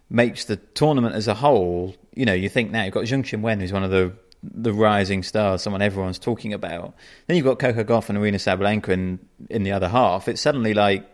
makes 0.09 0.45
the 0.45 0.55
tournament 0.57 1.15
as 1.15 1.27
a 1.27 1.33
whole. 1.33 1.95
You 2.15 2.25
know, 2.25 2.33
you 2.33 2.49
think 2.49 2.71
now 2.71 2.83
you've 2.83 2.93
got 2.93 3.05
Zheng 3.05 3.23
Qinwen, 3.23 3.61
who's 3.61 3.73
one 3.73 3.83
of 3.83 3.91
the 3.91 4.13
the 4.41 4.73
rising 4.73 5.21
stars, 5.21 5.61
someone 5.61 5.81
everyone's 5.81 6.17
talking 6.19 6.53
about. 6.53 6.93
Then 7.27 7.35
you've 7.35 7.45
got 7.45 7.59
Coco 7.59 7.83
Gauff 7.83 8.09
and 8.09 8.17
Aryna 8.17 8.35
Sabalenka 8.35 8.89
in 8.89 9.19
in 9.49 9.63
the 9.63 9.71
other 9.71 9.89
half. 9.89 10.27
It's 10.27 10.41
suddenly 10.41 10.73
like, 10.73 11.05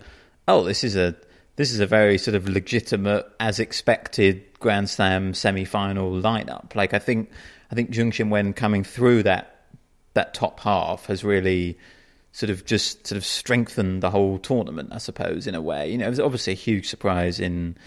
oh, 0.48 0.64
this 0.64 0.84
is 0.84 0.96
a 0.96 1.16
this 1.56 1.72
is 1.72 1.80
a 1.80 1.88
very 1.88 2.18
sort 2.18 2.36
of 2.36 2.48
legitimate, 2.48 3.26
as 3.39 3.60
expected 3.60 4.43
Grand 4.60 4.89
Slam 4.89 5.34
semi 5.34 5.66
final 5.66 6.12
lineup. 6.12 6.76
Like 6.76 6.93
I 6.93 7.00
think 7.00 7.32
I 7.72 7.76
think 7.76 7.91
Zheng 7.91 8.12
Qinwen 8.12 8.56
coming 8.56 8.84
through 8.84 9.24
that 9.24 9.66
that 10.14 10.34
top 10.34 10.60
half 10.62 11.08
has 11.08 11.24
really 11.24 11.78
sort 12.32 12.50
of 12.50 12.66
just 12.66 13.08
sort 13.08 13.18
of 13.18 13.26
strengthened 13.26 14.04
the 14.04 14.10
whole 14.10 14.38
tournament, 14.38 14.89
I 14.91 14.98
suppose, 14.98 15.48
in 15.48 15.56
a 15.56 15.62
way. 15.62 15.89
You 15.91 15.98
know, 15.98 16.06
it 16.06 16.10
was 16.10 16.20
obviously 16.20 16.54
a 16.54 16.58
huge 16.58 16.89
surprise 16.89 17.39
in 17.39 17.78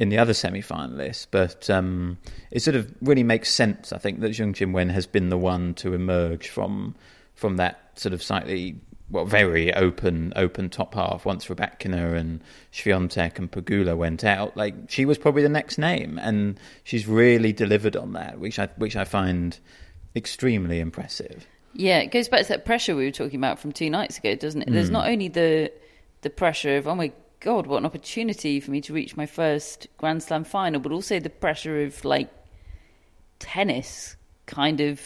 in 0.00 0.08
the 0.08 0.18
other 0.18 0.32
semi-finalists, 0.32 1.26
but 1.30 1.68
um, 1.68 2.16
it 2.50 2.60
sort 2.60 2.74
of 2.74 2.92
really 3.02 3.22
makes 3.22 3.52
sense. 3.52 3.92
I 3.92 3.98
think 3.98 4.20
that 4.20 4.30
Zheng 4.30 4.54
Qinwen 4.54 4.90
has 4.90 5.06
been 5.06 5.28
the 5.28 5.38
one 5.38 5.74
to 5.74 5.92
emerge 5.92 6.48
from 6.48 6.96
from 7.34 7.56
that 7.58 7.92
sort 7.94 8.12
of 8.12 8.22
slightly 8.22 8.80
well, 9.10 9.26
very 9.26 9.74
open 9.74 10.32
open 10.36 10.70
top 10.70 10.94
half. 10.94 11.26
Once 11.26 11.46
Rybakina 11.46 12.16
and 12.16 12.40
Swiatek 12.72 13.38
and 13.38 13.52
Pegula 13.52 13.94
went 13.94 14.24
out, 14.24 14.56
like 14.56 14.74
she 14.88 15.04
was 15.04 15.18
probably 15.18 15.42
the 15.42 15.50
next 15.50 15.76
name, 15.76 16.18
and 16.18 16.58
she's 16.82 17.06
really 17.06 17.52
delivered 17.52 17.94
on 17.94 18.14
that, 18.14 18.40
which 18.40 18.58
I 18.58 18.68
which 18.76 18.96
I 18.96 19.04
find 19.04 19.58
extremely 20.16 20.80
impressive. 20.80 21.46
Yeah, 21.74 21.98
it 21.98 22.10
goes 22.10 22.26
back 22.26 22.42
to 22.42 22.48
that 22.48 22.64
pressure 22.64 22.96
we 22.96 23.04
were 23.04 23.10
talking 23.12 23.38
about 23.38 23.58
from 23.58 23.72
two 23.72 23.90
nights 23.90 24.16
ago, 24.16 24.34
doesn't 24.34 24.62
it? 24.62 24.68
Mm. 24.68 24.72
There's 24.72 24.90
not 24.90 25.08
only 25.08 25.28
the 25.28 25.70
the 26.22 26.30
pressure 26.30 26.78
of 26.78 26.88
oh 26.88 26.94
my 26.94 27.12
God, 27.40 27.66
what 27.66 27.78
an 27.78 27.86
opportunity 27.86 28.60
for 28.60 28.70
me 28.70 28.80
to 28.82 28.92
reach 28.92 29.16
my 29.16 29.26
first 29.26 29.88
Grand 29.96 30.22
Slam 30.22 30.44
final, 30.44 30.80
but 30.80 30.92
also 30.92 31.18
the 31.18 31.30
pressure 31.30 31.82
of 31.82 32.04
like 32.04 32.30
tennis 33.38 34.16
kind 34.46 34.80
of 34.80 35.00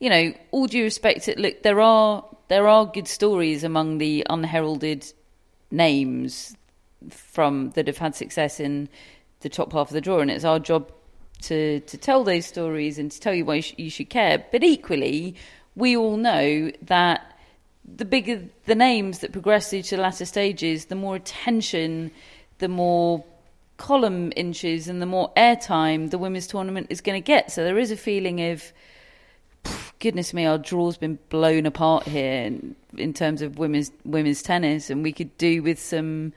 you 0.00 0.10
know, 0.10 0.34
all 0.50 0.66
due 0.66 0.84
respect 0.84 1.24
to 1.24 1.40
look, 1.40 1.62
there 1.62 1.80
are 1.80 2.24
there 2.48 2.68
are 2.68 2.84
good 2.84 3.08
stories 3.08 3.64
among 3.64 3.98
the 3.98 4.26
unheralded 4.28 5.10
names 5.70 6.54
from 7.08 7.70
that 7.70 7.86
have 7.86 7.98
had 7.98 8.14
success 8.14 8.60
in 8.60 8.88
the 9.40 9.48
top 9.48 9.72
half 9.72 9.88
of 9.88 9.94
the 9.94 10.00
draw, 10.00 10.20
and 10.20 10.30
it's 10.30 10.44
our 10.44 10.58
job 10.58 10.92
to 11.42 11.80
to 11.80 11.96
tell 11.96 12.24
those 12.24 12.46
stories 12.46 12.98
and 12.98 13.10
to 13.10 13.20
tell 13.20 13.34
you 13.34 13.44
why 13.44 13.62
you 13.76 13.88
should 13.88 14.10
care. 14.10 14.44
But 14.52 14.62
equally, 14.62 15.36
we 15.74 15.96
all 15.96 16.16
know 16.16 16.70
that 16.82 17.33
the 17.84 18.04
bigger 18.04 18.42
the 18.66 18.74
names 18.74 19.20
that 19.20 19.32
progress 19.32 19.70
through 19.70 19.82
to 19.82 19.96
the 19.96 20.02
latter 20.02 20.24
stages, 20.24 20.86
the 20.86 20.94
more 20.94 21.16
attention, 21.16 22.10
the 22.58 22.68
more 22.68 23.24
column 23.76 24.32
inches, 24.36 24.88
and 24.88 25.02
the 25.02 25.06
more 25.06 25.32
airtime 25.36 26.10
the 26.10 26.18
women's 26.18 26.46
tournament 26.46 26.86
is 26.90 27.00
going 27.00 27.20
to 27.20 27.24
get. 27.24 27.50
So 27.50 27.64
there 27.64 27.78
is 27.78 27.90
a 27.90 27.96
feeling 27.96 28.40
of 28.40 28.72
goodness 29.98 30.34
me, 30.34 30.44
our 30.44 30.58
draw's 30.58 30.96
been 30.96 31.18
blown 31.30 31.66
apart 31.66 32.04
here 32.04 32.42
in, 32.42 32.76
in, 32.96 33.14
terms 33.14 33.42
of 33.42 33.58
women's 33.58 33.90
women's 34.04 34.42
tennis, 34.42 34.90
and 34.90 35.02
we 35.02 35.12
could 35.12 35.36
do 35.38 35.62
with 35.62 35.78
some 35.78 36.32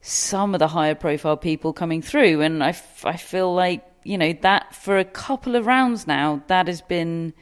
some 0.00 0.54
of 0.54 0.58
the 0.58 0.68
higher 0.68 0.94
profile 0.94 1.36
people 1.36 1.72
coming 1.72 2.02
through. 2.02 2.40
And 2.40 2.62
I, 2.62 2.76
I 3.04 3.16
feel 3.16 3.54
like 3.54 3.84
you 4.04 4.18
know 4.18 4.32
that 4.42 4.74
for 4.74 4.98
a 4.98 5.04
couple 5.04 5.56
of 5.56 5.66
rounds 5.66 6.06
now, 6.06 6.42
that 6.48 6.66
has 6.66 6.80
been 6.80 7.32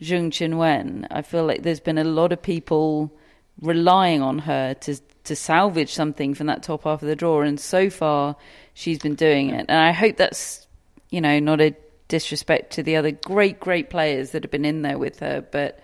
Zheng 0.00 0.30
Qinwen. 0.30 1.06
I 1.10 1.22
feel 1.22 1.44
like 1.44 1.62
there's 1.62 1.80
been 1.80 1.98
a 1.98 2.04
lot 2.04 2.32
of 2.32 2.42
people 2.42 3.12
relying 3.60 4.22
on 4.22 4.40
her 4.40 4.74
to 4.74 4.96
to 5.24 5.34
salvage 5.34 5.92
something 5.92 6.34
from 6.34 6.46
that 6.46 6.62
top 6.62 6.84
half 6.84 7.02
of 7.02 7.08
the 7.08 7.16
draw, 7.16 7.42
and 7.42 7.58
so 7.58 7.90
far 7.90 8.36
she's 8.74 8.98
been 8.98 9.14
doing 9.14 9.50
it. 9.50 9.66
And 9.68 9.78
I 9.78 9.92
hope 9.92 10.16
that's 10.16 10.66
you 11.10 11.20
know 11.20 11.38
not 11.38 11.60
a 11.60 11.74
disrespect 12.08 12.72
to 12.74 12.82
the 12.82 12.96
other 12.96 13.10
great, 13.10 13.58
great 13.58 13.90
players 13.90 14.30
that 14.30 14.44
have 14.44 14.50
been 14.50 14.64
in 14.64 14.82
there 14.82 14.98
with 14.98 15.18
her, 15.20 15.44
but 15.50 15.80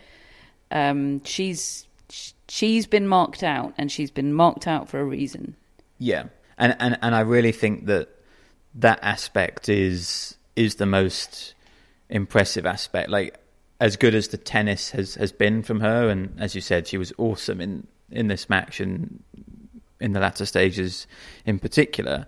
um, 0.71 1.23
she's 1.25 1.87
she's 2.49 2.87
been 2.87 3.09
marked 3.09 3.43
out, 3.43 3.75
and 3.79 3.91
she's 3.91 4.11
been 4.11 4.33
marked 4.33 4.67
out 4.67 4.89
for 4.89 5.01
a 5.01 5.05
reason. 5.05 5.57
Yeah, 5.99 6.25
and 6.59 6.77
and 6.79 6.99
and 7.03 7.15
I 7.15 7.21
really 7.21 7.53
think 7.53 7.87
that 7.87 8.09
that 8.77 8.99
aspect 9.03 9.69
is 9.69 10.37
is 10.57 10.77
the 10.77 10.87
most 10.87 11.55
impressive 12.09 12.67
aspect. 12.67 13.11
Like 13.11 13.37
as 13.83 13.97
good 13.97 14.15
as 14.15 14.29
the 14.29 14.39
tennis 14.39 14.91
has 14.91 15.17
has 15.17 15.33
been 15.33 15.63
from 15.63 15.81
her, 15.81 16.09
and 16.09 16.35
as 16.39 16.55
you 16.55 16.61
said, 16.61 16.87
she 16.87 16.97
was 16.97 17.13
awesome 17.19 17.61
in 17.61 17.87
in 18.11 18.29
this 18.29 18.49
match 18.49 18.81
and 18.81 19.23
in 20.01 20.13
the 20.13 20.21
latter 20.21 20.45
stages 20.45 21.07
in 21.47 21.59
particular 21.59 22.27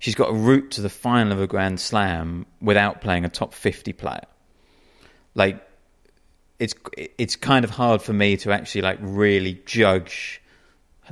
she's 0.00 0.16
got 0.16 0.30
a 0.30 0.32
route 0.32 0.72
to 0.72 0.80
the 0.80 0.88
final 0.88 1.32
of 1.32 1.40
a 1.40 1.46
Grand 1.46 1.78
Slam 1.78 2.46
without 2.60 3.00
playing 3.00 3.24
a 3.24 3.28
top 3.28 3.54
50 3.54 3.92
player. 3.92 4.24
Like, 5.36 5.64
it's 6.58 6.74
it's 6.96 7.36
kind 7.36 7.64
of 7.64 7.70
hard 7.70 8.02
for 8.02 8.12
me 8.12 8.36
to 8.38 8.52
actually 8.52 8.82
like 8.82 8.98
really 9.00 9.62
judge 9.64 10.42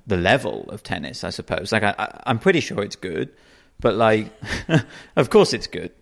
the 0.06 0.16
level 0.16 0.68
of 0.70 0.82
tennis. 0.82 1.22
I 1.22 1.30
suppose. 1.30 1.70
Like, 1.70 1.84
I, 1.84 2.22
I'm 2.26 2.38
pretty 2.38 2.60
sure 2.60 2.82
it's 2.82 2.96
good, 2.96 3.30
but 3.78 3.94
like, 3.94 4.32
of 5.16 5.30
course 5.30 5.52
it's 5.52 5.68
good, 5.68 5.92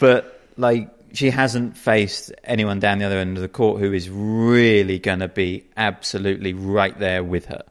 but 0.00 0.40
like. 0.56 0.90
She 1.12 1.30
hasn't 1.30 1.76
faced 1.76 2.32
anyone 2.44 2.80
down 2.80 2.98
the 2.98 3.04
other 3.04 3.18
end 3.18 3.36
of 3.36 3.42
the 3.42 3.48
court 3.48 3.80
who 3.80 3.92
is 3.92 4.08
really 4.08 4.98
going 4.98 5.20
to 5.20 5.28
be 5.28 5.64
absolutely 5.76 6.54
right 6.54 6.98
there 6.98 7.22
with 7.22 7.46
her. 7.46 7.64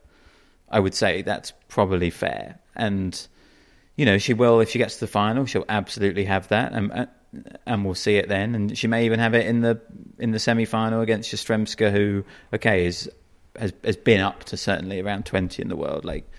I 0.69 0.79
would 0.79 0.93
say 0.93 1.21
that's 1.21 1.51
probably 1.67 2.09
fair. 2.09 2.59
And 2.75 3.27
you 3.95 4.05
know, 4.05 4.17
she 4.17 4.33
will 4.33 4.61
if 4.61 4.69
she 4.69 4.79
gets 4.79 4.95
to 4.95 5.01
the 5.01 5.07
final. 5.07 5.45
She'll 5.45 5.65
absolutely 5.69 6.25
have 6.25 6.47
that, 6.47 6.71
and 6.71 6.91
uh, 6.91 7.05
and 7.65 7.85
we'll 7.85 7.95
see 7.95 8.15
it 8.15 8.27
then. 8.29 8.55
And 8.55 8.77
she 8.77 8.87
may 8.87 9.05
even 9.05 9.19
have 9.19 9.33
it 9.33 9.45
in 9.45 9.61
the 9.61 9.81
in 10.17 10.31
the 10.31 10.39
semi 10.39 10.65
final 10.65 11.01
against 11.01 11.31
Yastremska, 11.33 11.91
who 11.91 12.23
okay 12.53 12.85
is 12.85 13.09
has 13.59 13.73
has 13.83 13.97
been 13.97 14.21
up 14.21 14.43
to 14.45 14.57
certainly 14.57 14.99
around 15.01 15.25
twenty 15.25 15.61
in 15.61 15.67
the 15.67 15.75
world. 15.75 16.05
Like 16.05 16.29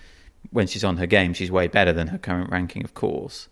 when 0.51 0.67
she's 0.67 0.83
on 0.83 0.97
her 0.97 1.05
game, 1.05 1.33
she's 1.33 1.51
way 1.51 1.67
better 1.67 1.93
than 1.93 2.07
her 2.07 2.17
current 2.17 2.49
ranking, 2.51 2.83
of 2.83 2.93
course. 2.93 3.47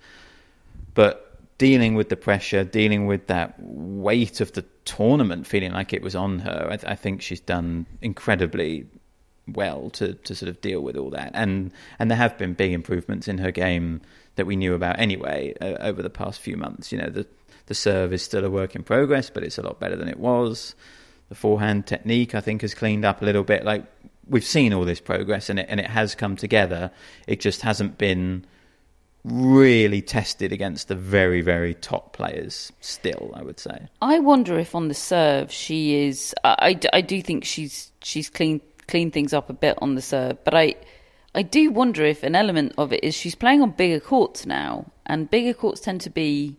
But 0.93 1.31
dealing 1.62 1.93
with 1.93 2.09
the 2.09 2.16
pressure, 2.16 2.64
dealing 2.64 3.05
with 3.05 3.28
that 3.28 3.53
weight 3.59 4.41
of 4.41 4.51
the 4.53 4.66
tournament, 4.84 5.45
feeling 5.45 5.72
like 5.72 5.93
it 5.93 6.01
was 6.01 6.16
on 6.16 6.39
her, 6.39 6.66
I, 6.72 6.78
th- 6.78 6.91
I 6.91 6.95
think 6.95 7.22
she's 7.22 7.39
done 7.39 7.86
incredibly 8.01 8.88
well 9.47 9.91
to 9.91 10.16
to 10.16 10.34
sort 10.34 10.49
of 10.49 10.59
deal 10.59 10.82
with 10.82 10.97
all 10.97 11.12
that. 11.12 11.30
And 11.36 11.72
and 11.99 12.09
there 12.09 12.18
have 12.18 12.36
been 12.36 12.55
big 12.55 12.72
improvements 12.72 13.28
in 13.28 13.38
her 13.38 13.51
game 13.51 14.01
that 14.38 14.47
we 14.47 14.55
knew 14.55 14.74
about 14.74 14.97
anyway 14.97 15.53
uh, 15.62 15.78
over 15.82 16.01
the 16.01 16.09
past 16.09 16.41
few 16.41 16.57
months. 16.57 16.91
You 16.91 16.97
know, 16.97 17.12
the 17.12 17.28
the 17.68 17.76
serve 17.76 18.12
is 18.12 18.24
still 18.24 18.43
a 18.43 18.49
work 18.49 18.76
in 18.76 18.82
progress, 18.82 19.30
but 19.30 19.43
it's 19.43 19.59
a 19.59 19.62
lot 19.62 19.80
better 19.80 19.95
than 19.95 20.07
it 20.07 20.20
was. 20.20 20.74
The 21.30 21.36
forehand 21.36 21.86
technique, 21.86 22.34
I 22.34 22.41
think, 22.41 22.62
has 22.64 22.74
cleaned 22.74 23.05
up 23.05 23.22
a 23.22 23.26
little 23.26 23.43
bit. 23.43 23.64
Like 23.66 23.86
we've 24.28 24.43
seen 24.43 24.74
all 24.74 24.84
this 24.84 24.99
progress, 24.99 25.47
and 25.47 25.59
it 25.59 25.68
and 25.70 25.80
it 25.80 25.91
has 25.91 26.16
come 26.16 26.36
together. 26.38 26.89
It 27.28 27.39
just 27.39 27.62
hasn't 27.62 27.99
been 27.99 28.47
really 29.24 30.02
tested 30.02 30.52
against 30.52 30.88
the 30.88 30.96
very, 30.96 31.42
very 31.42 31.76
top 31.76 32.14
players 32.14 32.72
still, 32.82 33.32
I 33.36 33.44
would 33.44 33.60
say. 33.60 33.88
I 34.02 34.20
wonder 34.20 34.58
if 34.58 34.74
on 34.74 34.88
the 34.88 34.94
serve 34.94 35.52
she 35.52 36.06
is. 36.06 36.34
I, 36.44 36.56
I, 36.94 36.98
I 36.98 37.02
do 37.02 37.22
think 37.22 37.46
she's 37.46 37.92
she's 38.02 38.30
cleaned 38.30 38.62
clean 38.88 39.10
things 39.10 39.34
up 39.34 39.50
a 39.50 39.54
bit 39.54 39.78
on 39.82 39.96
the 39.96 40.02
serve. 40.02 40.44
But 40.44 40.54
I, 40.54 40.76
I 41.34 41.42
do 41.44 41.72
wonder 41.72 42.06
if 42.06 42.24
an 42.24 42.36
element 42.36 42.74
of 42.78 42.92
it 42.92 43.04
is 43.04 43.16
she's 43.16 43.36
playing 43.36 43.62
on 43.62 43.72
bigger 43.72 44.00
courts 44.00 44.46
now, 44.46 44.92
and 45.06 45.30
bigger 45.30 45.54
courts 45.54 45.82
tend 45.82 46.02
to 46.02 46.10
be 46.10 46.58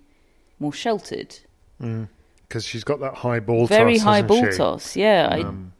more 0.58 0.72
sheltered. 0.72 1.36
Because 1.78 2.64
mm. 2.64 2.68
she's 2.68 2.84
got 2.84 3.00
that 3.00 3.14
high 3.14 3.40
ball 3.40 3.68
toss. 3.68 3.76
very 3.76 3.96
toss, 3.96 4.04
high 4.04 4.22
ball 4.22 4.50
she? 4.50 4.56
toss. 4.56 4.96
Yeah, 4.96 5.26
um. 5.26 5.72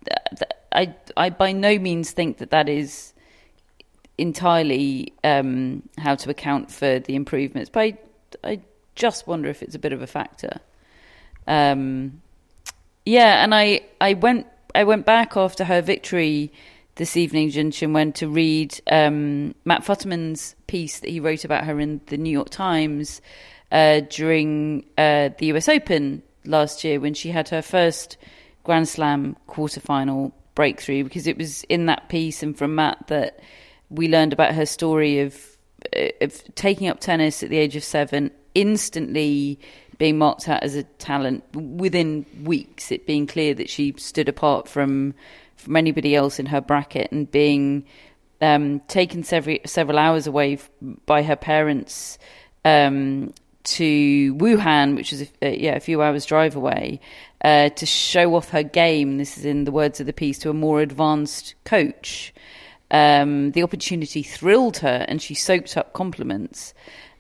I, 0.73 0.83
I, 0.83 0.95
I 1.17 1.31
by 1.31 1.53
no 1.53 1.79
means 1.79 2.13
think 2.13 2.39
that 2.39 2.51
that 2.51 2.69
is 2.69 3.15
entirely 4.23 5.13
um, 5.25 5.83
how 5.99 6.15
to 6.15 6.31
account 6.31 6.71
for 6.71 7.01
the 7.01 7.17
improvements, 7.17 7.69
but 7.69 7.81
I, 7.81 7.99
I 8.45 8.61
just 8.95 9.27
wonder 9.27 9.49
if 9.49 9.63
it's 9.63 9.75
a 9.75 9.79
bit 9.79 9.93
of 9.93 10.01
a 10.01 10.07
factor. 10.07 10.61
Um, 11.47 12.23
yeah, 13.05 13.43
and 13.43 13.53
I, 13.55 13.81
I 14.01 14.15
went 14.15 14.47
I 14.75 14.85
went 14.85 15.05
back 15.05 15.37
after 15.37 15.65
her 15.65 15.83
victory 15.83 16.53
this 16.95 17.17
evening, 17.17 17.51
Zheng 17.51 17.69
Qinwen, 17.69 18.15
to 18.15 18.29
read 18.29 18.81
um, 18.91 19.55
Matt 19.65 19.83
Futterman's 19.83 20.55
piece 20.67 21.01
that 21.01 21.11
he 21.11 21.21
wrote 21.21 21.45
about 21.45 21.65
her 21.65 21.81
in 21.81 22.01
the 22.07 22.17
New 22.17 22.31
York 22.31 22.49
Times 22.49 23.21
uh, 23.73 24.01
during 24.09 24.85
uh, 24.97 25.31
the 25.39 25.47
US 25.47 25.69
Open 25.69 26.23
last 26.45 26.85
year 26.85 27.01
when 27.01 27.13
she 27.13 27.31
had 27.31 27.49
her 27.49 27.61
first 27.61 28.17
Grand 28.65 28.89
Slam 28.89 29.37
quarterfinal 29.49 30.33
breakthrough. 30.55 31.03
Because 31.05 31.27
it 31.27 31.37
was 31.37 31.65
in 31.65 31.87
that 31.87 32.09
piece 32.09 32.43
and 32.43 32.57
from 32.57 32.75
Matt 32.77 33.07
that 33.09 33.41
we 33.93 34.09
learned 34.09 34.33
about 34.33 34.55
her 34.55 34.67
story 34.67 35.21
of 35.21 35.57
of 36.21 36.43
taking 36.55 36.89
up 36.89 37.01
tennis 37.01 37.43
at 37.43 37.51
the 37.51 37.59
age 37.59 37.77
of 37.77 37.85
seven, 37.85 38.31
instantly 38.55 39.59
being 39.99 40.19
marked 40.19 40.49
out 40.49 40.63
as 40.63 40.75
a 40.75 40.83
talent 40.83 41.45
within 41.55 42.27
weeks, 42.43 42.91
it 42.91 43.07
being 43.07 43.27
clear 43.27 43.55
that 43.55 43.69
she 43.69 43.95
stood 43.97 44.29
apart 44.29 44.69
from 44.69 45.15
from 45.57 45.77
anybody 45.77 46.17
else 46.17 46.41
in 46.41 46.47
her 46.47 46.61
bracket 46.61 47.13
and 47.13 47.31
being 47.31 47.85
um, 48.41 48.81
taken 48.89 49.23
several 49.23 49.59
several 49.65 49.99
hours 49.99 50.27
away 50.27 50.59
by 51.07 51.23
her 51.23 51.37
parents 51.37 52.19
um, 52.65 53.33
to 53.65 54.35
Wuhan, 54.37 54.97
which 54.97 55.13
is 55.13 55.31
a, 55.41 55.57
yeah 55.57 55.77
a 55.77 55.81
few 55.81 56.03
hours 56.03 56.27
drive 56.27 56.57
away, 56.57 57.01
uh, 57.45 57.69
to 57.71 57.87
show 57.87 58.35
off 58.35 58.51
her 58.51 58.63
game. 58.63 59.19
This 59.19 59.39
is 59.39 59.45
in 59.45 59.65
the 59.65 59.73
words 59.73 60.01
of 60.01 60.07
the 60.07 60.13
piece 60.13 60.39
to 60.41 60.51
a 60.51 60.55
more 60.55 60.81
advanced 60.81 61.55
coach. 61.65 62.35
Um, 62.93 63.53
the 63.53 63.63
opportunity 63.65 64.23
thrilled 64.23 64.77
her, 64.79 65.05
and 65.09 65.21
she 65.21 65.35
soaked 65.35 65.77
up 65.77 65.93
compliments. 65.95 66.75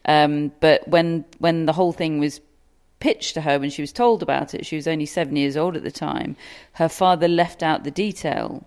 Um, 0.04 0.52
but 0.60 0.86
when 0.86 1.24
when 1.38 1.66
the 1.66 1.72
whole 1.72 1.92
thing 1.92 2.18
was 2.20 2.40
pitched 3.02 3.34
to 3.34 3.40
her 3.40 3.58
when 3.58 3.70
she 3.70 3.82
was 3.82 3.92
told 3.92 4.22
about 4.22 4.54
it, 4.54 4.64
she 4.64 4.76
was 4.76 4.86
only 4.86 5.06
seven 5.06 5.34
years 5.34 5.56
old 5.56 5.76
at 5.76 5.82
the 5.82 5.90
time, 5.90 6.36
her 6.74 6.88
father 6.88 7.26
left 7.26 7.60
out 7.60 7.82
the 7.82 7.90
detail, 7.90 8.64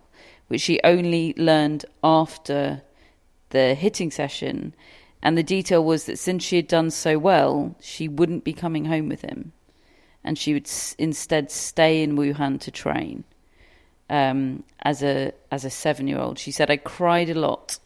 which 0.49 0.60
she 0.60 0.78
only 0.84 1.34
learned 1.38 1.86
after 2.03 2.82
the 3.51 3.74
hitting 3.76 4.12
session. 4.12 4.74
And 5.22 5.38
the 5.38 5.43
detail 5.43 5.84
was 5.86 6.03
that 6.06 6.20
since 6.20 6.43
she 6.43 6.58
had 6.58 6.68
done 6.68 6.91
so 6.91 7.18
well, 7.18 7.78
she 7.80 8.10
wouldn't 8.10 8.43
be 8.43 8.51
coming 8.51 8.86
home 8.86 9.08
with 9.08 9.22
him. 9.22 9.53
And 10.22 10.38
she 10.38 10.53
would 10.53 10.68
s- 10.68 10.95
instead 10.99 11.49
stay 11.49 12.03
in 12.03 12.18
Wuhan 12.18 12.60
to 12.60 12.72
train. 12.72 13.24
Um, 14.10 14.64
as 14.84 15.01
a 15.01 15.34
as 15.51 15.66
a 15.66 15.70
seven 15.70 16.08
year 16.08 16.20
old, 16.20 16.38
she 16.39 16.51
said, 16.51 16.70
"I 16.70 16.78
cried 16.78 17.30
a 17.30 17.34
lot 17.34 17.80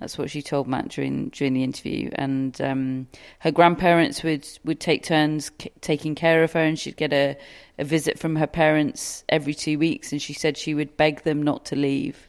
that's 0.00 0.18
what 0.18 0.30
she 0.30 0.42
told 0.42 0.66
Matt 0.66 0.88
during 0.88 1.28
during 1.30 1.54
the 1.54 1.62
interview. 1.62 2.10
And 2.14 2.60
um, 2.60 3.06
her 3.38 3.50
grandparents 3.50 4.22
would, 4.22 4.46
would 4.64 4.80
take 4.80 5.02
turns 5.04 5.50
c- 5.60 5.70
taking 5.80 6.14
care 6.14 6.42
of 6.42 6.52
her, 6.52 6.60
and 6.60 6.78
she'd 6.78 6.96
get 6.96 7.12
a, 7.12 7.36
a 7.78 7.84
visit 7.84 8.18
from 8.18 8.36
her 8.36 8.46
parents 8.46 9.24
every 9.28 9.54
two 9.54 9.78
weeks. 9.78 10.12
And 10.12 10.20
she 10.20 10.32
said 10.32 10.56
she 10.56 10.74
would 10.74 10.96
beg 10.96 11.22
them 11.22 11.42
not 11.42 11.64
to 11.66 11.76
leave 11.76 12.28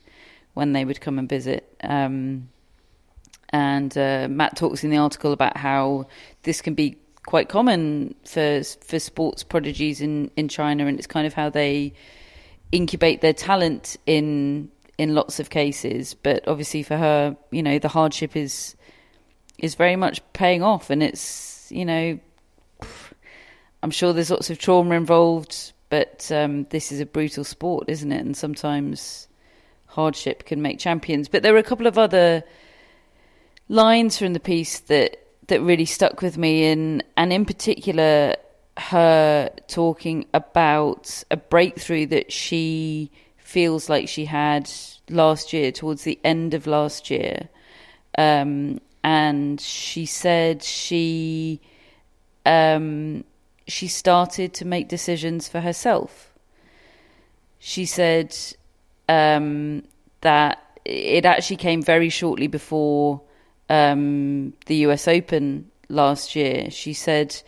when 0.53 0.73
they 0.73 0.85
would 0.85 1.01
come 1.01 1.19
and 1.19 1.27
visit. 1.27 1.75
Um, 1.83 2.49
And 3.49 3.97
uh, 3.97 4.27
Matt 4.29 4.55
talks 4.55 4.83
in 4.83 4.89
the 4.89 4.97
article 4.97 5.31
about 5.31 5.57
how 5.57 6.07
this 6.43 6.61
can 6.61 6.75
be 6.75 6.97
quite 7.25 7.49
common 7.49 8.13
for 8.23 8.61
for 8.63 8.99
sports 8.99 9.43
prodigies 9.43 10.01
in, 10.01 10.29
in 10.35 10.47
China, 10.47 10.85
and 10.85 10.97
it's 10.97 11.07
kind 11.07 11.25
of 11.27 11.33
how 11.33 11.49
they 11.49 11.93
incubate 12.71 13.21
their 13.21 13.33
talent 13.33 13.97
in 14.05 14.71
in 14.97 15.13
lots 15.13 15.39
of 15.39 15.49
cases. 15.49 16.13
But 16.13 16.47
obviously, 16.47 16.83
for 16.83 16.97
her, 16.97 17.35
you 17.51 17.63
know, 17.63 17.79
the 17.79 17.87
hardship 17.87 18.35
is 18.35 18.75
is 19.57 19.75
very 19.75 19.95
much 19.95 20.21
paying 20.33 20.63
off, 20.63 20.89
and 20.89 21.01
it's 21.01 21.71
you 21.71 21.85
know, 21.85 22.19
I'm 23.83 23.91
sure 23.91 24.13
there's 24.13 24.31
lots 24.31 24.49
of 24.49 24.57
trauma 24.57 24.95
involved, 24.95 25.73
but 25.89 26.31
um, 26.31 26.65
this 26.65 26.91
is 26.91 26.99
a 26.99 27.05
brutal 27.05 27.43
sport, 27.43 27.89
isn't 27.89 28.11
it? 28.11 28.21
And 28.21 28.35
sometimes 28.35 29.27
hardship 29.87 30.45
can 30.45 30.61
make 30.61 30.79
champions. 30.79 31.27
But 31.27 31.43
there 31.43 31.53
were 31.53 31.59
a 31.59 31.63
couple 31.63 31.87
of 31.87 31.97
other 31.97 32.43
lines 33.69 34.17
from 34.17 34.33
the 34.33 34.39
piece 34.39 34.79
that 34.81 35.17
that 35.47 35.61
really 35.61 35.85
stuck 35.85 36.21
with 36.21 36.37
me, 36.37 36.65
and 36.65 37.03
and 37.17 37.31
in 37.31 37.45
particular, 37.45 38.35
her 38.77 39.49
talking 39.67 40.25
about 40.33 41.23
a 41.31 41.37
breakthrough 41.37 42.05
that 42.07 42.31
she 42.31 43.11
feels 43.37 43.89
like 43.89 44.09
she 44.09 44.25
had 44.25 44.69
last 45.09 45.53
year, 45.53 45.71
towards 45.71 46.03
the 46.03 46.19
end 46.23 46.53
of 46.53 46.67
last 46.67 47.09
year. 47.09 47.47
Um, 48.17 48.81
and 49.03 49.61
she 49.61 50.05
said 50.05 50.63
she 50.63 51.61
um, 52.45 53.23
she 53.67 53.87
started 53.87 54.53
to 54.55 54.65
make 54.65 54.87
decisions 54.87 55.47
for 55.47 55.61
herself. 55.61 56.33
She 57.59 57.85
said 57.85 58.35
um, 59.07 59.83
that 60.21 60.79
it 60.83 61.25
actually 61.25 61.57
came 61.57 61.81
very 61.81 62.09
shortly 62.09 62.47
before 62.47 63.21
um, 63.69 64.53
the 64.67 64.75
US 64.87 65.07
Open 65.07 65.71
last 65.89 66.35
year. 66.35 66.69
She 66.69 66.93
said 66.93 67.41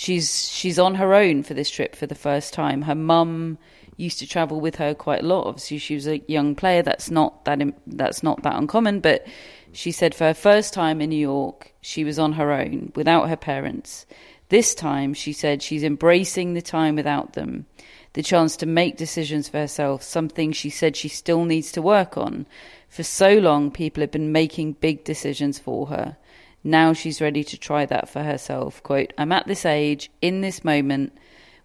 she's 0.00 0.50
she's 0.50 0.78
on 0.78 0.94
her 0.94 1.12
own 1.12 1.42
for 1.42 1.52
this 1.52 1.68
trip 1.68 1.94
for 1.94 2.06
the 2.06 2.14
first 2.14 2.54
time. 2.54 2.82
Her 2.82 2.94
mum 2.94 3.58
used 3.98 4.18
to 4.20 4.26
travel 4.26 4.58
with 4.58 4.76
her 4.76 4.94
quite 4.94 5.22
a 5.22 5.26
lot. 5.26 5.46
Obviously, 5.46 5.76
she 5.76 5.94
was 5.94 6.08
a 6.08 6.22
young 6.26 6.54
player. 6.54 6.82
That's 6.82 7.10
not 7.10 7.44
that 7.44 7.60
that's 7.86 8.22
not 8.22 8.42
that 8.42 8.56
uncommon. 8.56 9.00
But 9.00 9.26
she 9.72 9.92
said 9.92 10.14
for 10.14 10.24
her 10.24 10.34
first 10.34 10.72
time 10.72 11.02
in 11.02 11.10
New 11.10 11.16
York, 11.16 11.74
she 11.82 12.02
was 12.02 12.18
on 12.18 12.32
her 12.32 12.50
own 12.50 12.92
without 12.94 13.28
her 13.28 13.36
parents. 13.36 14.06
This 14.48 14.74
time, 14.74 15.12
she 15.12 15.34
said 15.34 15.62
she's 15.62 15.84
embracing 15.84 16.54
the 16.54 16.62
time 16.62 16.96
without 16.96 17.34
them, 17.34 17.66
the 18.14 18.22
chance 18.22 18.56
to 18.56 18.66
make 18.66 18.96
decisions 18.96 19.48
for 19.50 19.58
herself. 19.58 20.02
Something 20.02 20.50
she 20.50 20.70
said 20.70 20.96
she 20.96 21.08
still 21.08 21.44
needs 21.44 21.70
to 21.72 21.82
work 21.82 22.16
on. 22.16 22.46
For 22.88 23.02
so 23.02 23.34
long, 23.34 23.70
people 23.70 24.00
have 24.00 24.10
been 24.10 24.32
making 24.32 24.72
big 24.80 25.04
decisions 25.04 25.58
for 25.58 25.88
her. 25.88 26.16
Now 26.62 26.92
she's 26.92 27.20
ready 27.20 27.42
to 27.44 27.58
try 27.58 27.86
that 27.86 28.08
for 28.08 28.22
herself. 28.22 28.82
Quote, 28.82 29.12
I'm 29.16 29.32
at 29.32 29.46
this 29.46 29.64
age, 29.64 30.10
in 30.20 30.40
this 30.40 30.62
moment, 30.64 31.16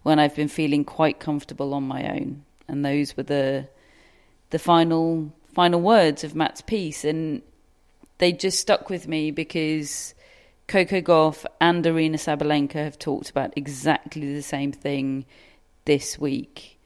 when 0.02 0.18
I've 0.18 0.36
been 0.36 0.48
feeling 0.48 0.84
quite 0.84 1.20
comfortable 1.20 1.74
on 1.74 1.82
my 1.82 2.10
own. 2.10 2.44
And 2.68 2.84
those 2.84 3.16
were 3.16 3.22
the 3.22 3.68
the 4.50 4.58
final 4.58 5.32
final 5.54 5.80
words 5.80 6.24
of 6.24 6.34
Matt's 6.34 6.62
piece. 6.62 7.04
And 7.04 7.42
they 8.18 8.32
just 8.32 8.60
stuck 8.60 8.88
with 8.88 9.06
me 9.06 9.30
because 9.30 10.14
Coco 10.68 11.00
Gauff 11.00 11.44
and 11.60 11.84
Aryna 11.84 12.16
Sabalenka 12.16 12.74
have 12.74 12.98
talked 12.98 13.30
about 13.30 13.52
exactly 13.56 14.34
the 14.34 14.42
same 14.42 14.72
thing 14.72 15.26
this 15.84 16.18
week. 16.18 16.78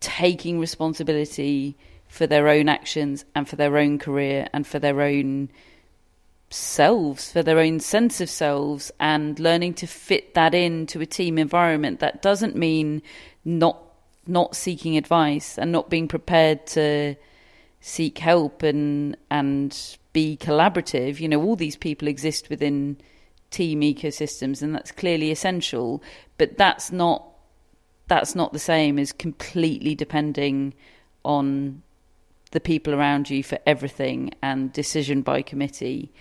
Taking 0.00 0.58
responsibility 0.58 1.76
for 2.08 2.26
their 2.26 2.48
own 2.48 2.68
actions 2.68 3.24
and 3.34 3.48
for 3.48 3.56
their 3.56 3.78
own 3.78 3.98
career 3.98 4.48
and 4.52 4.66
for 4.66 4.78
their 4.78 5.00
own 5.00 5.50
selves, 6.52 7.32
for 7.32 7.42
their 7.42 7.58
own 7.58 7.80
sense 7.80 8.20
of 8.20 8.30
selves, 8.30 8.90
and 9.00 9.38
learning 9.38 9.74
to 9.74 9.86
fit 9.86 10.34
that 10.34 10.54
into 10.54 11.00
a 11.00 11.06
team 11.06 11.38
environment. 11.38 12.00
That 12.00 12.22
doesn't 12.22 12.56
mean 12.56 13.02
not 13.44 13.78
not 14.26 14.54
seeking 14.54 14.96
advice 14.96 15.58
and 15.58 15.72
not 15.72 15.90
being 15.90 16.06
prepared 16.06 16.64
to 16.64 17.16
seek 17.80 18.18
help 18.18 18.62
and 18.62 19.16
and 19.30 19.96
be 20.12 20.36
collaborative. 20.36 21.20
You 21.20 21.28
know, 21.28 21.42
all 21.42 21.56
these 21.56 21.76
people 21.76 22.08
exist 22.08 22.50
within 22.50 22.98
team 23.50 23.80
ecosystems, 23.80 24.62
and 24.62 24.74
that's 24.74 24.92
clearly 24.92 25.30
essential. 25.30 26.02
But 26.38 26.58
that's 26.58 26.92
not 26.92 27.26
that's 28.08 28.34
not 28.34 28.52
the 28.52 28.58
same 28.58 28.98
as 28.98 29.12
completely 29.12 29.94
depending 29.94 30.74
on 31.24 31.82
the 32.50 32.60
people 32.60 32.94
around 32.94 33.30
you 33.30 33.42
for 33.42 33.58
everything 33.66 34.30
and 34.42 34.72
decision 34.72 35.22
by 35.22 35.42
committee. 35.42 36.12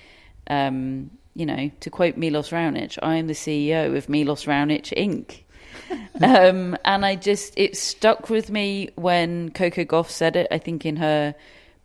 Um, 0.48 1.12
you 1.34 1.46
know, 1.46 1.72
to 1.80 1.90
quote 1.90 2.18
Milos 2.18 2.50
Raonic, 2.50 3.00
I 3.02 3.16
am 3.16 3.28
the 3.28 3.34
CEO 3.34 3.96
of 3.96 4.10
Milos 4.10 4.46
Raonic 4.46 4.94
Inc. 4.98 5.44
um, 6.22 6.78
and 6.84 7.06
I 7.06 7.16
just, 7.16 7.54
it 7.58 7.78
stuck 7.78 8.30
with 8.30 8.50
me 8.50 8.90
when 8.96 9.52
Coco 9.52 9.84
Gauff 9.86 10.10
said 10.10 10.36
it, 10.36 10.48
I 10.52 10.58
think 10.58 10.86
in 10.86 10.98
her 10.98 11.34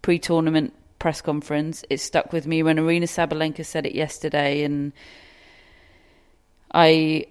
pre 0.02 0.18
tournament 0.18 0.72
press 0.98 1.20
conference. 1.20 1.84
It 1.90 2.00
stuck 2.00 2.32
with 2.32 2.46
me 2.46 2.62
when 2.62 2.76
Aryna 2.76 3.04
Sabalenka 3.04 3.64
said 3.64 3.86
it 3.86 3.94
yesterday. 3.94 4.64
And 4.64 4.92
I, 6.72 7.26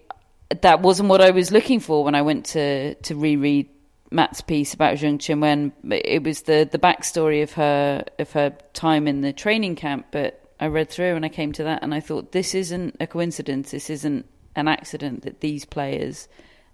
that 0.61 0.82
wasn't 0.82 1.09
what 1.09 1.21
I 1.21 1.32
was 1.32 1.51
looking 1.51 1.80
for 1.80 2.03
when 2.03 2.15
I 2.15 2.21
went 2.21 2.45
to, 2.47 2.95
to 2.95 3.15
reread 3.15 3.69
Matt's 4.11 4.41
piece 4.41 4.73
about 4.73 4.97
Zheng 4.97 5.17
Qinwen. 5.17 5.71
It 5.91 6.23
was 6.23 6.43
the 6.43 6.67
the 6.71 6.78
backstory 6.78 7.43
of 7.43 7.53
her 7.53 8.05
of 8.19 8.32
her 8.32 8.55
time 8.73 9.07
in 9.07 9.21
the 9.21 9.34
training 9.34 9.76
camp, 9.76 10.07
but 10.11 10.45
I 10.60 10.68
read 10.68 10.89
through 10.89 11.16
and 11.16 11.26
I 11.26 11.30
came 11.30 11.51
to 11.53 11.64
that 11.64 11.84
and 11.84 11.93
I 11.93 11.99
thought 11.99 12.32
this 12.32 12.56
isn't 12.56 12.95
a 12.99 13.08
coincidence. 13.08 13.72
This 13.72 13.89
isn't 13.89 14.26
an 14.56 14.68
accident 14.68 15.24
that 15.24 15.41
these 15.41 15.66
players 15.66 16.28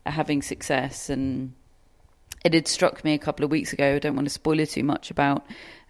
are 0.05 0.11
having 0.11 0.41
success. 0.41 1.09
And 1.09 1.53
it 2.43 2.53
had 2.53 2.67
struck 2.67 3.03
me 3.03 3.13
a 3.13 3.19
couple 3.19 3.43
of 3.43 3.51
weeks 3.51 3.73
ago. 3.73 3.95
I 3.95 3.99
don't 3.99 4.15
want 4.15 4.27
to 4.27 4.33
spoil 4.33 4.59
it 4.59 4.69
too 4.69 4.83
much 4.83 5.11
about 5.11 5.45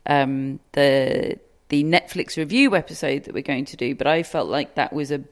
um, 0.05 0.59
the 0.73 1.39
the 1.69 1.83
Netflix 1.85 2.35
review 2.35 2.75
episode 2.75 3.23
that 3.23 3.33
we're 3.33 3.41
going 3.41 3.63
to 3.63 3.77
do, 3.77 3.95
but 3.95 4.05
I 4.05 4.23
felt 4.23 4.49
like 4.49 4.75
that 4.75 4.91
was 4.91 5.11
a 5.11 5.23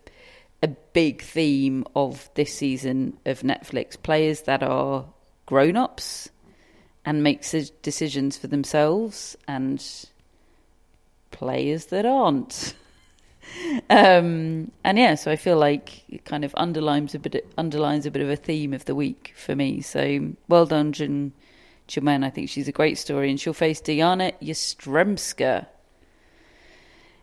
a 0.61 0.67
big 0.67 1.21
theme 1.21 1.85
of 1.95 2.29
this 2.35 2.53
season 2.53 3.17
of 3.25 3.41
Netflix 3.41 4.01
players 4.01 4.41
that 4.41 4.61
are 4.61 5.05
grown 5.45 5.77
ups 5.77 6.29
and 7.05 7.23
makes 7.23 7.51
decisions 7.81 8.37
for 8.37 8.47
themselves 8.47 9.37
and 9.47 9.83
players 11.31 11.87
that 11.87 12.05
aren't. 12.05 12.75
um, 13.89 14.71
and 14.83 14.97
yeah, 14.97 15.15
so 15.15 15.31
I 15.31 15.35
feel 15.35 15.57
like 15.57 16.03
it 16.09 16.25
kind 16.25 16.45
of 16.45 16.53
underlines 16.55 17.15
a 17.15 17.19
bit 17.19 17.51
underlines 17.57 18.05
a 18.05 18.11
bit 18.11 18.21
of 18.21 18.29
a 18.29 18.35
theme 18.35 18.73
of 18.73 18.85
the 18.85 18.95
week 18.95 19.33
for 19.35 19.55
me. 19.55 19.81
So 19.81 20.33
well 20.47 20.65
done, 20.65 20.93
Zheng 20.93 21.31
Qinwen. 21.87 22.23
I 22.23 22.29
think 22.29 22.49
she's 22.49 22.67
a 22.67 22.73
great 22.73 22.97
story, 22.97 23.29
and 23.29 23.39
she'll 23.39 23.53
face 23.53 23.81
Dayana 23.81 24.33
Yastremska 24.41 25.67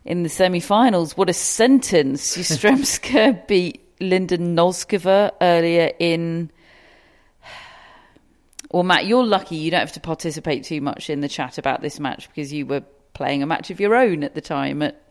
in 0.04 0.22
the 0.22 0.28
semi-finals. 0.28 1.16
What 1.16 1.28
a 1.28 1.34
sentence! 1.34 2.36
Yastremska 2.36 3.46
beat 3.46 3.82
Linda 4.00 4.38
Noskova 4.38 5.32
earlier 5.40 5.92
in 5.98 6.50
well, 8.70 8.82
Matt, 8.82 9.06
you're 9.06 9.24
lucky 9.24 9.56
you 9.56 9.70
don't 9.70 9.80
have 9.80 9.92
to 9.92 10.00
participate 10.00 10.64
too 10.64 10.80
much 10.80 11.08
in 11.08 11.20
the 11.20 11.28
chat 11.28 11.56
about 11.56 11.82
this 11.82 12.00
match 12.00 12.28
because 12.28 12.52
you 12.52 12.66
were 12.66 12.82
playing 13.16 13.42
a 13.42 13.46
match 13.46 13.70
of 13.70 13.80
your 13.80 13.96
own 13.96 14.22
at 14.22 14.34
the 14.34 14.42
time 14.42 14.82
at 14.82 15.02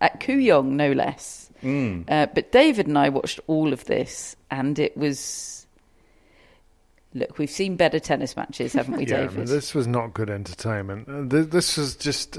at 0.00 0.20
Kooyong, 0.20 0.72
no 0.72 0.92
less. 0.92 1.50
Mm. 1.62 2.04
Uh, 2.08 2.26
but 2.26 2.52
David 2.52 2.86
and 2.86 2.98
I 2.98 3.08
watched 3.08 3.40
all 3.46 3.72
of 3.72 3.86
this, 3.86 4.36
and 4.50 4.78
it 4.78 4.96
was. 4.96 5.66
Look, 7.14 7.38
we've 7.38 7.50
seen 7.50 7.76
better 7.76 8.00
tennis 8.00 8.36
matches, 8.36 8.72
haven't 8.72 8.96
we, 8.96 9.06
yeah, 9.06 9.28
David? 9.28 9.46
this 9.46 9.72
was 9.72 9.86
not 9.86 10.12
good 10.14 10.28
entertainment. 10.28 11.08
Uh, 11.08 11.44
this 11.44 11.76
was 11.76 11.94
just 11.94 12.38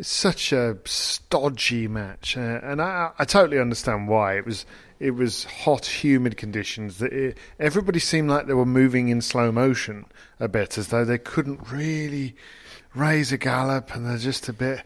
such 0.00 0.52
a 0.52 0.76
stodgy 0.84 1.88
match, 1.88 2.36
uh, 2.36 2.60
and 2.62 2.80
I, 2.80 3.10
I 3.18 3.24
totally 3.24 3.58
understand 3.58 4.06
why. 4.06 4.36
It 4.36 4.46
was 4.46 4.64
it 5.00 5.12
was 5.12 5.44
hot, 5.44 5.86
humid 5.86 6.36
conditions. 6.36 6.98
That 6.98 7.12
it, 7.12 7.38
everybody 7.58 7.98
seemed 7.98 8.30
like 8.30 8.46
they 8.46 8.54
were 8.54 8.66
moving 8.66 9.08
in 9.08 9.22
slow 9.22 9.50
motion 9.50 10.04
a 10.38 10.46
bit, 10.46 10.78
as 10.78 10.88
though 10.88 11.04
they 11.04 11.18
couldn't 11.18 11.72
really 11.72 12.36
raise 12.96 13.32
a 13.32 13.38
gallop, 13.38 13.94
and 13.94 14.06
they're 14.06 14.18
just 14.18 14.48
a 14.48 14.52
bit. 14.52 14.82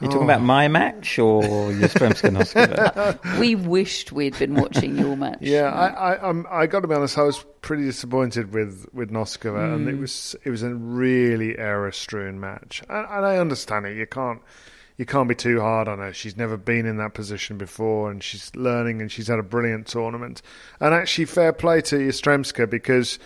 You're 0.00 0.08
you 0.08 0.12
talking 0.12 0.28
about 0.28 0.40
oh. 0.40 0.44
my 0.44 0.68
match 0.68 1.18
or 1.18 1.42
Yastremska 1.42 2.30
Noskova? 2.34 3.38
We 3.38 3.54
wished 3.54 4.12
we'd 4.12 4.38
been 4.38 4.54
watching 4.54 4.96
your 4.96 5.14
match. 5.14 5.38
Yeah, 5.42 5.64
I, 5.64 5.88
I, 6.14 6.22
um, 6.22 6.46
I 6.50 6.66
got 6.66 6.80
to 6.80 6.88
be 6.88 6.94
honest. 6.94 7.18
I 7.18 7.22
was 7.24 7.44
pretty 7.60 7.84
disappointed 7.84 8.54
with 8.54 8.86
with 8.94 9.10
Noskova, 9.10 9.58
mm. 9.58 9.74
and 9.74 9.88
it 9.88 9.94
hmm. 9.94 10.00
was 10.00 10.36
it 10.42 10.50
was 10.50 10.62
a 10.62 10.74
really 10.74 11.58
error-strewn 11.58 12.40
match. 12.40 12.82
And, 12.88 13.06
and 13.10 13.26
I 13.26 13.36
understand 13.36 13.84
it. 13.84 13.96
You 13.96 14.06
can't 14.06 14.40
you 14.96 15.06
can't 15.06 15.28
be 15.28 15.34
too 15.34 15.60
hard 15.60 15.88
on 15.88 15.98
her. 15.98 16.12
She's 16.12 16.36
never 16.36 16.56
been 16.56 16.86
in 16.86 16.98
that 16.98 17.14
position 17.14 17.58
before, 17.58 18.10
and 18.10 18.22
she's 18.22 18.54
learning, 18.54 19.00
and 19.00 19.10
she's 19.10 19.28
had 19.28 19.38
a 19.38 19.42
brilliant 19.42 19.86
tournament. 19.86 20.40
And 20.78 20.94
actually, 20.94 21.26
fair 21.26 21.52
play 21.52 21.82
to 21.82 21.96
Yastremska 21.96 22.68
because 22.68 23.18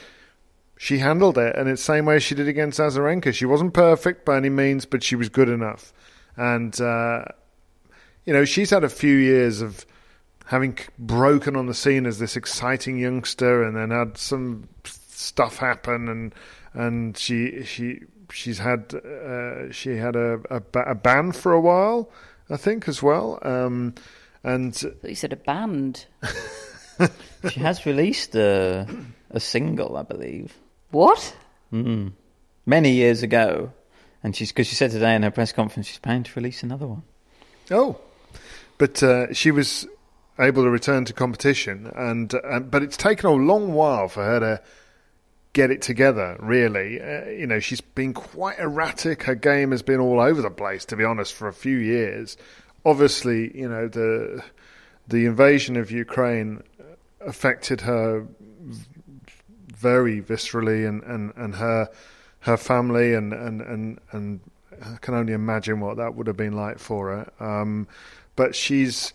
she 0.85 0.99
handled 0.99 1.39
it, 1.39 1.57
and 1.57 1.67
it's 1.67 1.81
the 1.81 1.95
same 1.95 2.05
way 2.05 2.19
she 2.19 2.35
did 2.35 2.47
against 2.47 2.79
Azarenka. 2.79 3.33
She 3.33 3.47
wasn't 3.47 3.73
perfect 3.73 4.27
by 4.27 4.37
any 4.37 4.51
means, 4.51 4.85
but 4.85 5.03
she 5.03 5.17
was 5.17 5.31
good 5.31 5.49
enough. 5.49 5.95
And 6.37 6.79
uh, 6.79 7.25
you 8.27 8.35
know, 8.35 8.45
she's 8.45 8.69
had 8.69 8.85
a 8.85 8.91
few 8.91 9.17
years 9.17 9.63
of 9.63 9.87
having 10.45 10.77
broken 10.99 11.57
on 11.57 11.65
the 11.65 11.73
scene 11.73 12.05
as 12.05 12.19
this 12.19 12.37
exciting 12.37 12.99
youngster, 12.99 13.63
and 13.63 13.75
then 13.75 13.93
had 13.93 14.19
some 14.19 14.69
stuff 14.85 15.57
happen, 15.57 16.07
and 16.07 16.35
and 16.75 17.17
she 17.17 17.65
she 17.65 18.01
she's 18.31 18.59
had 18.59 18.95
uh, 18.95 19.73
she 19.73 19.97
had 19.97 20.17
a, 20.17 20.39
a 20.51 20.63
a 20.81 20.95
ban 20.95 21.33
for 21.33 21.53
a 21.53 21.61
while, 21.63 22.11
I 22.51 22.59
think, 22.59 22.89
as 22.89 23.03
well. 23.03 23.39
Um, 23.41 23.95
and 24.43 24.75
I 24.75 24.91
thought 24.91 25.09
you 25.09 25.15
said 25.15 25.33
a 25.33 25.37
band. 25.37 26.05
She 27.51 27.61
has 27.61 27.87
released 27.87 28.37
a 28.37 28.87
a 29.31 29.41
single, 29.41 29.97
I 29.97 30.03
believe, 30.03 30.55
What? 30.95 31.35
many 32.67 32.93
years 32.93 33.25
ago, 33.25 33.73
and 34.23 34.35
she's 34.37 34.53
because 34.53 34.69
she 34.69 34.77
said 34.77 34.93
today 34.93 35.17
in 35.17 35.25
her 35.25 35.31
press 35.33 35.51
conference 35.51 35.89
she's 35.89 35.99
planning 35.99 36.23
to 36.23 36.33
release 36.37 36.63
another 36.63 36.87
one. 36.87 37.03
Oh, 37.69 37.99
but 38.79 39.03
uh, 39.03 39.33
she 39.33 39.51
was 39.51 39.89
able 40.39 40.63
to 40.63 40.71
return 40.71 41.05
to 41.07 41.13
competition, 41.13 41.91
and 41.97 42.33
uh, 42.33 42.61
but 42.61 42.85
it's 42.85 42.97
taken 42.97 43.29
a 43.29 43.33
long 43.33 43.73
while 43.73 44.07
for 44.07 44.25
her 44.25 44.39
to 44.39 44.63
get 45.53 45.73
it 45.73 45.83
together. 45.83 46.37
Really, 46.39 47.01
uh, 47.01 47.27
you 47.27 47.49
know, 47.49 47.59
she's 47.59 47.81
been 47.81 48.15
quite 48.15 48.61
erratic. 48.61 49.25
Her 49.25 49.35
game 49.35 49.73
has 49.73 49.83
been 49.83 49.99
all 49.99 50.21
over 50.21 50.41
the 50.43 50.51
place, 50.51 50.85
to 50.87 50.97
be 50.97 51.03
honest, 51.03 51.35
for 51.35 51.49
a 51.49 51.53
few 51.53 51.77
years. 51.77 52.37
Obviously, 52.85 53.57
you 53.59 53.69
know 53.69 53.89
the 53.89 54.45
the 55.09 55.27
invasion 55.27 55.77
of 55.77 55.91
Ukraine 55.91 56.63
affected 57.21 57.81
her 57.81 58.27
very 59.85 60.23
viscerally, 60.23 60.89
and, 60.89 61.03
and, 61.03 61.33
and 61.37 61.57
her 61.57 61.91
her 62.41 62.57
family, 62.57 63.15
and, 63.15 63.33
and, 63.33 63.63
and, 63.63 63.99
and 64.13 64.41
I 64.83 64.97
can 65.01 65.15
only 65.15 65.33
imagine 65.33 65.81
what 65.81 65.97
that 65.97 66.15
would 66.15 66.27
have 66.27 66.37
been 66.37 66.55
like 66.55 66.79
for 66.79 67.09
her. 67.09 67.45
Um, 67.45 67.87
but 68.37 68.55
she's 68.55 69.13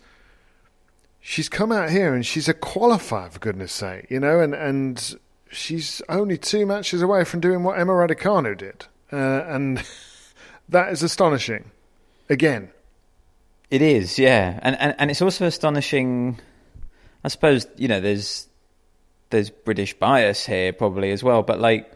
she's 1.20 1.50
come 1.50 1.72
out 1.72 1.90
here 1.90 2.14
and 2.16 2.26
she's 2.26 2.48
a 2.48 2.54
qualifier 2.54 3.32
for 3.32 3.40
goodness 3.40 3.72
sake, 3.72 4.06
you 4.10 4.20
know, 4.20 4.40
and 4.40 4.56
and 4.56 5.16
she's 5.52 6.02
only 6.10 6.38
two 6.38 6.66
matches 6.66 7.02
away 7.02 7.24
from 7.24 7.40
doing 7.40 7.64
what 7.64 7.80
Emma 7.80 7.94
Raducanu 7.94 8.58
did, 8.58 8.86
uh, 9.12 9.44
and 9.48 9.84
that 10.70 10.92
is 10.92 11.04
astonishing. 11.04 11.72
Again, 12.30 12.72
It 13.70 13.82
is, 13.82 14.18
yeah, 14.20 14.60
and, 14.64 14.76
and 14.80 14.96
and 14.98 15.12
it's 15.12 15.22
also 15.22 15.46
astonishing. 15.46 16.40
I 17.24 17.28
suppose 17.28 17.68
you 17.78 17.88
know 17.88 18.00
there's 18.02 18.49
there's 19.30 19.50
British 19.50 19.94
bias 19.94 20.46
here 20.46 20.74
probably 20.74 21.12
as 21.12 21.24
well, 21.24 21.44
but 21.44 21.60
like 21.60 21.92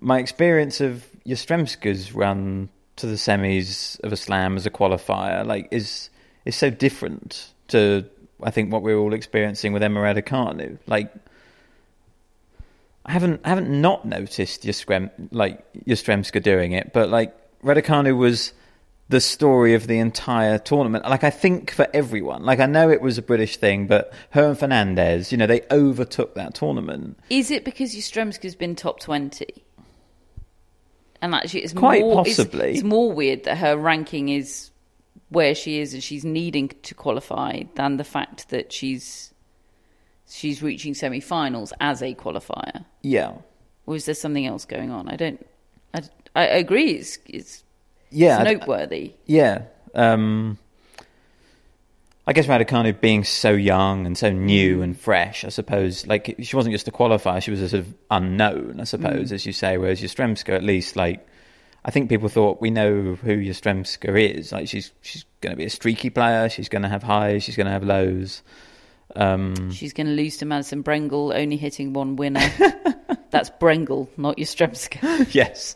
my 0.00 0.18
experience 0.18 0.80
of 0.80 1.06
Yastremska's 1.26 2.14
run 2.14 2.68
to 2.96 3.06
the 3.06 3.14
semis 3.14 3.98
of 4.00 4.12
a 4.12 4.16
slam 4.16 4.56
as 4.56 4.66
a 4.66 4.70
qualifier, 4.70 5.46
like 5.46 5.68
is 5.70 6.10
is 6.44 6.56
so 6.56 6.70
different 6.70 7.52
to 7.68 8.04
I 8.42 8.50
think 8.50 8.72
what 8.72 8.82
we're 8.82 8.98
all 8.98 9.14
experiencing 9.14 9.72
with 9.72 9.82
Emma 9.82 10.00
Raducanu. 10.00 10.78
Like 10.86 11.12
I 13.04 13.12
haven't 13.12 13.40
I 13.44 13.48
haven't 13.48 13.70
not 13.70 14.04
noticed 14.04 14.64
Yastrem 14.64 15.10
like 15.30 15.64
Yastremska 15.84 16.42
doing 16.42 16.72
it, 16.72 16.92
but 16.92 17.08
like 17.08 17.34
Raducanu 17.62 18.16
was 18.16 18.52
the 19.10 19.20
story 19.20 19.74
of 19.74 19.86
the 19.86 19.98
entire 19.98 20.58
tournament. 20.58 21.04
Like 21.04 21.24
I 21.24 21.30
think 21.30 21.70
for 21.70 21.86
everyone, 21.94 22.44
like 22.44 22.60
I 22.60 22.66
know 22.66 22.90
it 22.90 23.00
was 23.00 23.16
a 23.18 23.22
British 23.22 23.56
thing, 23.56 23.86
but 23.86 24.12
her 24.30 24.48
and 24.48 24.58
Fernandez, 24.58 25.32
you 25.32 25.38
know, 25.38 25.46
they 25.46 25.62
overtook 25.70 26.34
that 26.34 26.54
tournament. 26.54 27.18
Is 27.30 27.50
it 27.50 27.64
because 27.64 27.94
Yastremska's 27.94 28.54
been 28.54 28.76
top 28.76 29.00
20? 29.00 29.46
And 31.20 31.34
actually, 31.34 31.64
it's 31.64 31.72
Quite 31.72 32.02
more, 32.02 32.20
it's- 32.20 32.36
possibly. 32.36 32.72
It's, 32.74 32.82
more 32.82 33.10
weird 33.12 33.44
that 33.44 33.58
her 33.58 33.76
ranking 33.76 34.28
is 34.28 34.70
where 35.30 35.54
she 35.54 35.80
is 35.80 35.92
and 35.94 36.02
she's 36.02 36.24
needing 36.24 36.68
to 36.82 36.94
qualify 36.94 37.62
than 37.74 37.96
the 37.96 38.04
fact 38.04 38.48
that 38.50 38.72
she's 38.72 39.32
she's 40.30 40.62
reaching 40.62 40.94
semi-finals 40.94 41.72
as 41.80 42.02
a 42.02 42.14
qualifier. 42.14 42.84
Yeah, 43.02 43.32
Or 43.86 43.96
is 43.96 44.04
there 44.04 44.14
something 44.14 44.46
else 44.46 44.64
going 44.66 44.90
on? 44.90 45.08
I 45.08 45.16
don't. 45.16 45.44
I, 45.94 46.02
I 46.36 46.44
agree. 46.44 46.92
It's 46.92 47.18
it's, 47.26 47.64
yeah, 48.10 48.40
it's 48.40 48.48
I- 48.48 48.52
noteworthy. 48.54 49.14
yeah. 49.26 49.62
Um, 49.94 50.58
I 52.26 52.34
guess 52.34 52.46
Raducanu 52.46 53.00
being 53.00 53.24
so 53.24 53.52
young 53.52 54.04
and 54.04 54.16
so 54.16 54.30
new 54.30 54.82
and 54.82 54.98
fresh, 54.98 55.44
I 55.44 55.48
suppose, 55.48 56.06
like 56.06 56.36
she 56.42 56.54
wasn't 56.56 56.74
just 56.74 56.86
a 56.86 56.90
qualifier; 56.92 57.42
she 57.42 57.50
was 57.50 57.62
a 57.62 57.70
sort 57.70 57.80
of 57.86 57.94
unknown, 58.10 58.80
I 58.80 58.84
suppose, 58.84 59.32
as 59.32 59.46
you 59.46 59.52
say. 59.54 59.78
Whereas 59.78 60.02
Yastremska, 60.02 60.50
at 60.50 60.62
least, 60.62 60.94
like 60.94 61.26
I 61.86 61.90
think 61.90 62.10
people 62.10 62.28
thought 62.28 62.60
we 62.60 62.70
know 62.70 63.14
who 63.14 63.38
Yastremska 63.38 64.34
is. 64.36 64.52
Like 64.52 64.68
she's 64.68 64.92
she's 65.00 65.24
going 65.40 65.52
to 65.52 65.56
be 65.56 65.64
a 65.64 65.70
streaky 65.70 66.10
player. 66.10 66.50
She's 66.50 66.68
going 66.68 66.82
to 66.82 66.88
have 66.88 67.02
highs. 67.02 67.44
She's 67.44 67.56
going 67.56 67.66
to 67.66 67.72
have 67.72 67.82
lows. 67.82 68.42
Um, 69.16 69.70
She's 69.70 69.94
going 69.94 70.06
to 70.08 70.12
lose 70.12 70.36
to 70.36 70.44
Madison 70.44 70.84
Brengle, 70.84 71.34
only 71.34 71.56
hitting 71.56 71.94
one 71.94 72.16
winner. 72.16 72.40
That's 73.30 73.48
Brengle, 73.48 74.06
not 74.18 74.36
Yastremska. 74.36 75.26
yes, 75.34 75.74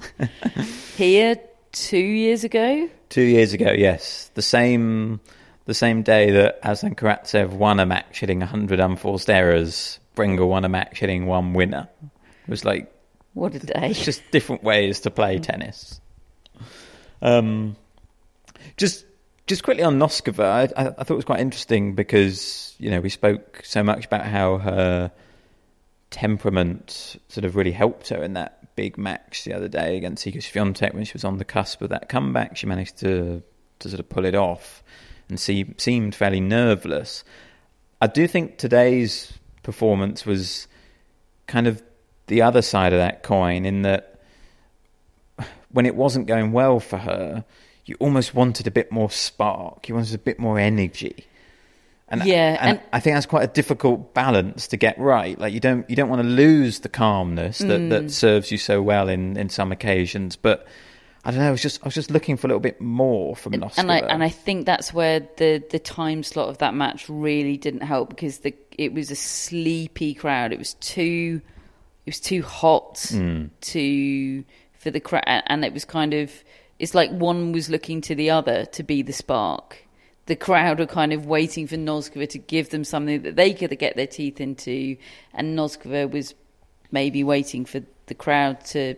Here 0.98 1.36
two 1.72 1.98
years 1.98 2.44
ago. 2.44 2.88
two 3.08 3.22
years 3.22 3.52
ago. 3.52 3.72
Yes, 3.72 4.30
the 4.34 4.42
same 4.42 5.20
the 5.64 5.74
same 5.74 6.02
day 6.02 6.30
that 6.32 6.58
Aslan 6.62 6.94
Karatsev 6.94 7.50
won 7.50 7.80
a 7.80 7.86
match 7.86 8.20
hitting 8.20 8.40
100 8.40 8.80
unforced 8.80 9.30
errors. 9.30 9.98
Brengle 10.16 10.48
won 10.48 10.64
a 10.64 10.68
match 10.68 10.98
hitting 10.98 11.26
one 11.26 11.54
winner. 11.54 11.88
It 12.02 12.50
was 12.50 12.64
like 12.64 12.92
What 13.34 13.54
a 13.54 13.58
day! 13.58 13.90
It's 13.90 14.04
just 14.04 14.22
different 14.30 14.62
ways 14.62 15.00
to 15.00 15.10
play 15.10 15.38
tennis. 15.38 16.00
Um, 17.22 17.76
just 18.76 19.04
just 19.46 19.62
quickly 19.62 19.82
on 19.82 19.98
Noskova, 19.98 20.44
I, 20.44 20.62
I, 20.82 20.86
I 20.88 21.04
thought 21.04 21.10
it 21.10 21.16
was 21.16 21.24
quite 21.24 21.40
interesting 21.40 21.94
because 21.94 22.74
you 22.78 22.90
know 22.90 23.00
we 23.00 23.08
spoke 23.08 23.60
so 23.64 23.82
much 23.82 24.06
about 24.06 24.26
how 24.26 24.58
her 24.58 25.12
temperament 26.10 27.16
sort 27.28 27.44
of 27.44 27.56
really 27.56 27.72
helped 27.72 28.08
her 28.10 28.22
in 28.22 28.34
that 28.34 28.61
big 28.74 28.98
match 28.98 29.44
the 29.44 29.54
other 29.54 29.68
day 29.68 29.96
against 29.96 30.26
Iga 30.26 30.38
Swiatek 30.38 30.94
when 30.94 31.04
she 31.04 31.12
was 31.12 31.24
on 31.24 31.38
the 31.38 31.44
cusp 31.44 31.82
of 31.82 31.90
that 31.90 32.08
comeback. 32.08 32.56
She 32.56 32.66
managed 32.66 32.98
to 32.98 33.42
to 33.80 33.88
sort 33.88 34.00
of 34.00 34.08
pull 34.08 34.24
it 34.24 34.34
off 34.34 34.82
and 35.28 35.38
see, 35.38 35.74
seemed 35.76 36.14
fairly 36.14 36.40
nerveless. 36.40 37.24
I 38.00 38.06
do 38.06 38.26
think 38.26 38.58
today's 38.58 39.32
performance 39.62 40.24
was 40.24 40.68
kind 41.46 41.66
of 41.66 41.82
the 42.26 42.42
other 42.42 42.62
side 42.62 42.92
of 42.92 42.98
that 42.98 43.22
coin 43.22 43.64
in 43.64 43.82
that 43.82 44.20
when 45.70 45.86
it 45.86 45.96
wasn't 45.96 46.26
going 46.26 46.52
well 46.52 46.80
for 46.80 46.98
her, 46.98 47.44
you 47.84 47.96
almost 47.98 48.34
wanted 48.34 48.66
a 48.66 48.70
bit 48.70 48.92
more 48.92 49.10
spark. 49.10 49.88
You 49.88 49.94
wanted 49.94 50.14
a 50.14 50.18
bit 50.18 50.38
more 50.38 50.58
energy. 50.58 51.26
And, 52.12 52.24
Yeah, 52.24 52.56
and, 52.60 52.78
and- 52.78 52.80
I 52.92 53.00
think 53.00 53.16
that's 53.16 53.26
quite 53.26 53.42
a 53.44 53.52
difficult 53.52 54.12
balance 54.14 54.68
to 54.68 54.76
get 54.76 54.98
right. 54.98 55.36
Like 55.38 55.52
you 55.54 55.60
don't 55.60 55.88
you 55.90 55.96
don't 55.96 56.08
want 56.10 56.22
to 56.22 56.28
lose 56.28 56.80
the 56.80 56.88
calmness 56.88 57.58
that, 57.58 57.80
Mm. 57.80 57.88
that 57.90 58.10
serves 58.12 58.52
you 58.52 58.58
so 58.58 58.80
well 58.82 59.08
in, 59.08 59.36
in 59.36 59.48
some 59.48 59.72
occasions. 59.72 60.36
But 60.36 60.66
I 61.24 61.30
don't 61.30 61.40
know. 61.40 61.48
I 61.48 61.50
was 61.50 61.62
just 61.62 61.82
I 61.82 61.86
was 61.86 61.94
just 61.94 62.10
looking 62.10 62.36
for 62.36 62.46
a 62.46 62.48
little 62.48 62.60
bit 62.60 62.80
more 62.80 63.34
from 63.34 63.54
Noskova. 63.54 63.78
and 63.78 63.90
I 63.92 63.98
and 64.00 64.22
I 64.22 64.28
think 64.28 64.66
that's 64.66 64.92
where 64.92 65.20
the 65.38 65.62
the 65.70 65.78
time 65.78 66.22
slot 66.22 66.48
of 66.50 66.58
that 66.58 66.74
match 66.74 67.08
really 67.08 67.56
didn't 67.56 67.82
help 67.82 68.10
because 68.10 68.38
the 68.38 68.54
it 68.76 68.92
was 68.92 69.10
a 69.10 69.16
sleepy 69.16 70.12
crowd. 70.14 70.52
It 70.52 70.58
was 70.58 70.74
too 70.74 71.40
it 72.04 72.10
was 72.10 72.20
too 72.20 72.42
hot 72.42 73.06
Hmm. 73.08 73.46
to 73.60 74.44
for 74.78 74.90
the 74.90 75.00
crowd, 75.00 75.22
and 75.46 75.64
it 75.64 75.72
was 75.72 75.84
kind 75.86 76.12
of 76.12 76.30
it's 76.78 76.94
like 76.94 77.10
one 77.10 77.52
was 77.52 77.70
looking 77.70 78.00
to 78.02 78.14
the 78.14 78.30
other 78.30 78.66
to 78.66 78.82
be 78.82 79.02
the 79.02 79.12
spark. 79.12 79.81
The 80.26 80.36
crowd 80.36 80.78
were 80.78 80.86
kind 80.86 81.12
of 81.12 81.26
waiting 81.26 81.66
for 81.66 81.76
Noskova 81.76 82.28
to 82.28 82.38
give 82.38 82.70
them 82.70 82.84
something 82.84 83.22
that 83.22 83.36
they 83.36 83.52
could 83.52 83.76
get 83.78 83.96
their 83.96 84.06
teeth 84.06 84.40
into, 84.40 84.96
and 85.34 85.58
Noskova 85.58 86.10
was 86.10 86.34
maybe 86.92 87.24
waiting 87.24 87.64
for 87.64 87.80
the 88.06 88.14
crowd 88.14 88.64
to 88.66 88.94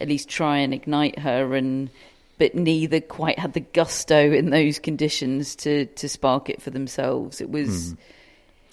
at 0.00 0.08
least 0.08 0.28
try 0.28 0.58
and 0.58 0.72
ignite 0.72 1.18
her 1.18 1.54
and 1.54 1.90
but 2.38 2.54
neither 2.54 3.02
quite 3.02 3.38
had 3.38 3.52
the 3.52 3.60
gusto 3.60 4.32
in 4.32 4.48
those 4.48 4.78
conditions 4.78 5.54
to 5.54 5.84
to 5.86 6.08
spark 6.08 6.48
it 6.48 6.62
for 6.62 6.70
themselves. 6.70 7.40
It 7.40 7.50
was 7.50 7.94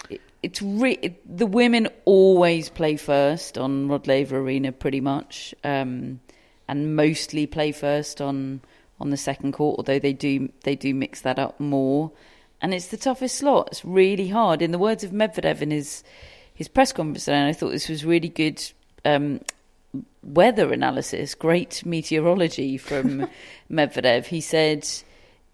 it, 0.09 0.21
it's 0.41 0.61
re- 0.61 0.99
it, 1.01 1.37
the 1.37 1.45
women 1.45 1.89
always 2.05 2.69
play 2.69 2.95
first 2.95 3.57
on 3.57 3.89
Rod 3.89 4.07
Laver 4.07 4.37
Arena 4.37 4.71
pretty 4.71 5.01
much 5.01 5.53
um, 5.65 6.21
and 6.69 6.95
mostly 6.95 7.45
play 7.45 7.73
first 7.73 8.21
on 8.21 8.61
on 8.99 9.09
the 9.09 9.17
second 9.17 9.51
court 9.51 9.77
although 9.77 9.99
they 9.99 10.13
do 10.13 10.51
they 10.63 10.75
do 10.75 10.93
mix 10.93 11.21
that 11.21 11.39
up 11.39 11.59
more 11.59 12.11
and 12.61 12.73
it's 12.73 12.87
the 12.87 12.97
toughest 12.97 13.37
slot 13.37 13.67
it's 13.71 13.85
really 13.85 14.29
hard 14.29 14.61
in 14.61 14.71
the 14.71 14.79
words 14.79 15.03
of 15.03 15.11
Medvedev 15.11 15.61
in 15.61 15.71
his 15.71 16.03
his 16.57 16.67
press 16.67 16.91
conference 16.91 17.25
today, 17.25 17.37
and 17.37 17.47
I 17.47 17.53
thought 17.53 17.69
this 17.69 17.87
was 17.87 18.03
really 18.03 18.29
good 18.29 18.59
um, 19.05 19.41
weather 20.23 20.73
analysis, 20.73 21.35
great 21.35 21.85
meteorology 21.85 22.77
from 22.79 23.27
Medvedev. 23.71 24.25
He 24.25 24.41
said, 24.41 24.87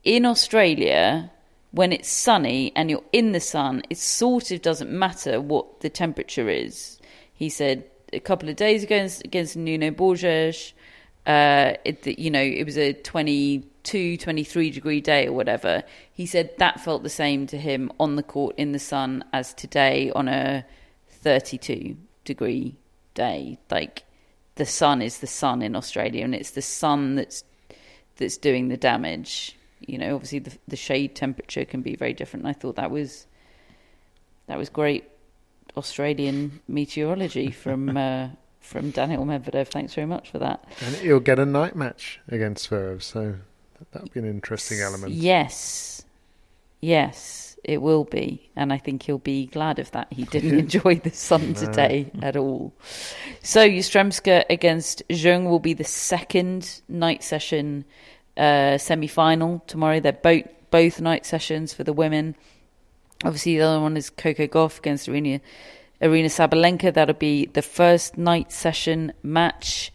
in 0.06 0.26
Australia, 0.26 1.30
when 1.72 1.92
it's 1.92 2.10
sunny 2.10 2.72
and 2.74 2.90
you're 2.90 3.04
in 3.12 3.34
the 3.34 3.42
sun, 3.42 3.84
it 3.90 3.98
sort 3.98 4.50
of 4.52 4.62
doesn't 4.62 4.92
matter 4.92 5.42
what 5.42 5.82
the 5.82 5.90
temperature 5.90 6.48
is. 6.48 7.00
He 7.34 7.50
said 7.50 7.84
a 8.14 8.22
couple 8.22 8.48
of 8.48 8.56
days 8.56 8.84
ago 8.84 9.06
against 9.26 9.58
Nuno 9.58 9.92
Borges, 9.92 10.72
uh, 11.26 11.74
it, 11.86 12.06
you 12.20 12.30
know, 12.30 12.42
it 12.42 12.66
was 12.66 12.78
a 12.78 12.94
22, 12.94 14.18
23 14.18 14.70
degree 14.70 15.02
day 15.02 15.28
or 15.28 15.34
whatever. 15.34 15.84
He 16.12 16.26
said 16.26 16.52
that 16.58 16.82
felt 16.82 17.04
the 17.04 17.10
same 17.10 17.48
to 17.48 17.58
him 17.58 17.92
on 18.00 18.16
the 18.16 18.24
court 18.24 18.56
in 18.58 18.72
the 18.72 18.80
sun 18.80 19.24
as 19.32 19.54
today 19.54 20.12
on 20.12 20.28
a 20.28 20.66
32 21.10 21.96
degree 22.26 22.76
day. 23.14 23.58
Like 23.72 24.04
the 24.56 24.66
sun 24.66 25.02
is 25.02 25.20
the 25.20 25.28
sun 25.28 25.62
in 25.62 25.76
Australia, 25.76 26.24
and 26.24 26.36
it's 26.36 26.52
the 26.52 26.62
sun 26.62 27.16
that's 27.16 27.44
that's 28.18 28.38
doing 28.38 28.68
the 28.68 28.78
damage. 28.78 29.58
You 29.80 29.98
know, 29.98 30.16
obviously 30.16 30.40
the 30.40 30.58
the 30.68 30.76
shade 30.76 31.16
temperature 31.16 31.64
can 31.64 31.82
be 31.82 31.96
very 31.96 32.14
different. 32.14 32.46
I 32.46 32.54
thought 32.54 32.76
that 32.76 32.92
was 32.92 33.28
that 34.48 34.58
was 34.58 34.70
great 34.70 35.06
Australian 35.78 36.60
meteorology 36.68 37.50
from 37.50 37.96
uh, 37.98 38.28
from 38.64 38.92
Daniel 38.92 39.26
Medvedev. 39.26 39.68
Thanks 39.68 39.94
very 39.94 40.08
much 40.08 40.32
for 40.32 40.40
that. 40.40 40.64
And 40.82 40.96
he'll 40.96 41.20
get 41.20 41.40
a 41.40 41.46
night 41.46 41.76
match 41.76 42.20
against 42.28 42.70
Zverev, 42.70 43.04
so 43.04 43.36
that'll 43.92 44.10
be 44.10 44.20
an 44.20 44.30
interesting 44.30 44.80
element. 44.80 45.14
Yes, 45.14 46.04
yes, 46.82 47.58
it 47.64 47.82
will 47.82 48.06
be, 48.06 48.50
and 48.56 48.74
I 48.74 48.78
think 48.78 49.04
he'll 49.04 49.18
be 49.18 49.48
glad 49.48 49.80
of 49.80 49.92
that. 49.92 50.12
He 50.12 50.24
didn't 50.24 50.58
enjoy 50.60 50.96
the 50.96 51.12
sun 51.12 51.54
today 51.54 52.12
at 52.22 52.36
all. 52.36 52.74
So 53.42 53.68
Yastremska 53.68 54.46
against 54.50 55.04
Zheng 55.10 55.50
will 55.50 55.60
be 55.60 55.74
the 55.74 55.84
second 55.84 56.82
night 56.88 57.24
session 57.24 57.86
uh, 58.38 58.78
semi-final 58.78 59.64
tomorrow. 59.68 60.00
They're 60.00 60.14
both 60.14 60.48
both 60.72 61.00
night 61.00 61.24
sessions 61.26 61.72
for 61.72 61.84
the 61.84 61.94
women. 61.94 62.36
Obviously, 63.24 63.58
the 63.58 63.64
other 63.64 63.80
one 63.80 63.96
is 63.96 64.10
Coco 64.10 64.48
Gauff 64.48 64.80
against 64.80 65.08
Aryna 65.08 65.40
Aryna 66.04 66.26
Sabalenka. 66.26 66.94
That'll 66.94 67.16
be 67.16 67.48
the 67.48 67.62
first 67.62 68.18
night 68.18 68.52
session 68.52 69.14
match. 69.24 69.92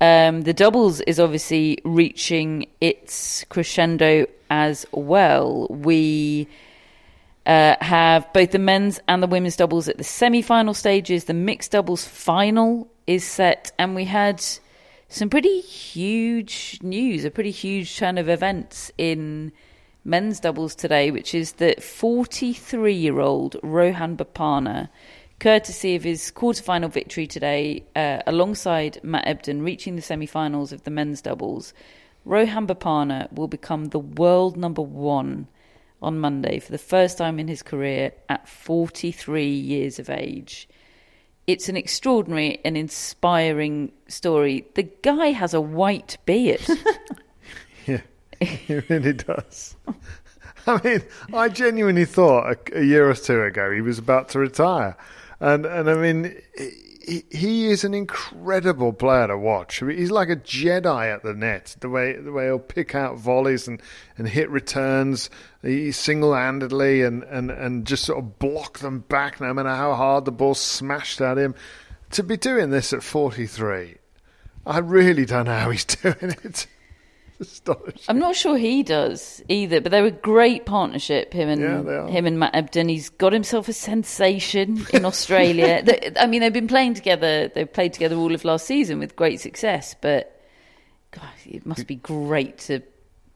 Um, 0.00 0.42
the 0.42 0.54
doubles 0.54 1.00
is 1.02 1.18
obviously 1.18 1.78
reaching 1.84 2.66
its 2.80 3.44
crescendo 3.48 4.26
as 4.48 4.86
well. 4.92 5.66
We 5.68 6.46
uh, 7.46 7.74
have 7.80 8.32
both 8.32 8.52
the 8.52 8.58
men's 8.58 9.00
and 9.08 9.22
the 9.22 9.26
women's 9.26 9.56
doubles 9.56 9.88
at 9.88 9.98
the 9.98 10.04
semi-final 10.04 10.74
stages. 10.74 11.24
The 11.24 11.34
mixed 11.34 11.72
doubles 11.72 12.04
final 12.06 12.88
is 13.08 13.24
set, 13.24 13.72
and 13.78 13.96
we 13.96 14.04
had 14.04 14.44
some 15.08 15.30
pretty 15.30 15.60
huge 15.60 16.78
news, 16.82 17.24
a 17.24 17.30
pretty 17.30 17.50
huge 17.50 17.96
turn 17.96 18.18
of 18.18 18.28
events 18.28 18.92
in 18.98 19.50
men's 20.04 20.40
doubles 20.40 20.74
today, 20.74 21.10
which 21.10 21.34
is 21.34 21.52
that 21.52 21.82
43 21.82 22.94
year 22.94 23.18
old 23.20 23.56
Rohan 23.62 24.16
Bopanna, 24.16 24.90
courtesy 25.38 25.94
of 25.94 26.04
his 26.04 26.30
quarterfinal 26.30 26.90
victory 26.90 27.26
today, 27.26 27.84
uh, 27.94 28.20
alongside 28.26 29.00
Matt 29.02 29.26
Ebden, 29.26 29.64
reaching 29.64 29.96
the 29.96 30.02
semi 30.02 30.26
finals 30.26 30.72
of 30.72 30.84
the 30.84 30.90
men's 30.90 31.22
doubles, 31.22 31.72
Rohan 32.24 32.66
Bopanna 32.66 33.32
will 33.32 33.48
become 33.48 33.86
the 33.86 33.98
world 33.98 34.56
number 34.56 34.82
one 34.82 35.48
on 36.02 36.18
Monday 36.18 36.58
for 36.58 36.72
the 36.72 36.78
first 36.78 37.18
time 37.18 37.38
in 37.38 37.48
his 37.48 37.62
career 37.62 38.12
at 38.28 38.48
43 38.48 39.46
years 39.46 39.98
of 39.98 40.10
age. 40.10 40.68
It's 41.46 41.68
an 41.68 41.76
extraordinary 41.76 42.60
and 42.64 42.76
inspiring 42.76 43.92
story. 44.06 44.66
The 44.74 44.82
guy 44.82 45.28
has 45.28 45.54
a 45.54 45.60
white 45.60 46.18
beard. 46.26 46.60
Yeah, 47.86 48.02
he 48.42 48.74
really 48.90 49.14
does. 49.14 49.74
I 50.66 50.80
mean, 50.84 51.02
I 51.32 51.48
genuinely 51.48 52.04
thought 52.04 52.52
a, 52.52 52.80
a, 52.80 52.84
year 52.84 53.08
or 53.08 53.14
two 53.14 53.42
ago 53.42 53.72
he 53.72 53.80
was 53.80 53.98
about 53.98 54.28
to 54.30 54.38
retire, 54.38 54.94
and 55.40 55.66
and 55.66 55.88
I 55.88 55.94
mean, 55.94 56.36
he, 57.08 57.24
he 57.30 57.66
is 57.68 57.84
an 57.84 57.94
incredible 57.94 58.92
player 58.92 59.28
to 59.28 59.38
watch. 59.38 59.82
I 59.82 59.86
mean, 59.86 59.98
he's 59.98 60.10
like 60.10 60.28
a 60.28 60.36
Jedi 60.36 61.12
at 61.12 61.22
the 61.22 61.32
net. 61.32 61.76
The 61.80 61.88
way 61.88 62.14
the 62.14 62.32
way 62.32 62.46
he'll 62.46 62.58
pick 62.58 62.94
out 62.94 63.18
volleys 63.18 63.66
and, 63.66 63.80
and 64.18 64.28
hit 64.28 64.50
returns, 64.50 65.30
he 65.62 65.90
single 65.90 66.34
handedly 66.34 67.02
and, 67.02 67.22
and, 67.24 67.50
and 67.50 67.86
just 67.86 68.04
sort 68.04 68.18
of 68.18 68.38
block 68.38 68.80
them 68.80 69.00
back, 69.00 69.40
no 69.40 69.52
matter 69.54 69.70
how 69.70 69.94
hard 69.94 70.24
the 70.26 70.32
ball 70.32 70.54
smashed 70.54 71.20
at 71.20 71.38
him. 71.38 71.54
To 72.12 72.22
be 72.22 72.36
doing 72.36 72.70
this 72.70 72.92
at 72.92 73.02
forty 73.02 73.46
three, 73.46 73.96
I 74.66 74.78
really 74.78 75.24
don't 75.24 75.46
know 75.46 75.58
how 75.58 75.70
he's 75.70 75.84
doing 76.02 76.36
it. 76.44 76.66
Astonishing. 77.40 78.00
I'm 78.08 78.18
not 78.18 78.34
sure 78.34 78.56
he 78.56 78.82
does 78.82 79.42
either, 79.48 79.80
but 79.80 79.92
they're 79.92 80.04
a 80.06 80.10
great 80.10 80.66
partnership. 80.66 81.32
Him 81.32 81.48
and 81.48 81.86
Yeah, 81.86 82.06
him 82.08 82.26
and 82.26 82.38
Matt 82.38 82.54
Ebden. 82.54 82.90
He's 82.90 83.08
got 83.10 83.32
himself 83.32 83.68
a 83.68 83.72
sensation 83.72 84.84
in 84.92 85.04
Australia. 85.04 85.82
They- 85.84 86.12
I 86.18 86.26
mean, 86.26 86.40
they've 86.40 86.52
been 86.52 86.66
playing 86.68 86.94
together. 86.94 87.48
They've 87.48 87.72
played 87.72 87.92
together 87.92 88.16
all 88.16 88.34
of 88.34 88.44
last 88.44 88.66
season 88.66 88.98
with 88.98 89.14
great 89.16 89.40
success. 89.40 89.94
But 90.00 90.40
God, 91.12 91.28
it 91.46 91.64
must 91.64 91.86
be 91.86 91.94
great 91.96 92.58
to 92.66 92.82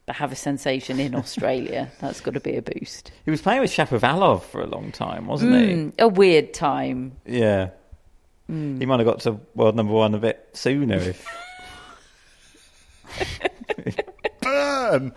have 0.09 0.33
a 0.33 0.35
sensation 0.35 0.99
in 0.99 1.15
Australia. 1.15 1.89
That's 2.01 2.19
got 2.19 2.33
to 2.33 2.41
be 2.41 2.57
a 2.57 2.61
boost. 2.61 3.11
He 3.23 3.31
was 3.31 3.41
playing 3.41 3.61
with 3.61 3.71
Shapovalov 3.71 4.43
for 4.43 4.61
a 4.61 4.67
long 4.67 4.91
time, 4.91 5.27
wasn't 5.27 5.53
Mm, 5.53 5.93
a 5.97 6.09
weird 6.09 6.53
time. 6.53 7.13
he? 7.25 7.39
Yeah. 7.39 7.69
He 8.49 8.85
might 8.85 8.99
have 8.99 9.07
got 9.07 9.21
to 9.21 9.39
world 9.55 9.75
number 9.77 9.93
one 9.93 10.13
a 10.13 10.19
bit 10.19 10.49
sooner 10.51 10.97
if. 10.97 11.25
Burn! 14.41 15.13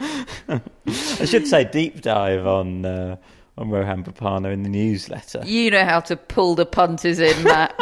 I 0.48 1.24
should 1.24 1.46
say 1.48 1.64
deep 1.64 2.00
dive 2.00 2.46
on 2.46 2.84
uh, 2.84 3.16
on 3.58 3.70
Rohan 3.70 4.04
Bopanna 4.04 4.52
in 4.52 4.62
the 4.62 4.68
newsletter. 4.68 5.42
You 5.44 5.70
know 5.70 5.84
how 5.84 6.00
to 6.00 6.16
pull 6.16 6.54
the 6.54 6.66
punters 6.66 7.18
in, 7.18 7.42
Matt. 7.42 7.74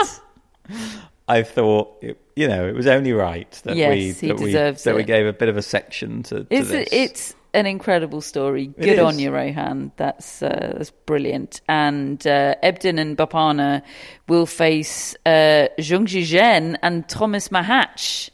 I 1.28 1.42
thought, 1.42 1.98
it, 2.02 2.20
you 2.36 2.48
know, 2.48 2.66
it 2.68 2.74
was 2.74 2.86
only 2.86 3.12
right 3.12 3.50
that 3.64 3.76
Yes, 3.76 3.90
we 3.90 4.12
he 4.12 4.28
that 4.28 4.38
we 4.38 4.44
deserves 4.46 4.84
that 4.84 4.94
we 4.94 5.04
gave 5.04 5.26
a 5.26 5.32
bit 5.32 5.48
of 5.48 5.56
a 5.56 5.62
section 5.62 6.22
to, 6.24 6.44
to 6.44 6.46
It's 6.50 6.68
this. 6.68 6.88
it's 6.92 7.34
an 7.54 7.66
incredible 7.66 8.20
story. 8.20 8.64
It 8.76 8.82
Good 8.82 8.98
on 8.98 9.14
is. 9.14 9.22
you, 9.22 9.30
Rohan. 9.30 9.92
That's 9.96 10.42
uh, 10.42 10.74
that's 10.76 10.90
brilliant. 10.90 11.60
And 11.68 12.24
uh, 12.26 12.56
Ebden 12.62 13.00
and 13.00 13.16
Bopanna 13.16 13.82
will 14.28 14.46
face 14.46 15.14
uh, 15.24 15.68
Zhang 15.78 16.06
Zhizhen 16.06 16.76
and 16.82 17.08
Thomas 17.08 17.48
Machac 17.48 18.30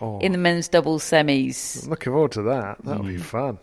Oh. 0.00 0.18
in 0.20 0.32
the 0.32 0.38
men's 0.38 0.68
doubles 0.68 1.04
semis. 1.04 1.86
Looking 1.88 2.12
forward 2.12 2.32
to 2.32 2.42
that. 2.42 2.78
That'll 2.84 3.04
Mm. 3.04 3.08
be 3.08 3.16
fun. 3.18 3.58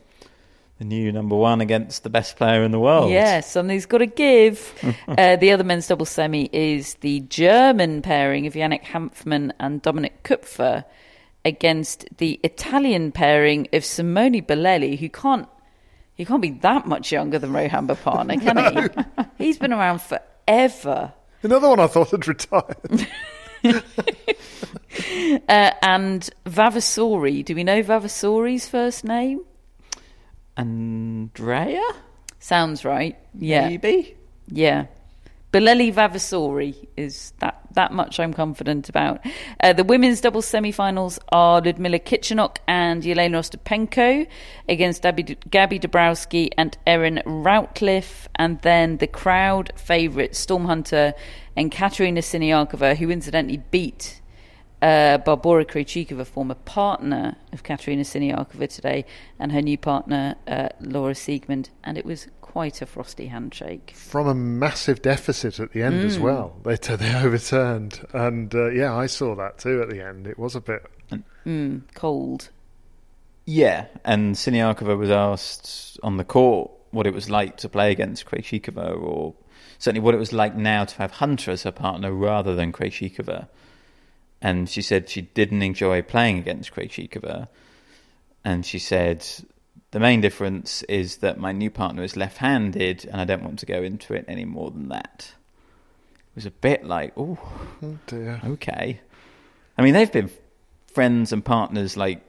the 0.80 0.86
new 0.86 1.12
number 1.12 1.36
one 1.36 1.62
against 1.62 2.02
the 2.04 2.10
best 2.10 2.38
player 2.38 2.64
in 2.64 2.72
the 2.72 2.80
world. 2.80 3.12
Yeah, 3.12 3.42
something's 3.42 3.86
got 3.86 4.00
to 4.00 4.08
give. 4.08 4.74
uh, 5.08 5.36
the 5.36 5.52
other 5.52 5.64
men's 5.64 5.86
doubles 5.88 6.10
semi 6.10 6.50
is 6.52 6.96
the 7.02 7.20
German 7.22 8.02
pairing 8.02 8.48
of 8.48 8.54
Yannick 8.54 8.84
Hanfmann 8.86 9.52
and 9.60 9.84
Dominik 9.84 10.24
Koepfer 10.24 10.84
against 11.46 12.08
the 12.18 12.40
Italian 12.44 13.12
pairing 13.12 13.68
of 13.74 13.86
Simone 13.86 14.42
Bolelli, 14.42 14.98
who 14.98 15.08
can't 15.10 15.48
he 16.16 16.26
can't 16.26 16.42
be 16.42 16.50
that 16.62 16.88
much 16.88 17.12
younger 17.12 17.38
than 17.40 17.52
Rohan 17.54 17.88
Bopanna, 17.88 18.40
can 18.42 18.58
he? 18.58 19.24
He's 19.46 19.58
been 19.60 19.74
around 19.74 20.02
forever. 20.02 21.14
Another 21.44 21.70
one 21.70 21.80
I 21.80 21.88
thought 21.88 22.10
had 22.12 22.28
retired. 22.28 23.08
Uh, 25.48 25.72
and 25.82 26.30
Vavasori. 26.46 27.44
Do 27.44 27.56
we 27.56 27.64
know 27.64 27.82
Vavasori's 27.84 28.68
first 28.68 29.04
name? 29.04 29.42
Andrea, 30.58 31.82
Sounds 32.40 32.84
right. 32.84 33.18
Yeah. 33.36 33.70
maybe. 33.70 34.16
Yeah. 34.48 34.88
Bolelli 35.54 35.94
Vavasori 35.94 36.88
is 36.96 37.34
that 37.40 37.60
that 37.74 37.92
much 37.92 38.20
I'm 38.20 38.34
confident 38.34 38.90
about. 38.90 39.20
Uh, 39.60 39.74
the 39.74 39.84
women's 39.84 40.22
doubles 40.22 40.46
semi-finals 40.46 41.20
are 41.30 41.62
Ludmila 41.62 42.00
Kichenok 42.00 42.58
and 42.68 43.04
Yelena 43.04 43.38
Ostapenko 43.38 44.28
against 44.70 45.02
Gabby, 45.04 45.38
Gabby 45.50 45.80
Dabrowski 45.80 46.50
and 46.58 46.78
Erin 46.88 47.22
Routliffe, 47.26 48.28
and 48.36 48.62
then 48.62 48.98
the 48.98 49.08
crowd 49.08 49.72
favourite 49.76 50.36
Storm 50.36 50.66
Hunter 50.66 51.14
and 51.56 51.72
Katerina 51.72 52.22
Siniakova, 52.22 52.96
who 52.96 53.10
incidentally 53.10 53.62
beat 53.72 54.21
uh, 54.82 55.18
Barbora 55.20 55.66
Krejcikova, 55.66 56.26
former 56.26 56.56
partner 56.56 57.36
of 57.54 57.64
Katerina 57.64 58.04
Siniakova 58.04 58.68
today, 58.74 59.06
and 59.40 59.52
her 59.52 59.62
new 59.62 59.78
partner 59.78 60.36
uh, 60.48 60.70
Laura 60.80 61.14
Siegemund, 61.14 61.70
and 61.84 61.98
it 61.98 62.06
was 62.06 62.28
quite 62.42 62.82
a 62.82 62.86
frosty 62.86 63.28
handshake. 63.28 63.94
From 63.96 64.28
a 64.28 64.34
massive 64.36 65.02
deficit 65.02 65.60
at 65.60 65.72
the 65.72 65.84
end 65.84 66.04
as 66.04 66.18
Mm. 66.18 66.22
well. 66.22 66.56
They, 66.64 66.76
they 66.76 67.16
overturned. 67.16 68.06
And 68.14 68.54
uh, 68.54 68.70
yeah, 68.72 68.94
I 68.96 69.06
saw 69.06 69.36
that 69.36 69.58
too 69.60 69.82
at 69.82 69.90
the 69.90 70.02
end. 70.06 70.28
It 70.28 70.38
was 70.38 70.56
a 70.56 70.62
bit. 70.62 70.86
Mm, 71.46 71.82
cold. 71.96 72.50
Yeah, 73.46 73.86
and 74.06 74.36
Siniakova 74.36 74.98
was 74.98 75.10
asked 75.10 76.00
on 76.04 76.18
the 76.18 76.24
court 76.24 76.72
what 76.92 77.08
it 77.08 77.14
was 77.14 77.30
like 77.30 77.58
to 77.58 77.70
play 77.70 77.92
against 77.92 78.26
Krejcikova, 78.26 79.02
or 79.02 79.34
certainly 79.80 80.02
what 80.04 80.14
it 80.14 80.20
was 80.20 80.34
like 80.34 80.56
now 80.56 80.86
to 80.86 80.96
have 80.98 81.12
Hunter 81.14 81.52
as 81.52 81.64
her 81.64 81.72
partner 81.72 82.12
rather 82.14 82.54
than 82.54 82.72
Krejcikova. 82.72 83.48
And 84.42 84.70
she 84.70 84.82
said 84.82 85.10
she 85.10 85.22
didn't 85.22 85.62
enjoy 85.62 86.02
playing 86.02 86.40
against 86.40 86.74
Krejcikova. 86.74 87.48
And 88.44 88.66
she 88.66 88.80
said, 88.80 89.26
the 89.92 90.00
main 90.00 90.22
difference 90.22 90.84
is 90.84 91.18
that 91.18 91.38
my 91.38 91.52
new 91.52 91.70
partner 91.70 92.02
is 92.02 92.16
left 92.16 92.38
handed, 92.38 93.06
and 93.06 93.22
I 93.22 93.26
don't 93.26 93.44
want 93.44 93.60
to 93.60 93.66
go 93.66 93.84
into 93.84 94.14
it 94.14 94.26
any 94.28 94.46
more 94.46 94.72
than 94.72 94.90
that. 94.90 95.34
It 96.32 96.36
was 96.36 96.46
a 96.46 96.52
bit 96.52 96.86
like, 96.86 97.14
oh, 97.18 97.38
Oh 97.84 97.98
dear. 98.08 98.42
okay. 98.46 99.00
I 99.78 99.82
mean, 99.82 99.94
they've 99.94 100.12
been 100.12 100.32
friends 100.94 101.32
and 101.34 101.44
partners 101.44 101.98
like 101.98 102.22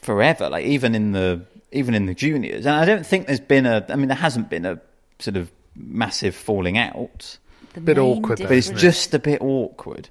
forever. 0.00 0.48
Like 0.48 0.64
even 0.64 0.94
in 0.94 1.12
the 1.12 1.44
even 1.72 1.94
in 1.94 2.06
the 2.06 2.14
juniors, 2.14 2.66
and 2.66 2.74
I 2.76 2.84
don't 2.84 3.04
think 3.04 3.26
there's 3.26 3.40
been 3.40 3.66
a. 3.66 3.84
I 3.88 3.96
mean, 3.96 4.08
there 4.08 4.16
hasn't 4.16 4.48
been 4.48 4.64
a 4.64 4.80
sort 5.18 5.36
of 5.36 5.50
massive 5.74 6.34
falling 6.34 6.78
out, 6.78 7.38
The 7.74 7.80
Bit 7.80 7.98
awkward, 7.98 8.38
but 8.38 8.52
it's 8.52 8.70
just 8.70 9.12
a 9.12 9.18
bit 9.18 9.40
awkward. 9.42 10.08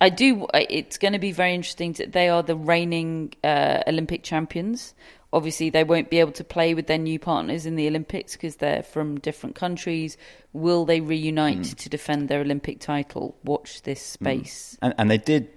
I 0.00 0.08
do. 0.08 0.46
It's 0.54 0.98
going 0.98 1.12
to 1.12 1.18
be 1.18 1.32
very 1.32 1.54
interesting. 1.54 1.94
To, 1.94 2.06
they 2.06 2.28
are 2.28 2.42
the 2.42 2.56
reigning 2.56 3.34
uh, 3.44 3.82
Olympic 3.86 4.22
champions. 4.22 4.94
Obviously, 5.32 5.70
they 5.70 5.84
won't 5.84 6.10
be 6.10 6.20
able 6.20 6.32
to 6.32 6.44
play 6.44 6.74
with 6.74 6.86
their 6.86 6.98
new 6.98 7.18
partners 7.18 7.64
in 7.64 7.76
the 7.76 7.88
Olympics 7.88 8.32
because 8.32 8.56
they're 8.56 8.82
from 8.82 9.18
different 9.18 9.54
countries. 9.54 10.18
Will 10.52 10.84
they 10.84 11.00
reunite 11.00 11.56
hmm. 11.56 11.62
to 11.62 11.88
defend 11.88 12.28
their 12.28 12.40
Olympic 12.40 12.80
title? 12.80 13.36
Watch 13.44 13.82
this 13.82 14.16
hmm. 14.16 14.24
space. 14.24 14.78
and, 14.82 14.94
and 14.98 15.10
they 15.10 15.18
did 15.18 15.48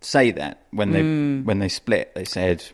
say 0.00 0.30
that 0.32 0.62
when 0.70 0.92
they 0.92 1.02
hmm. 1.02 1.44
when 1.44 1.58
they 1.58 1.68
split, 1.68 2.14
they 2.14 2.24
said 2.24 2.64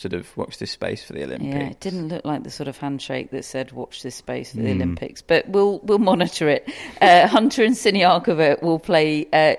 sort 0.00 0.14
of 0.14 0.34
watch 0.34 0.56
this 0.56 0.70
space 0.70 1.04
for 1.04 1.12
the 1.12 1.22
Olympics. 1.24 1.54
Yeah, 1.54 1.68
it 1.68 1.80
didn't 1.80 2.08
look 2.08 2.24
like 2.24 2.42
the 2.42 2.50
sort 2.50 2.68
of 2.68 2.78
handshake 2.78 3.30
that 3.32 3.44
said 3.44 3.72
"Watch 3.72 4.02
this 4.02 4.14
space 4.14 4.52
for 4.52 4.58
the 4.58 4.70
Olympics," 4.70 5.20
but 5.20 5.46
we'll 5.48 5.78
we'll 5.80 5.98
monitor 5.98 6.48
it. 6.48 6.66
Uh, 7.02 7.26
Hunter 7.26 7.62
and 7.62 7.74
Siniakova 7.74 8.62
will 8.62 8.78
play 8.78 9.26
uh, 9.32 9.56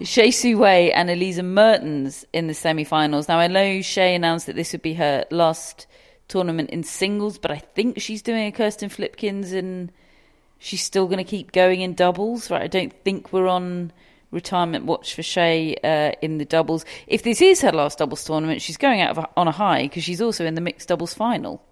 Hsieh 0.00 0.32
Su-wei 0.32 0.92
and 0.92 1.10
Elise 1.10 1.42
Mertens 1.42 2.24
in 2.32 2.46
the 2.46 2.54
semi-finals. 2.54 3.26
Now 3.26 3.38
I 3.38 3.48
know 3.48 3.78
Hsieh 3.80 4.14
announced 4.14 4.46
that 4.46 4.54
this 4.54 4.70
would 4.72 4.82
be 4.82 4.94
her 4.94 5.24
last 5.32 5.88
tournament 6.28 6.70
in 6.70 6.84
singles, 6.84 7.38
but 7.38 7.50
I 7.50 7.58
think 7.58 8.00
she's 8.00 8.22
doing 8.22 8.46
a 8.46 8.52
Kirsten 8.52 8.88
Flipkens 8.88 9.52
and 9.52 9.90
she's 10.58 10.82
still 10.82 11.06
going 11.06 11.18
to 11.18 11.24
keep 11.24 11.50
going 11.50 11.80
in 11.80 11.94
doubles. 11.94 12.48
Right? 12.48 12.62
I 12.62 12.68
don't 12.68 12.92
think 13.04 13.32
we're 13.32 13.48
on 13.48 13.92
retirement 14.34 14.84
watch 14.84 15.14
for 15.14 15.22
Hsieh 15.22 15.76
uh, 15.82 16.12
in 16.20 16.36
the 16.38 16.44
doubles. 16.44 16.84
If 17.06 17.22
this 17.22 17.40
is 17.40 17.62
her 17.62 17.72
last 17.72 17.98
doubles 17.98 18.22
tournament, 18.24 18.60
she's 18.60 18.76
going 18.76 19.00
out 19.00 19.10
of 19.12 19.18
a, 19.18 19.28
on 19.36 19.48
a 19.48 19.52
high 19.52 19.84
because 19.84 20.04
she's 20.04 20.20
also 20.20 20.44
in 20.44 20.54
the 20.54 20.60
mixed 20.60 20.88
doubles 20.88 21.14
final. 21.14 21.62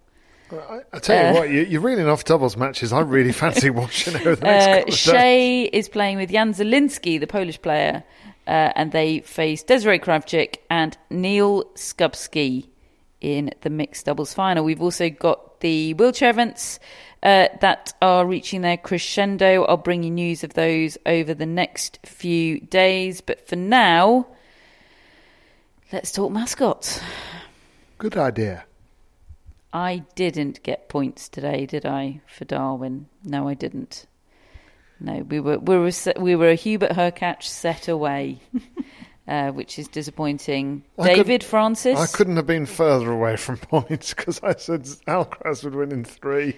I, 0.53 0.81
I 0.93 0.99
tell 0.99 1.17
you 1.17 1.31
Uh, 1.31 1.41
what, 1.41 1.51
you, 1.51 1.63
you're 1.63 1.81
reeling 1.81 2.09
off 2.09 2.25
doubles 2.25 2.57
matches. 2.57 2.93
I 2.93 3.01
really 3.01 3.33
fancy 3.45 3.71
watching 3.71 4.13
next 4.15 4.27
Uh, 4.27 4.31
couple 4.37 4.43
of 4.43 4.87
days. 4.87 4.95
Hsieh 4.97 5.71
is 5.73 5.89
playing 5.89 6.17
with 6.19 6.31
Jan 6.31 6.53
Zielinski, 6.55 7.19
the 7.21 7.27
Polish 7.27 7.61
player, 7.61 8.05
uh, 8.47 8.51
and 8.77 8.93
they 8.93 9.21
face 9.21 9.65
Desirae 9.65 10.01
Krawczyk 10.01 10.57
and 10.69 10.97
Neal 11.11 11.65
Skupski 11.75 12.69
in 13.21 13.51
the 13.63 13.71
mixed 13.71 14.05
doubles 14.07 14.35
final. 14.35 14.65
We've 14.65 14.83
also 14.83 15.09
got 15.09 15.61
the 15.61 15.95
wheelchair 15.95 16.31
events 16.31 16.79
uh, 17.23 17.49
that 17.61 17.93
are 18.03 18.27
reaching 18.27 18.63
their 18.63 18.77
crescendo. 18.77 19.65
I'll 19.65 19.77
bring 19.77 20.03
you 20.03 20.11
news 20.11 20.43
of 20.43 20.55
those 20.55 20.99
over 21.07 21.35
the 21.35 21.47
next 21.47 21.99
few 22.05 22.61
days, 22.61 23.21
but 23.21 23.47
for 23.47 23.57
now, 23.57 24.27
let's 25.93 26.11
talk 26.13 26.33
mascots. 26.33 27.01
Good 27.99 28.17
idea. 28.17 28.65
I 29.73 30.05
didn't 30.17 30.63
get 30.63 30.89
points 30.89 31.29
today, 31.29 31.65
did 31.65 31.87
I, 31.87 32.21
for 32.27 32.45
Darwin? 32.45 33.07
No, 33.25 33.49
I 33.49 33.55
didn't. 33.55 34.07
No, 35.01 35.25
we 35.29 35.41
were 35.41 35.59
we 35.59 35.79
were 35.79 35.91
se- 35.91 36.15
we 36.19 36.37
were 36.37 36.51
a 36.51 36.55
Hubert 36.55 36.93
Hurkacz 36.93 37.45
set 37.45 37.89
away, 37.89 38.41
uh, 39.29 39.51
which 39.51 39.79
is 39.79 39.89
disappointing. 39.89 40.85
I 40.99 41.15
David 41.15 41.43
Francis. 41.43 41.99
I 41.99 42.07
couldn't 42.07 42.37
have 42.37 42.47
been 42.47 42.67
further 42.67 43.11
away 43.11 43.37
from 43.37 43.57
points 43.59 44.15
because 44.15 44.41
I 44.43 44.55
said 44.55 44.85
Alcaraz 45.09 45.65
would 45.65 45.75
win 45.75 45.91
in 45.91 46.05
three. 46.05 46.57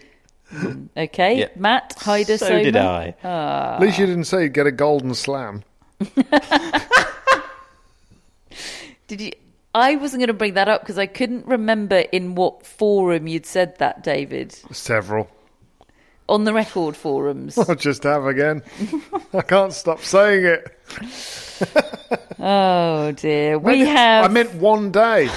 Okay, 0.97 1.39
Yeah. 1.41 1.49
Matt 1.57 1.95
Hyder. 1.99 2.39
so 2.39 2.63
did 2.63 2.77
I. 2.77 3.15
Ah. 3.25 3.75
At 3.77 3.81
least 3.81 3.99
you 3.99 4.07
didn't 4.07 4.25
say 4.25 4.45
you'd 4.45 4.55
get 4.55 4.67
a 4.67 4.73
golden 4.73 5.15
slam. 5.15 5.63
Did 9.07 9.21
you? 9.21 9.33
I 9.75 9.97
wasn't 9.97 10.21
going 10.21 10.29
to 10.29 10.35
bring 10.35 10.55
that 10.55 10.69
up 10.69 10.83
because 10.83 10.99
I 10.99 11.07
couldn't 11.07 11.47
remember 11.47 11.97
in 11.97 12.35
what 12.37 12.65
forum 12.65 13.27
you'd 13.27 13.45
said 13.47 13.77
that, 13.79 14.03
David. 14.05 14.53
Several. 14.71 15.29
On 16.29 16.45
the 16.45 16.55
record 16.55 16.97
forums. 16.97 17.59
I'll 17.69 17.75
just 17.75 18.05
have 18.05 18.25
again. 18.27 18.63
I 19.35 19.43
can't 19.43 19.73
stop 19.73 20.01
saying 20.01 20.45
it. 20.47 20.77
oh 22.39 23.13
dear, 23.13 23.55
I 23.55 23.57
we 23.57 23.79
meant- 23.83 23.89
have. 23.89 24.25
I 24.25 24.29
meant 24.29 24.55
one 24.55 24.91
day. 24.93 25.29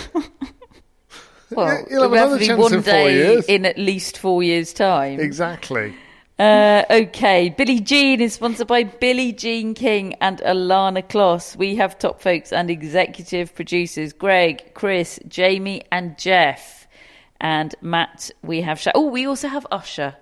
Well, 1.52 1.86
you'll 1.90 2.04
have 2.04 2.12
have 2.12 2.22
another 2.32 2.36
to 2.36 2.40
be 2.40 2.46
chance 2.48 2.60
one 2.62 2.74
in 2.74 2.82
four 2.82 2.92
day 2.94 3.14
years. 3.14 3.46
in 3.46 3.66
at 3.66 3.78
least 3.78 4.18
four 4.18 4.44
years' 4.44 4.74
time. 4.74 5.20
Exactly. 5.20 5.94
Uh, 6.40 6.84
okay, 6.92 7.50
Billie 7.50 7.80
Jean 7.80 8.22
is 8.22 8.34
sponsored 8.34 8.68
by 8.68 8.84
Billie 8.84 9.32
Jean 9.32 9.74
King 9.74 10.14
and 10.22 10.38
Ilana 10.40 11.02
Kloss. 11.08 11.56
We 11.56 11.76
have 11.78 11.98
top 11.98 12.22
folks 12.22 12.54
and 12.54 12.70
executive 12.70 13.56
producers 13.56 14.14
Greg, 14.14 14.74
Chris, 14.76 15.20
Jamie, 15.28 15.84
and 15.92 16.18
Jeff. 16.18 16.88
And 17.42 17.74
Matt, 17.82 18.30
we 18.44 18.62
have. 18.62 18.80
Sha- 18.80 18.92
oh, 18.94 19.08
we 19.08 19.26
also 19.26 19.48
have 19.48 19.66
Usher. 19.72 20.16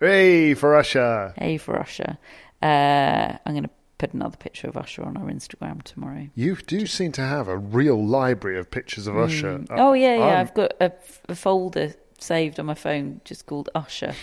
Hey, 0.00 0.54
for 0.54 0.76
Usher. 0.76 1.34
Hey 1.36 1.56
for 1.58 1.78
Usher. 1.78 2.16
Uh, 2.62 3.36
I'm 3.46 3.52
going 3.52 3.64
to 3.64 3.70
put 4.00 4.14
another 4.14 4.38
picture 4.38 4.66
of 4.66 4.78
Usher 4.78 5.02
on 5.04 5.18
our 5.18 5.26
Instagram 5.26 5.82
tomorrow. 5.82 6.26
You 6.34 6.56
do 6.56 6.86
seem 6.86 7.12
to 7.12 7.20
have 7.20 7.48
a 7.48 7.58
real 7.58 8.02
library 8.02 8.58
of 8.58 8.70
pictures 8.70 9.06
of 9.06 9.18
Usher. 9.18 9.62
Uh, 9.68 9.74
oh 9.76 9.92
yeah, 9.92 10.16
yeah. 10.16 10.24
I'm- 10.24 10.38
I've 10.38 10.54
got 10.54 10.72
a, 10.80 10.90
a 11.28 11.34
folder 11.34 11.92
saved 12.18 12.58
on 12.58 12.64
my 12.64 12.74
phone 12.74 13.20
just 13.26 13.44
called 13.44 13.68
Usher. 13.74 14.14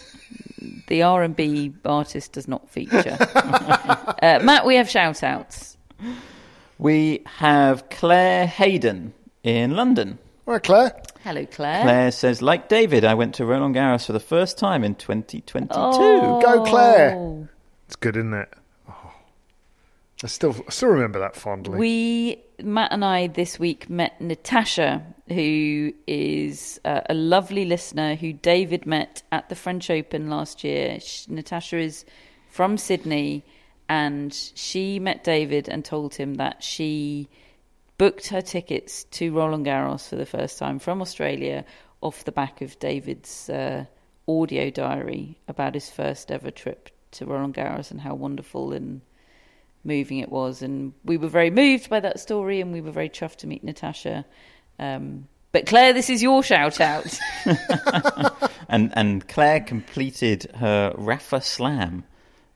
the 0.88 1.02
R 1.02 1.22
and 1.22 1.36
B 1.36 1.74
artist 1.84 2.32
does 2.32 2.48
not 2.48 2.70
feature. 2.70 3.18
uh, 3.34 4.40
Matt, 4.42 4.64
we 4.64 4.76
have 4.76 4.88
shout 4.88 5.22
outs. 5.22 5.76
We 6.78 7.22
have 7.26 7.90
Claire 7.90 8.46
Hayden 8.46 9.12
in 9.42 9.76
London. 9.76 10.18
All 10.46 10.54
right, 10.54 10.62
Claire. 10.62 10.98
Hello, 11.24 11.44
Claire. 11.44 11.82
Claire 11.82 12.10
says, 12.10 12.40
like 12.40 12.70
David, 12.70 13.04
I 13.04 13.12
went 13.12 13.34
to 13.34 13.44
Roland 13.44 13.74
Garros 13.74 14.06
for 14.06 14.14
the 14.14 14.18
first 14.20 14.56
time 14.56 14.82
in 14.82 14.94
2022. 14.94 15.74
Oh. 15.78 16.40
Go, 16.40 16.64
Claire. 16.64 17.48
It's 17.86 17.96
good, 17.96 18.16
isn't 18.16 18.32
it? 18.32 18.48
I 20.22 20.26
still, 20.26 20.54
I 20.66 20.70
still 20.70 20.90
remember 20.90 21.18
that 21.20 21.34
fondly. 21.34 21.78
We, 21.78 22.42
Matt 22.62 22.92
and 22.92 23.04
I, 23.04 23.28
this 23.28 23.58
week 23.58 23.88
met 23.88 24.20
Natasha, 24.20 25.02
who 25.28 25.92
is 26.06 26.78
uh, 26.84 27.00
a 27.08 27.14
lovely 27.14 27.64
listener 27.64 28.16
who 28.16 28.32
David 28.34 28.84
met 28.84 29.22
at 29.32 29.48
the 29.48 29.54
French 29.54 29.88
Open 29.88 30.28
last 30.28 30.62
year. 30.62 31.00
Sh 31.00 31.26
Natasha 31.28 31.78
is 31.78 32.04
from 32.48 32.76
Sydney, 32.76 33.44
and 33.88 34.34
she 34.54 34.98
met 34.98 35.24
David 35.24 35.68
and 35.68 35.84
told 35.84 36.14
him 36.14 36.34
that 36.34 36.62
she 36.62 37.28
booked 37.96 38.28
her 38.28 38.42
tickets 38.42 39.04
to 39.04 39.32
Roland 39.32 39.64
Garros 39.64 40.08
for 40.08 40.16
the 40.16 40.26
first 40.26 40.58
time 40.58 40.78
from 40.78 41.00
Australia 41.00 41.64
off 42.02 42.24
the 42.24 42.32
back 42.32 42.60
of 42.60 42.78
David's 42.78 43.48
uh, 43.48 43.84
audio 44.28 44.70
diary 44.70 45.38
about 45.48 45.74
his 45.74 45.90
first 45.90 46.30
ever 46.30 46.50
trip 46.50 46.90
to 47.12 47.26
Roland 47.26 47.54
Garros 47.54 47.90
and 47.90 48.00
how 48.00 48.14
wonderful 48.14 48.72
and 48.72 49.00
moving 49.84 50.18
it 50.18 50.30
was. 50.30 50.62
And 50.62 50.92
we 51.04 51.16
were 51.16 51.28
very 51.28 51.50
moved 51.50 51.90
by 51.90 52.00
that 52.00 52.20
story 52.20 52.60
and 52.60 52.72
we 52.72 52.80
were 52.80 52.90
very 52.90 53.08
chuffed 53.08 53.36
to 53.36 53.46
meet 53.46 53.64
Natasha. 53.64 54.24
Um, 54.78 55.28
but 55.52 55.66
Claire, 55.66 55.92
this 55.92 56.08
is 56.08 56.22
your 56.22 56.42
shout 56.42 56.80
out. 56.80 57.18
And, 58.70 58.92
and 58.94 59.26
Claire 59.26 59.60
completed 59.60 60.48
her 60.54 60.94
Rafa 60.96 61.40
Slam 61.40 62.04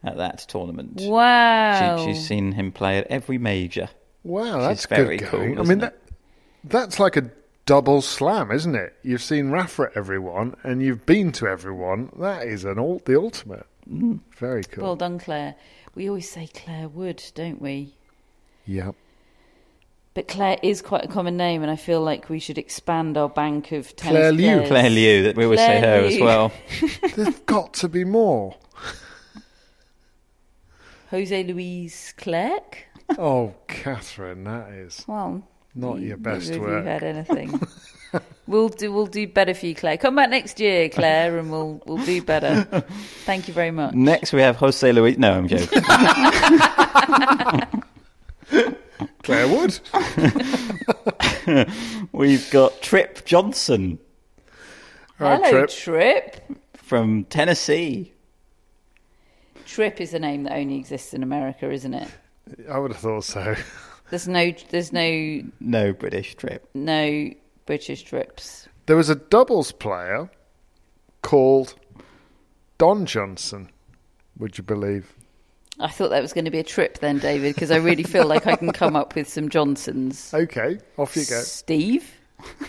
at 0.04 0.16
that 0.16 0.38
tournament. 0.48 1.00
wow. 1.02 1.96
She, 1.98 2.14
she's 2.14 2.26
seen 2.26 2.52
him 2.52 2.70
play 2.70 2.98
at 2.98 3.08
every 3.08 3.36
major. 3.36 3.88
wow, 4.22 4.60
that's 4.60 4.82
She's 4.82 4.86
very 4.86 5.16
good 5.16 5.28
cool. 5.28 5.60
I 5.60 5.64
mean, 5.64 5.78
that, 5.78 5.98
that's 6.62 7.00
like 7.00 7.16
a 7.16 7.30
double 7.66 8.00
slam, 8.00 8.52
isn't 8.52 8.76
it? 8.76 8.94
You've 9.02 9.22
seen 9.22 9.50
Rafa 9.50 9.84
at 9.84 9.96
everyone, 9.96 10.54
and 10.62 10.80
you've 10.80 11.04
been 11.04 11.32
to 11.32 11.48
everyone. 11.48 12.10
That 12.20 12.46
is 12.46 12.64
an 12.64 12.78
ult, 12.78 13.06
the 13.06 13.18
ultimate. 13.18 13.66
Mm. 13.90 14.20
Very 14.36 14.62
cool. 14.62 14.84
Well 14.84 14.96
done, 14.96 15.18
Claire. 15.18 15.56
We 15.94 16.08
always 16.08 16.28
say 16.28 16.48
Claire 16.52 16.88
Wood, 16.88 17.22
don't 17.34 17.60
we? 17.60 17.94
yep. 18.66 18.94
But 20.14 20.28
Claire 20.28 20.58
is 20.62 20.80
quite 20.80 21.04
a 21.04 21.08
common 21.08 21.36
name, 21.36 21.62
and 21.62 21.70
I 21.70 21.74
feel 21.76 22.00
like 22.00 22.28
we 22.28 22.38
should 22.38 22.56
expand 22.56 23.16
our 23.16 23.28
bank 23.28 23.72
of 23.72 23.96
tennis 23.96 24.12
Claire 24.20 24.32
Liu. 24.32 24.46
players. 24.58 24.68
Claire 24.68 24.90
Liu, 24.90 25.22
that 25.24 25.36
we 25.36 25.44
always 25.44 25.58
say 25.58 25.80
Claire 25.80 26.02
her 26.02 26.06
as 26.06 26.20
well. 26.20 26.52
There's 27.16 27.38
got 27.40 27.74
to 27.74 27.88
be 27.88 28.04
more. 28.04 28.54
Jose 31.10 31.42
Luis 31.44 32.12
Clerc? 32.16 32.84
Oh, 33.18 33.54
Catherine, 33.68 34.44
that 34.44 34.70
is 34.70 35.04
Well, 35.06 35.42
not 35.74 35.98
you- 35.98 36.08
your 36.08 36.16
best 36.16 36.48
neither 36.50 36.62
of 36.62 36.68
work. 36.70 36.84
You 36.84 36.90
had 36.90 37.02
anything? 37.02 37.60
we'll 38.46 38.68
do. 38.68 38.92
We'll 38.92 39.06
do 39.06 39.26
better 39.26 39.54
for 39.54 39.66
you, 39.66 39.74
Claire. 39.74 39.96
Come 39.98 40.16
back 40.16 40.30
next 40.30 40.60
year, 40.60 40.88
Claire, 40.88 41.38
and 41.38 41.50
we'll 41.50 41.80
we'll 41.86 42.04
do 42.04 42.22
better. 42.22 42.64
Thank 43.24 43.48
you 43.48 43.54
very 43.54 43.70
much. 43.70 43.94
Next, 43.94 44.32
we 44.32 44.40
have 44.42 44.56
Jose 44.56 44.90
Luis. 44.92 45.16
No, 45.18 45.32
I'm 45.32 45.48
joking. 45.48 45.82
Claire 49.22 49.48
Wood. 49.48 49.80
We've 52.12 52.50
got 52.50 52.80
Trip 52.82 53.24
Johnson 53.24 53.98
Right, 55.18 55.40
Hello, 55.44 55.66
Trip. 55.66 55.70
Trip. 55.70 56.40
from 56.76 57.24
Tennessee. 57.24 58.12
Trip 59.64 60.00
is 60.00 60.12
a 60.12 60.18
name 60.18 60.42
that 60.44 60.52
only 60.56 60.76
exists 60.76 61.14
in 61.14 61.22
America, 61.22 61.70
isn't 61.70 61.94
it? 61.94 62.08
I 62.70 62.78
would 62.78 62.92
have 62.92 63.00
thought 63.00 63.24
so. 63.24 63.54
There's 64.10 64.28
no, 64.28 64.52
there's 64.70 64.92
no, 64.92 65.42
No 65.60 65.92
British 65.92 66.34
trip. 66.34 66.68
no 66.74 67.30
British 67.66 68.02
trips. 68.02 68.68
There 68.86 68.96
was 68.96 69.08
a 69.08 69.14
doubles 69.14 69.72
player 69.72 70.28
called 71.22 71.74
Don 72.78 73.06
Johnson. 73.06 73.70
Would 74.38 74.58
you 74.58 74.64
believe? 74.64 75.12
I 75.80 75.88
thought 75.88 76.10
that 76.10 76.22
was 76.22 76.32
going 76.32 76.44
to 76.44 76.50
be 76.50 76.58
a 76.60 76.64
trip 76.64 76.98
then, 76.98 77.18
David, 77.18 77.54
because 77.54 77.70
I 77.70 77.76
really 77.76 78.02
feel 78.04 78.26
like 78.26 78.46
I 78.46 78.54
can 78.56 78.72
come 78.72 78.94
up 78.94 79.14
with 79.14 79.28
some 79.28 79.48
Johnsons. 79.48 80.30
Okay, 80.34 80.78
off 80.96 81.16
you 81.16 81.24
go. 81.24 81.40
Steve, 81.40 82.12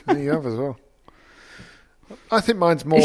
There 0.07 0.17
you 0.17 0.31
have 0.31 0.45
as 0.45 0.55
well. 0.55 0.77
I 2.31 2.39
think 2.41 2.57
mine's 2.59 2.85
more, 2.85 3.01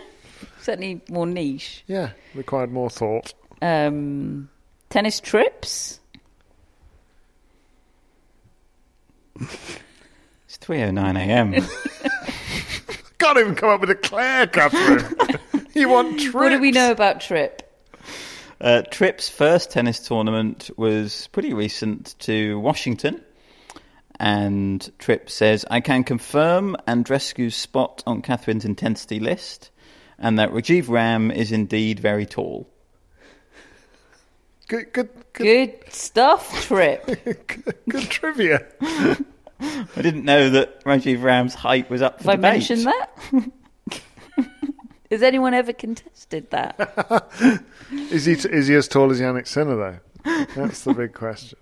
certainly 0.60 1.00
more 1.08 1.26
niche. 1.26 1.82
yeah, 1.86 2.10
required 2.34 2.70
more 2.72 2.90
thought. 2.90 3.32
Um, 3.62 4.48
tennis 4.90 5.18
trips. 5.20 6.00
It's 10.54 10.66
3.09 10.66 11.18
a.m. 11.18 11.52
Can't 13.18 13.38
even 13.38 13.54
come 13.56 13.70
up 13.70 13.80
with 13.80 13.90
a 13.90 13.96
Claire, 13.96 14.46
Catherine. 14.46 15.66
you 15.74 15.88
want 15.88 16.20
trips? 16.20 16.34
What 16.34 16.50
do 16.50 16.60
we 16.60 16.70
know 16.70 16.92
about 16.92 17.20
trip? 17.20 17.62
Uh, 18.60 18.82
Tripp's 18.82 19.28
first 19.28 19.72
tennis 19.72 19.98
tournament 19.98 20.70
was 20.76 21.28
pretty 21.32 21.52
recent 21.52 22.14
to 22.20 22.60
Washington. 22.60 23.20
And 24.20 24.88
Tripp 25.00 25.28
says, 25.28 25.64
I 25.70 25.80
can 25.80 26.04
confirm 26.04 26.76
Andreescu's 26.86 27.56
spot 27.56 28.04
on 28.06 28.22
Catherine's 28.22 28.64
intensity 28.64 29.18
list, 29.18 29.70
and 30.20 30.38
that 30.38 30.50
Rajiv 30.52 30.88
Ram 30.88 31.32
is 31.32 31.50
indeed 31.50 31.98
very 31.98 32.26
tall. 32.26 32.70
Good, 34.68 34.92
good, 34.92 35.08
good, 35.32 35.44
Good 35.44 35.92
stuff, 35.92 36.64
trip. 36.64 37.04
good, 37.24 37.74
good 37.88 38.08
trivia. 38.08 38.64
I 39.96 40.02
didn't 40.02 40.24
know 40.24 40.50
that 40.50 40.84
Rajiv 40.84 41.22
Ram's 41.22 41.54
height 41.54 41.88
was 41.90 42.02
up 42.02 42.20
for 42.22 42.30
Have 42.32 42.38
I 42.38 42.42
mentioned 42.42 42.86
that? 42.86 43.10
Has 45.10 45.22
anyone 45.22 45.54
ever 45.54 45.72
contested 45.72 46.50
that? 46.50 47.62
Is 47.92 48.24
he 48.24 48.32
is 48.32 48.66
he 48.66 48.74
as 48.74 48.88
tall 48.88 49.10
as 49.12 49.20
Jannik 49.20 49.46
Sinner 49.46 49.76
though? 49.76 50.46
That's 50.56 50.82
the 50.84 50.94
big 50.94 51.12
question. 51.14 51.58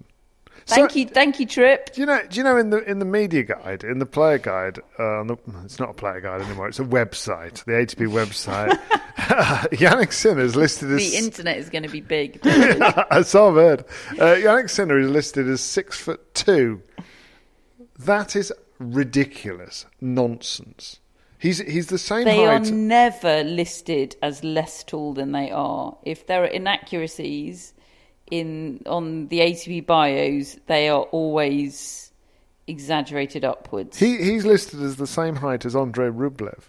Thank 0.65 0.93
So- 0.93 0.99
you, 1.01 1.07
thank 1.09 1.41
you, 1.41 1.47
Trip. 1.47 1.93
Do 1.93 2.01
you 2.01 2.07
know? 2.07 2.23
Do 2.31 2.39
you 2.39 2.45
know 2.45 2.57
in 2.57 2.71
the 2.71 2.79
in 2.89 2.99
the 3.01 3.05
media 3.05 3.43
guide, 3.43 3.83
in 3.85 3.99
the 3.99 4.07
player 4.07 4.39
guide, 4.39 4.79
uh, 4.99 5.21
on 5.21 5.27
the, 5.27 5.37
it's 5.65 5.79
not 5.81 5.91
a 5.91 5.93
player 5.95 6.21
guide 6.21 6.41
anymore. 6.41 6.69
It's 6.69 6.79
a 6.79 6.85
website, 6.85 7.65
the 7.65 7.73
ATP 7.73 8.07
website. 8.09 8.79
Jannik 9.73 10.13
Sinner 10.13 10.41
is 10.43 10.55
listed 10.57 10.91
as 10.93 10.99
The 11.11 11.17
internet 11.19 11.59
is 11.59 11.69
going 11.69 11.83
to 11.83 11.89
be 11.89 12.01
big. 12.01 12.39
I 12.45 13.23
saw 13.23 13.49
I've 13.49 13.55
heard. 13.57 13.81
Uh, 14.13 14.37
Jannik 14.37 14.71
Sinner 14.71 14.99
is 14.99 15.11
listed 15.11 15.49
as 15.49 15.61
six 15.61 15.99
foot 15.99 16.33
two. 16.35 16.81
That 18.05 18.37
is 18.37 18.53
ridiculous 18.79 19.87
nonsense. 20.01 20.99
He's 21.39 21.59
he's 21.59 21.89
the 21.89 21.99
same 21.99 22.27
height. 22.27 22.37
They 22.37 22.47
are 22.47 22.61
never 22.61 23.43
listed 23.43 24.17
as 24.23 24.45
less 24.45 24.85
tall 24.85 25.13
than 25.13 25.33
they 25.33 25.51
are. 25.51 25.97
If 26.05 26.27
there 26.27 26.45
are 26.45 26.47
inaccuracies 26.47 27.75
in 28.31 28.83
on 28.87 29.29
the 29.29 29.41
ATP 29.41 29.87
bios, 29.87 30.57
they 30.67 30.89
are 30.89 31.03
always 31.03 32.13
exaggerated 32.67 33.45
upwards. 33.45 33.99
He 33.99 34.19
he's 34.23 34.45
listed 34.45 34.81
as 34.83 34.97
the 34.97 35.07
same 35.07 35.37
height 35.37 35.65
as 35.65 35.75
Andrei 35.75 36.09
Rublev. 36.09 36.61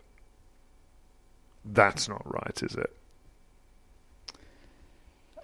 That's 1.66 2.10
not 2.10 2.22
right, 2.26 2.62
is 2.62 2.76
it? 2.76 2.96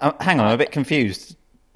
Oh, 0.02 0.16
hang 0.20 0.40
on, 0.40 0.48
I'm 0.48 0.54
a 0.54 0.58
bit 0.58 0.72
confused. 0.72 1.36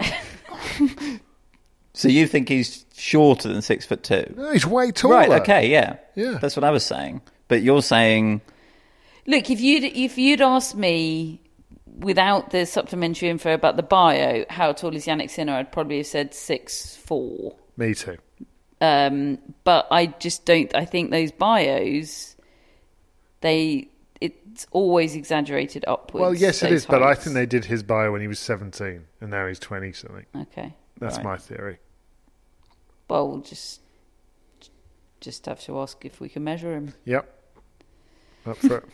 so 1.94 2.08
you 2.08 2.26
think 2.26 2.48
he's 2.48 2.83
shorter 3.04 3.48
than 3.48 3.62
six 3.62 3.84
foot 3.84 4.02
two? 4.02 4.34
No, 4.36 4.52
he's 4.52 4.66
way 4.66 4.90
taller. 4.90 5.14
Right, 5.14 5.30
okay, 5.42 5.70
yeah. 5.70 5.98
Yeah. 6.14 6.38
That's 6.40 6.56
what 6.56 6.64
I 6.64 6.70
was 6.70 6.84
saying. 6.84 7.20
But 7.48 7.62
you're 7.62 7.82
saying 7.82 8.40
Look, 9.26 9.50
if 9.50 9.60
you'd 9.60 9.84
if 9.84 10.18
you'd 10.18 10.40
asked 10.40 10.76
me 10.76 11.40
without 11.98 12.50
the 12.50 12.66
supplementary 12.66 13.28
info 13.28 13.54
about 13.54 13.76
the 13.76 13.82
bio, 13.82 14.44
how 14.50 14.72
tall 14.72 14.94
is 14.94 15.06
Jannik 15.06 15.30
Sinner, 15.30 15.54
I'd 15.54 15.72
probably 15.72 15.98
have 15.98 16.06
said 16.06 16.34
six 16.34 16.96
four. 16.96 17.56
Me 17.76 17.94
too. 17.94 18.16
Um, 18.80 19.38
but 19.64 19.86
I 19.90 20.06
just 20.06 20.44
don't. 20.44 20.74
I 20.74 20.84
think 20.84 21.10
those 21.10 21.32
bios, 21.32 22.36
they 23.40 23.88
it's 24.20 24.66
always 24.70 25.14
exaggerated 25.14 25.84
upwards. 25.88 26.20
Well, 26.20 26.34
yes, 26.34 26.62
it 26.62 26.66
is. 26.66 26.70
those 26.70 26.80
is, 26.82 26.86
but 26.86 27.02
I 27.02 27.14
think 27.14 27.34
they 27.34 27.46
did 27.46 27.64
his 27.64 27.82
bio 27.82 28.12
when 28.12 28.20
he 28.20 28.28
was 28.28 28.38
17, 28.38 29.04
and 29.20 29.30
now 29.30 29.46
he's 29.46 29.58
20 29.58 29.92
something. 29.92 30.26
Okay. 30.36 30.72
That's 30.98 31.16
right. 31.16 31.24
my 31.24 31.36
theory. 31.36 31.78
Well, 33.08 33.28
we'll 33.28 33.40
just 33.40 33.80
just 35.20 35.46
have 35.46 35.60
to 35.60 35.80
ask 35.80 36.04
if 36.04 36.20
we 36.20 36.28
can 36.28 36.44
measure 36.44 36.74
him. 36.74 36.92
Yep. 37.06 37.30
Up 38.46 38.56
for 38.58 38.84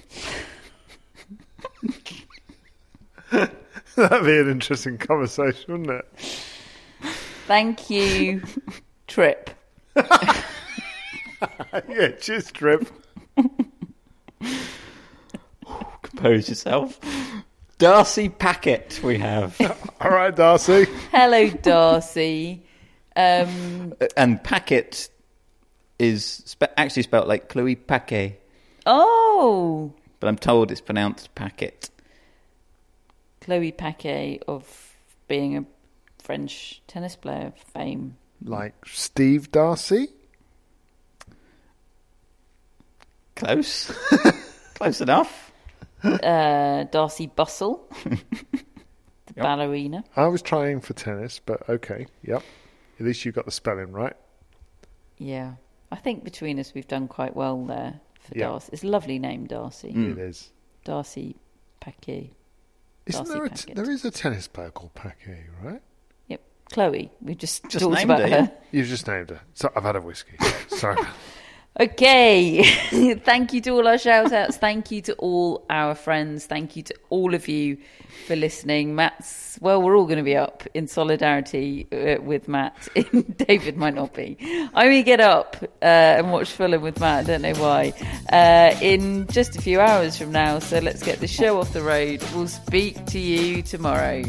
it. 3.32 3.32
That'd 3.96 4.24
be 4.24 4.38
an 4.38 4.48
interesting 4.48 4.96
conversation, 4.96 5.82
wouldn't 5.82 5.90
it? 5.90 6.06
Thank 7.46 7.90
you, 7.90 8.42
Trip. 9.08 9.50
yeah, 9.96 10.42
cheers, 12.20 12.52
Trip. 12.52 12.88
compose 16.02 16.48
yourself. 16.48 16.98
Darcy 17.78 18.28
Packet, 18.28 19.00
we 19.02 19.18
have. 19.18 19.58
All 20.00 20.10
right, 20.10 20.34
Darcy. 20.34 20.86
Hello, 21.10 21.48
Darcy. 21.48 22.62
Um, 23.16 23.94
and 24.16 24.42
Packet 24.42 25.08
is 25.98 26.24
spe- 26.46 26.64
actually 26.76 27.02
spelled 27.02 27.28
like 27.28 27.48
Chloe 27.48 27.74
Paquet, 27.76 28.38
oh, 28.86 29.92
but 30.20 30.28
I'm 30.28 30.36
told 30.38 30.70
it's 30.70 30.80
pronounced 30.80 31.34
Packet. 31.34 31.90
Chloe 33.40 33.72
Paquet 33.72 34.40
of 34.46 34.94
being 35.28 35.56
a 35.56 35.64
French 36.22 36.82
tennis 36.86 37.16
player 37.16 37.46
of 37.48 37.54
fame. 37.72 38.16
Like 38.44 38.74
Steve 38.86 39.50
Darcis? 39.50 40.08
Close. 43.36 43.90
Close 44.74 45.00
enough. 45.00 45.52
Uh, 46.02 46.84
Darcey 46.90 47.30
Bussell, 47.30 47.80
the 48.04 48.18
Yep. 49.36 49.44
ballerina. 49.44 50.02
I 50.16 50.26
was 50.28 50.40
trying 50.42 50.80
for 50.80 50.94
tennis, 50.94 51.40
but 51.44 51.68
okay. 51.68 52.06
Yep. 52.24 52.42
At 53.00 53.06
least 53.06 53.24
you 53.24 53.32
got 53.32 53.46
the 53.46 53.50
spelling 53.50 53.90
right. 53.92 54.14
Yeah, 55.18 55.54
I 55.90 55.96
think 55.96 56.22
between 56.22 56.58
us 56.60 56.72
we've 56.74 56.86
done 56.86 57.08
quite 57.08 57.34
well 57.34 57.64
there 57.64 58.00
for 58.20 58.36
Yeah. 58.38 58.48
Darcy. 58.48 58.70
It's 58.72 58.84
a 58.84 58.86
lovely 58.88 59.18
name, 59.18 59.46
Darcy. 59.46 59.92
Mm. 59.92 60.12
It 60.12 60.18
is. 60.18 60.50
Darcy 60.84 61.36
Paquet. 61.80 62.32
Isn't 63.06 63.24
Darcy 63.24 63.32
there 63.34 63.44
a 63.44 63.50
t- 63.50 63.72
there 63.74 63.90
is 63.90 64.04
a 64.04 64.10
tennis 64.10 64.46
player 64.46 64.70
called 64.70 64.94
Paquet, 64.94 65.44
right? 65.62 65.82
Yep, 66.28 66.40
Chloe. 66.72 67.10
We 67.22 67.34
just, 67.34 67.64
Just 67.70 67.82
talked 67.82 67.94
named 67.96 68.10
about 68.10 68.20
her, 68.28 68.42
her. 68.44 68.52
You've 68.70 68.86
just 68.88 69.06
named 69.08 69.30
her. 69.30 69.40
So 69.54 69.70
I've 69.74 69.82
had 69.82 69.96
a 69.96 70.00
whiskey. 70.00 70.36
Sorry. 70.68 71.02
Okay. 71.80 72.62
Thank 73.24 73.54
you 73.54 73.62
to 73.62 73.70
all 73.70 73.88
our 73.88 73.96
shout 73.96 74.32
outs. 74.32 74.58
Thank 74.58 74.90
you 74.90 75.00
to 75.00 75.14
all 75.14 75.64
our 75.70 75.94
friends. 75.94 76.44
Thank 76.44 76.76
you 76.76 76.82
to 76.82 76.94
all 77.08 77.34
of 77.34 77.48
you 77.48 77.78
for 78.26 78.36
listening. 78.36 78.94
Matt's, 78.94 79.58
well, 79.62 79.80
we're 79.80 79.96
all 79.96 80.04
going 80.04 80.18
to 80.18 80.22
be 80.22 80.36
up 80.36 80.62
in 80.74 80.86
solidarity 80.86 81.86
uh, 81.90 82.20
with 82.20 82.48
Matt. 82.48 82.86
David 83.38 83.78
might 83.78 83.94
not 83.94 84.12
be. 84.12 84.36
I'm 84.42 84.88
going 84.88 84.98
to 84.98 85.02
get 85.02 85.20
up 85.20 85.56
uh, 85.80 85.86
and 85.86 86.30
watch 86.30 86.50
Fulham 86.50 86.82
with 86.82 87.00
Matt. 87.00 87.24
I 87.24 87.26
don't 87.26 87.42
know 87.42 87.54
why. 87.54 87.94
Uh, 88.30 88.78
in 88.82 89.26
just 89.28 89.56
a 89.56 89.62
few 89.62 89.80
hours 89.80 90.18
from 90.18 90.32
now. 90.32 90.58
So 90.58 90.80
let's 90.80 91.02
get 91.02 91.20
the 91.20 91.28
show 91.28 91.58
off 91.60 91.72
the 91.72 91.82
road. 91.82 92.22
We'll 92.34 92.46
speak 92.48 93.06
to 93.06 93.18
you 93.18 93.62
tomorrow. 93.62 94.22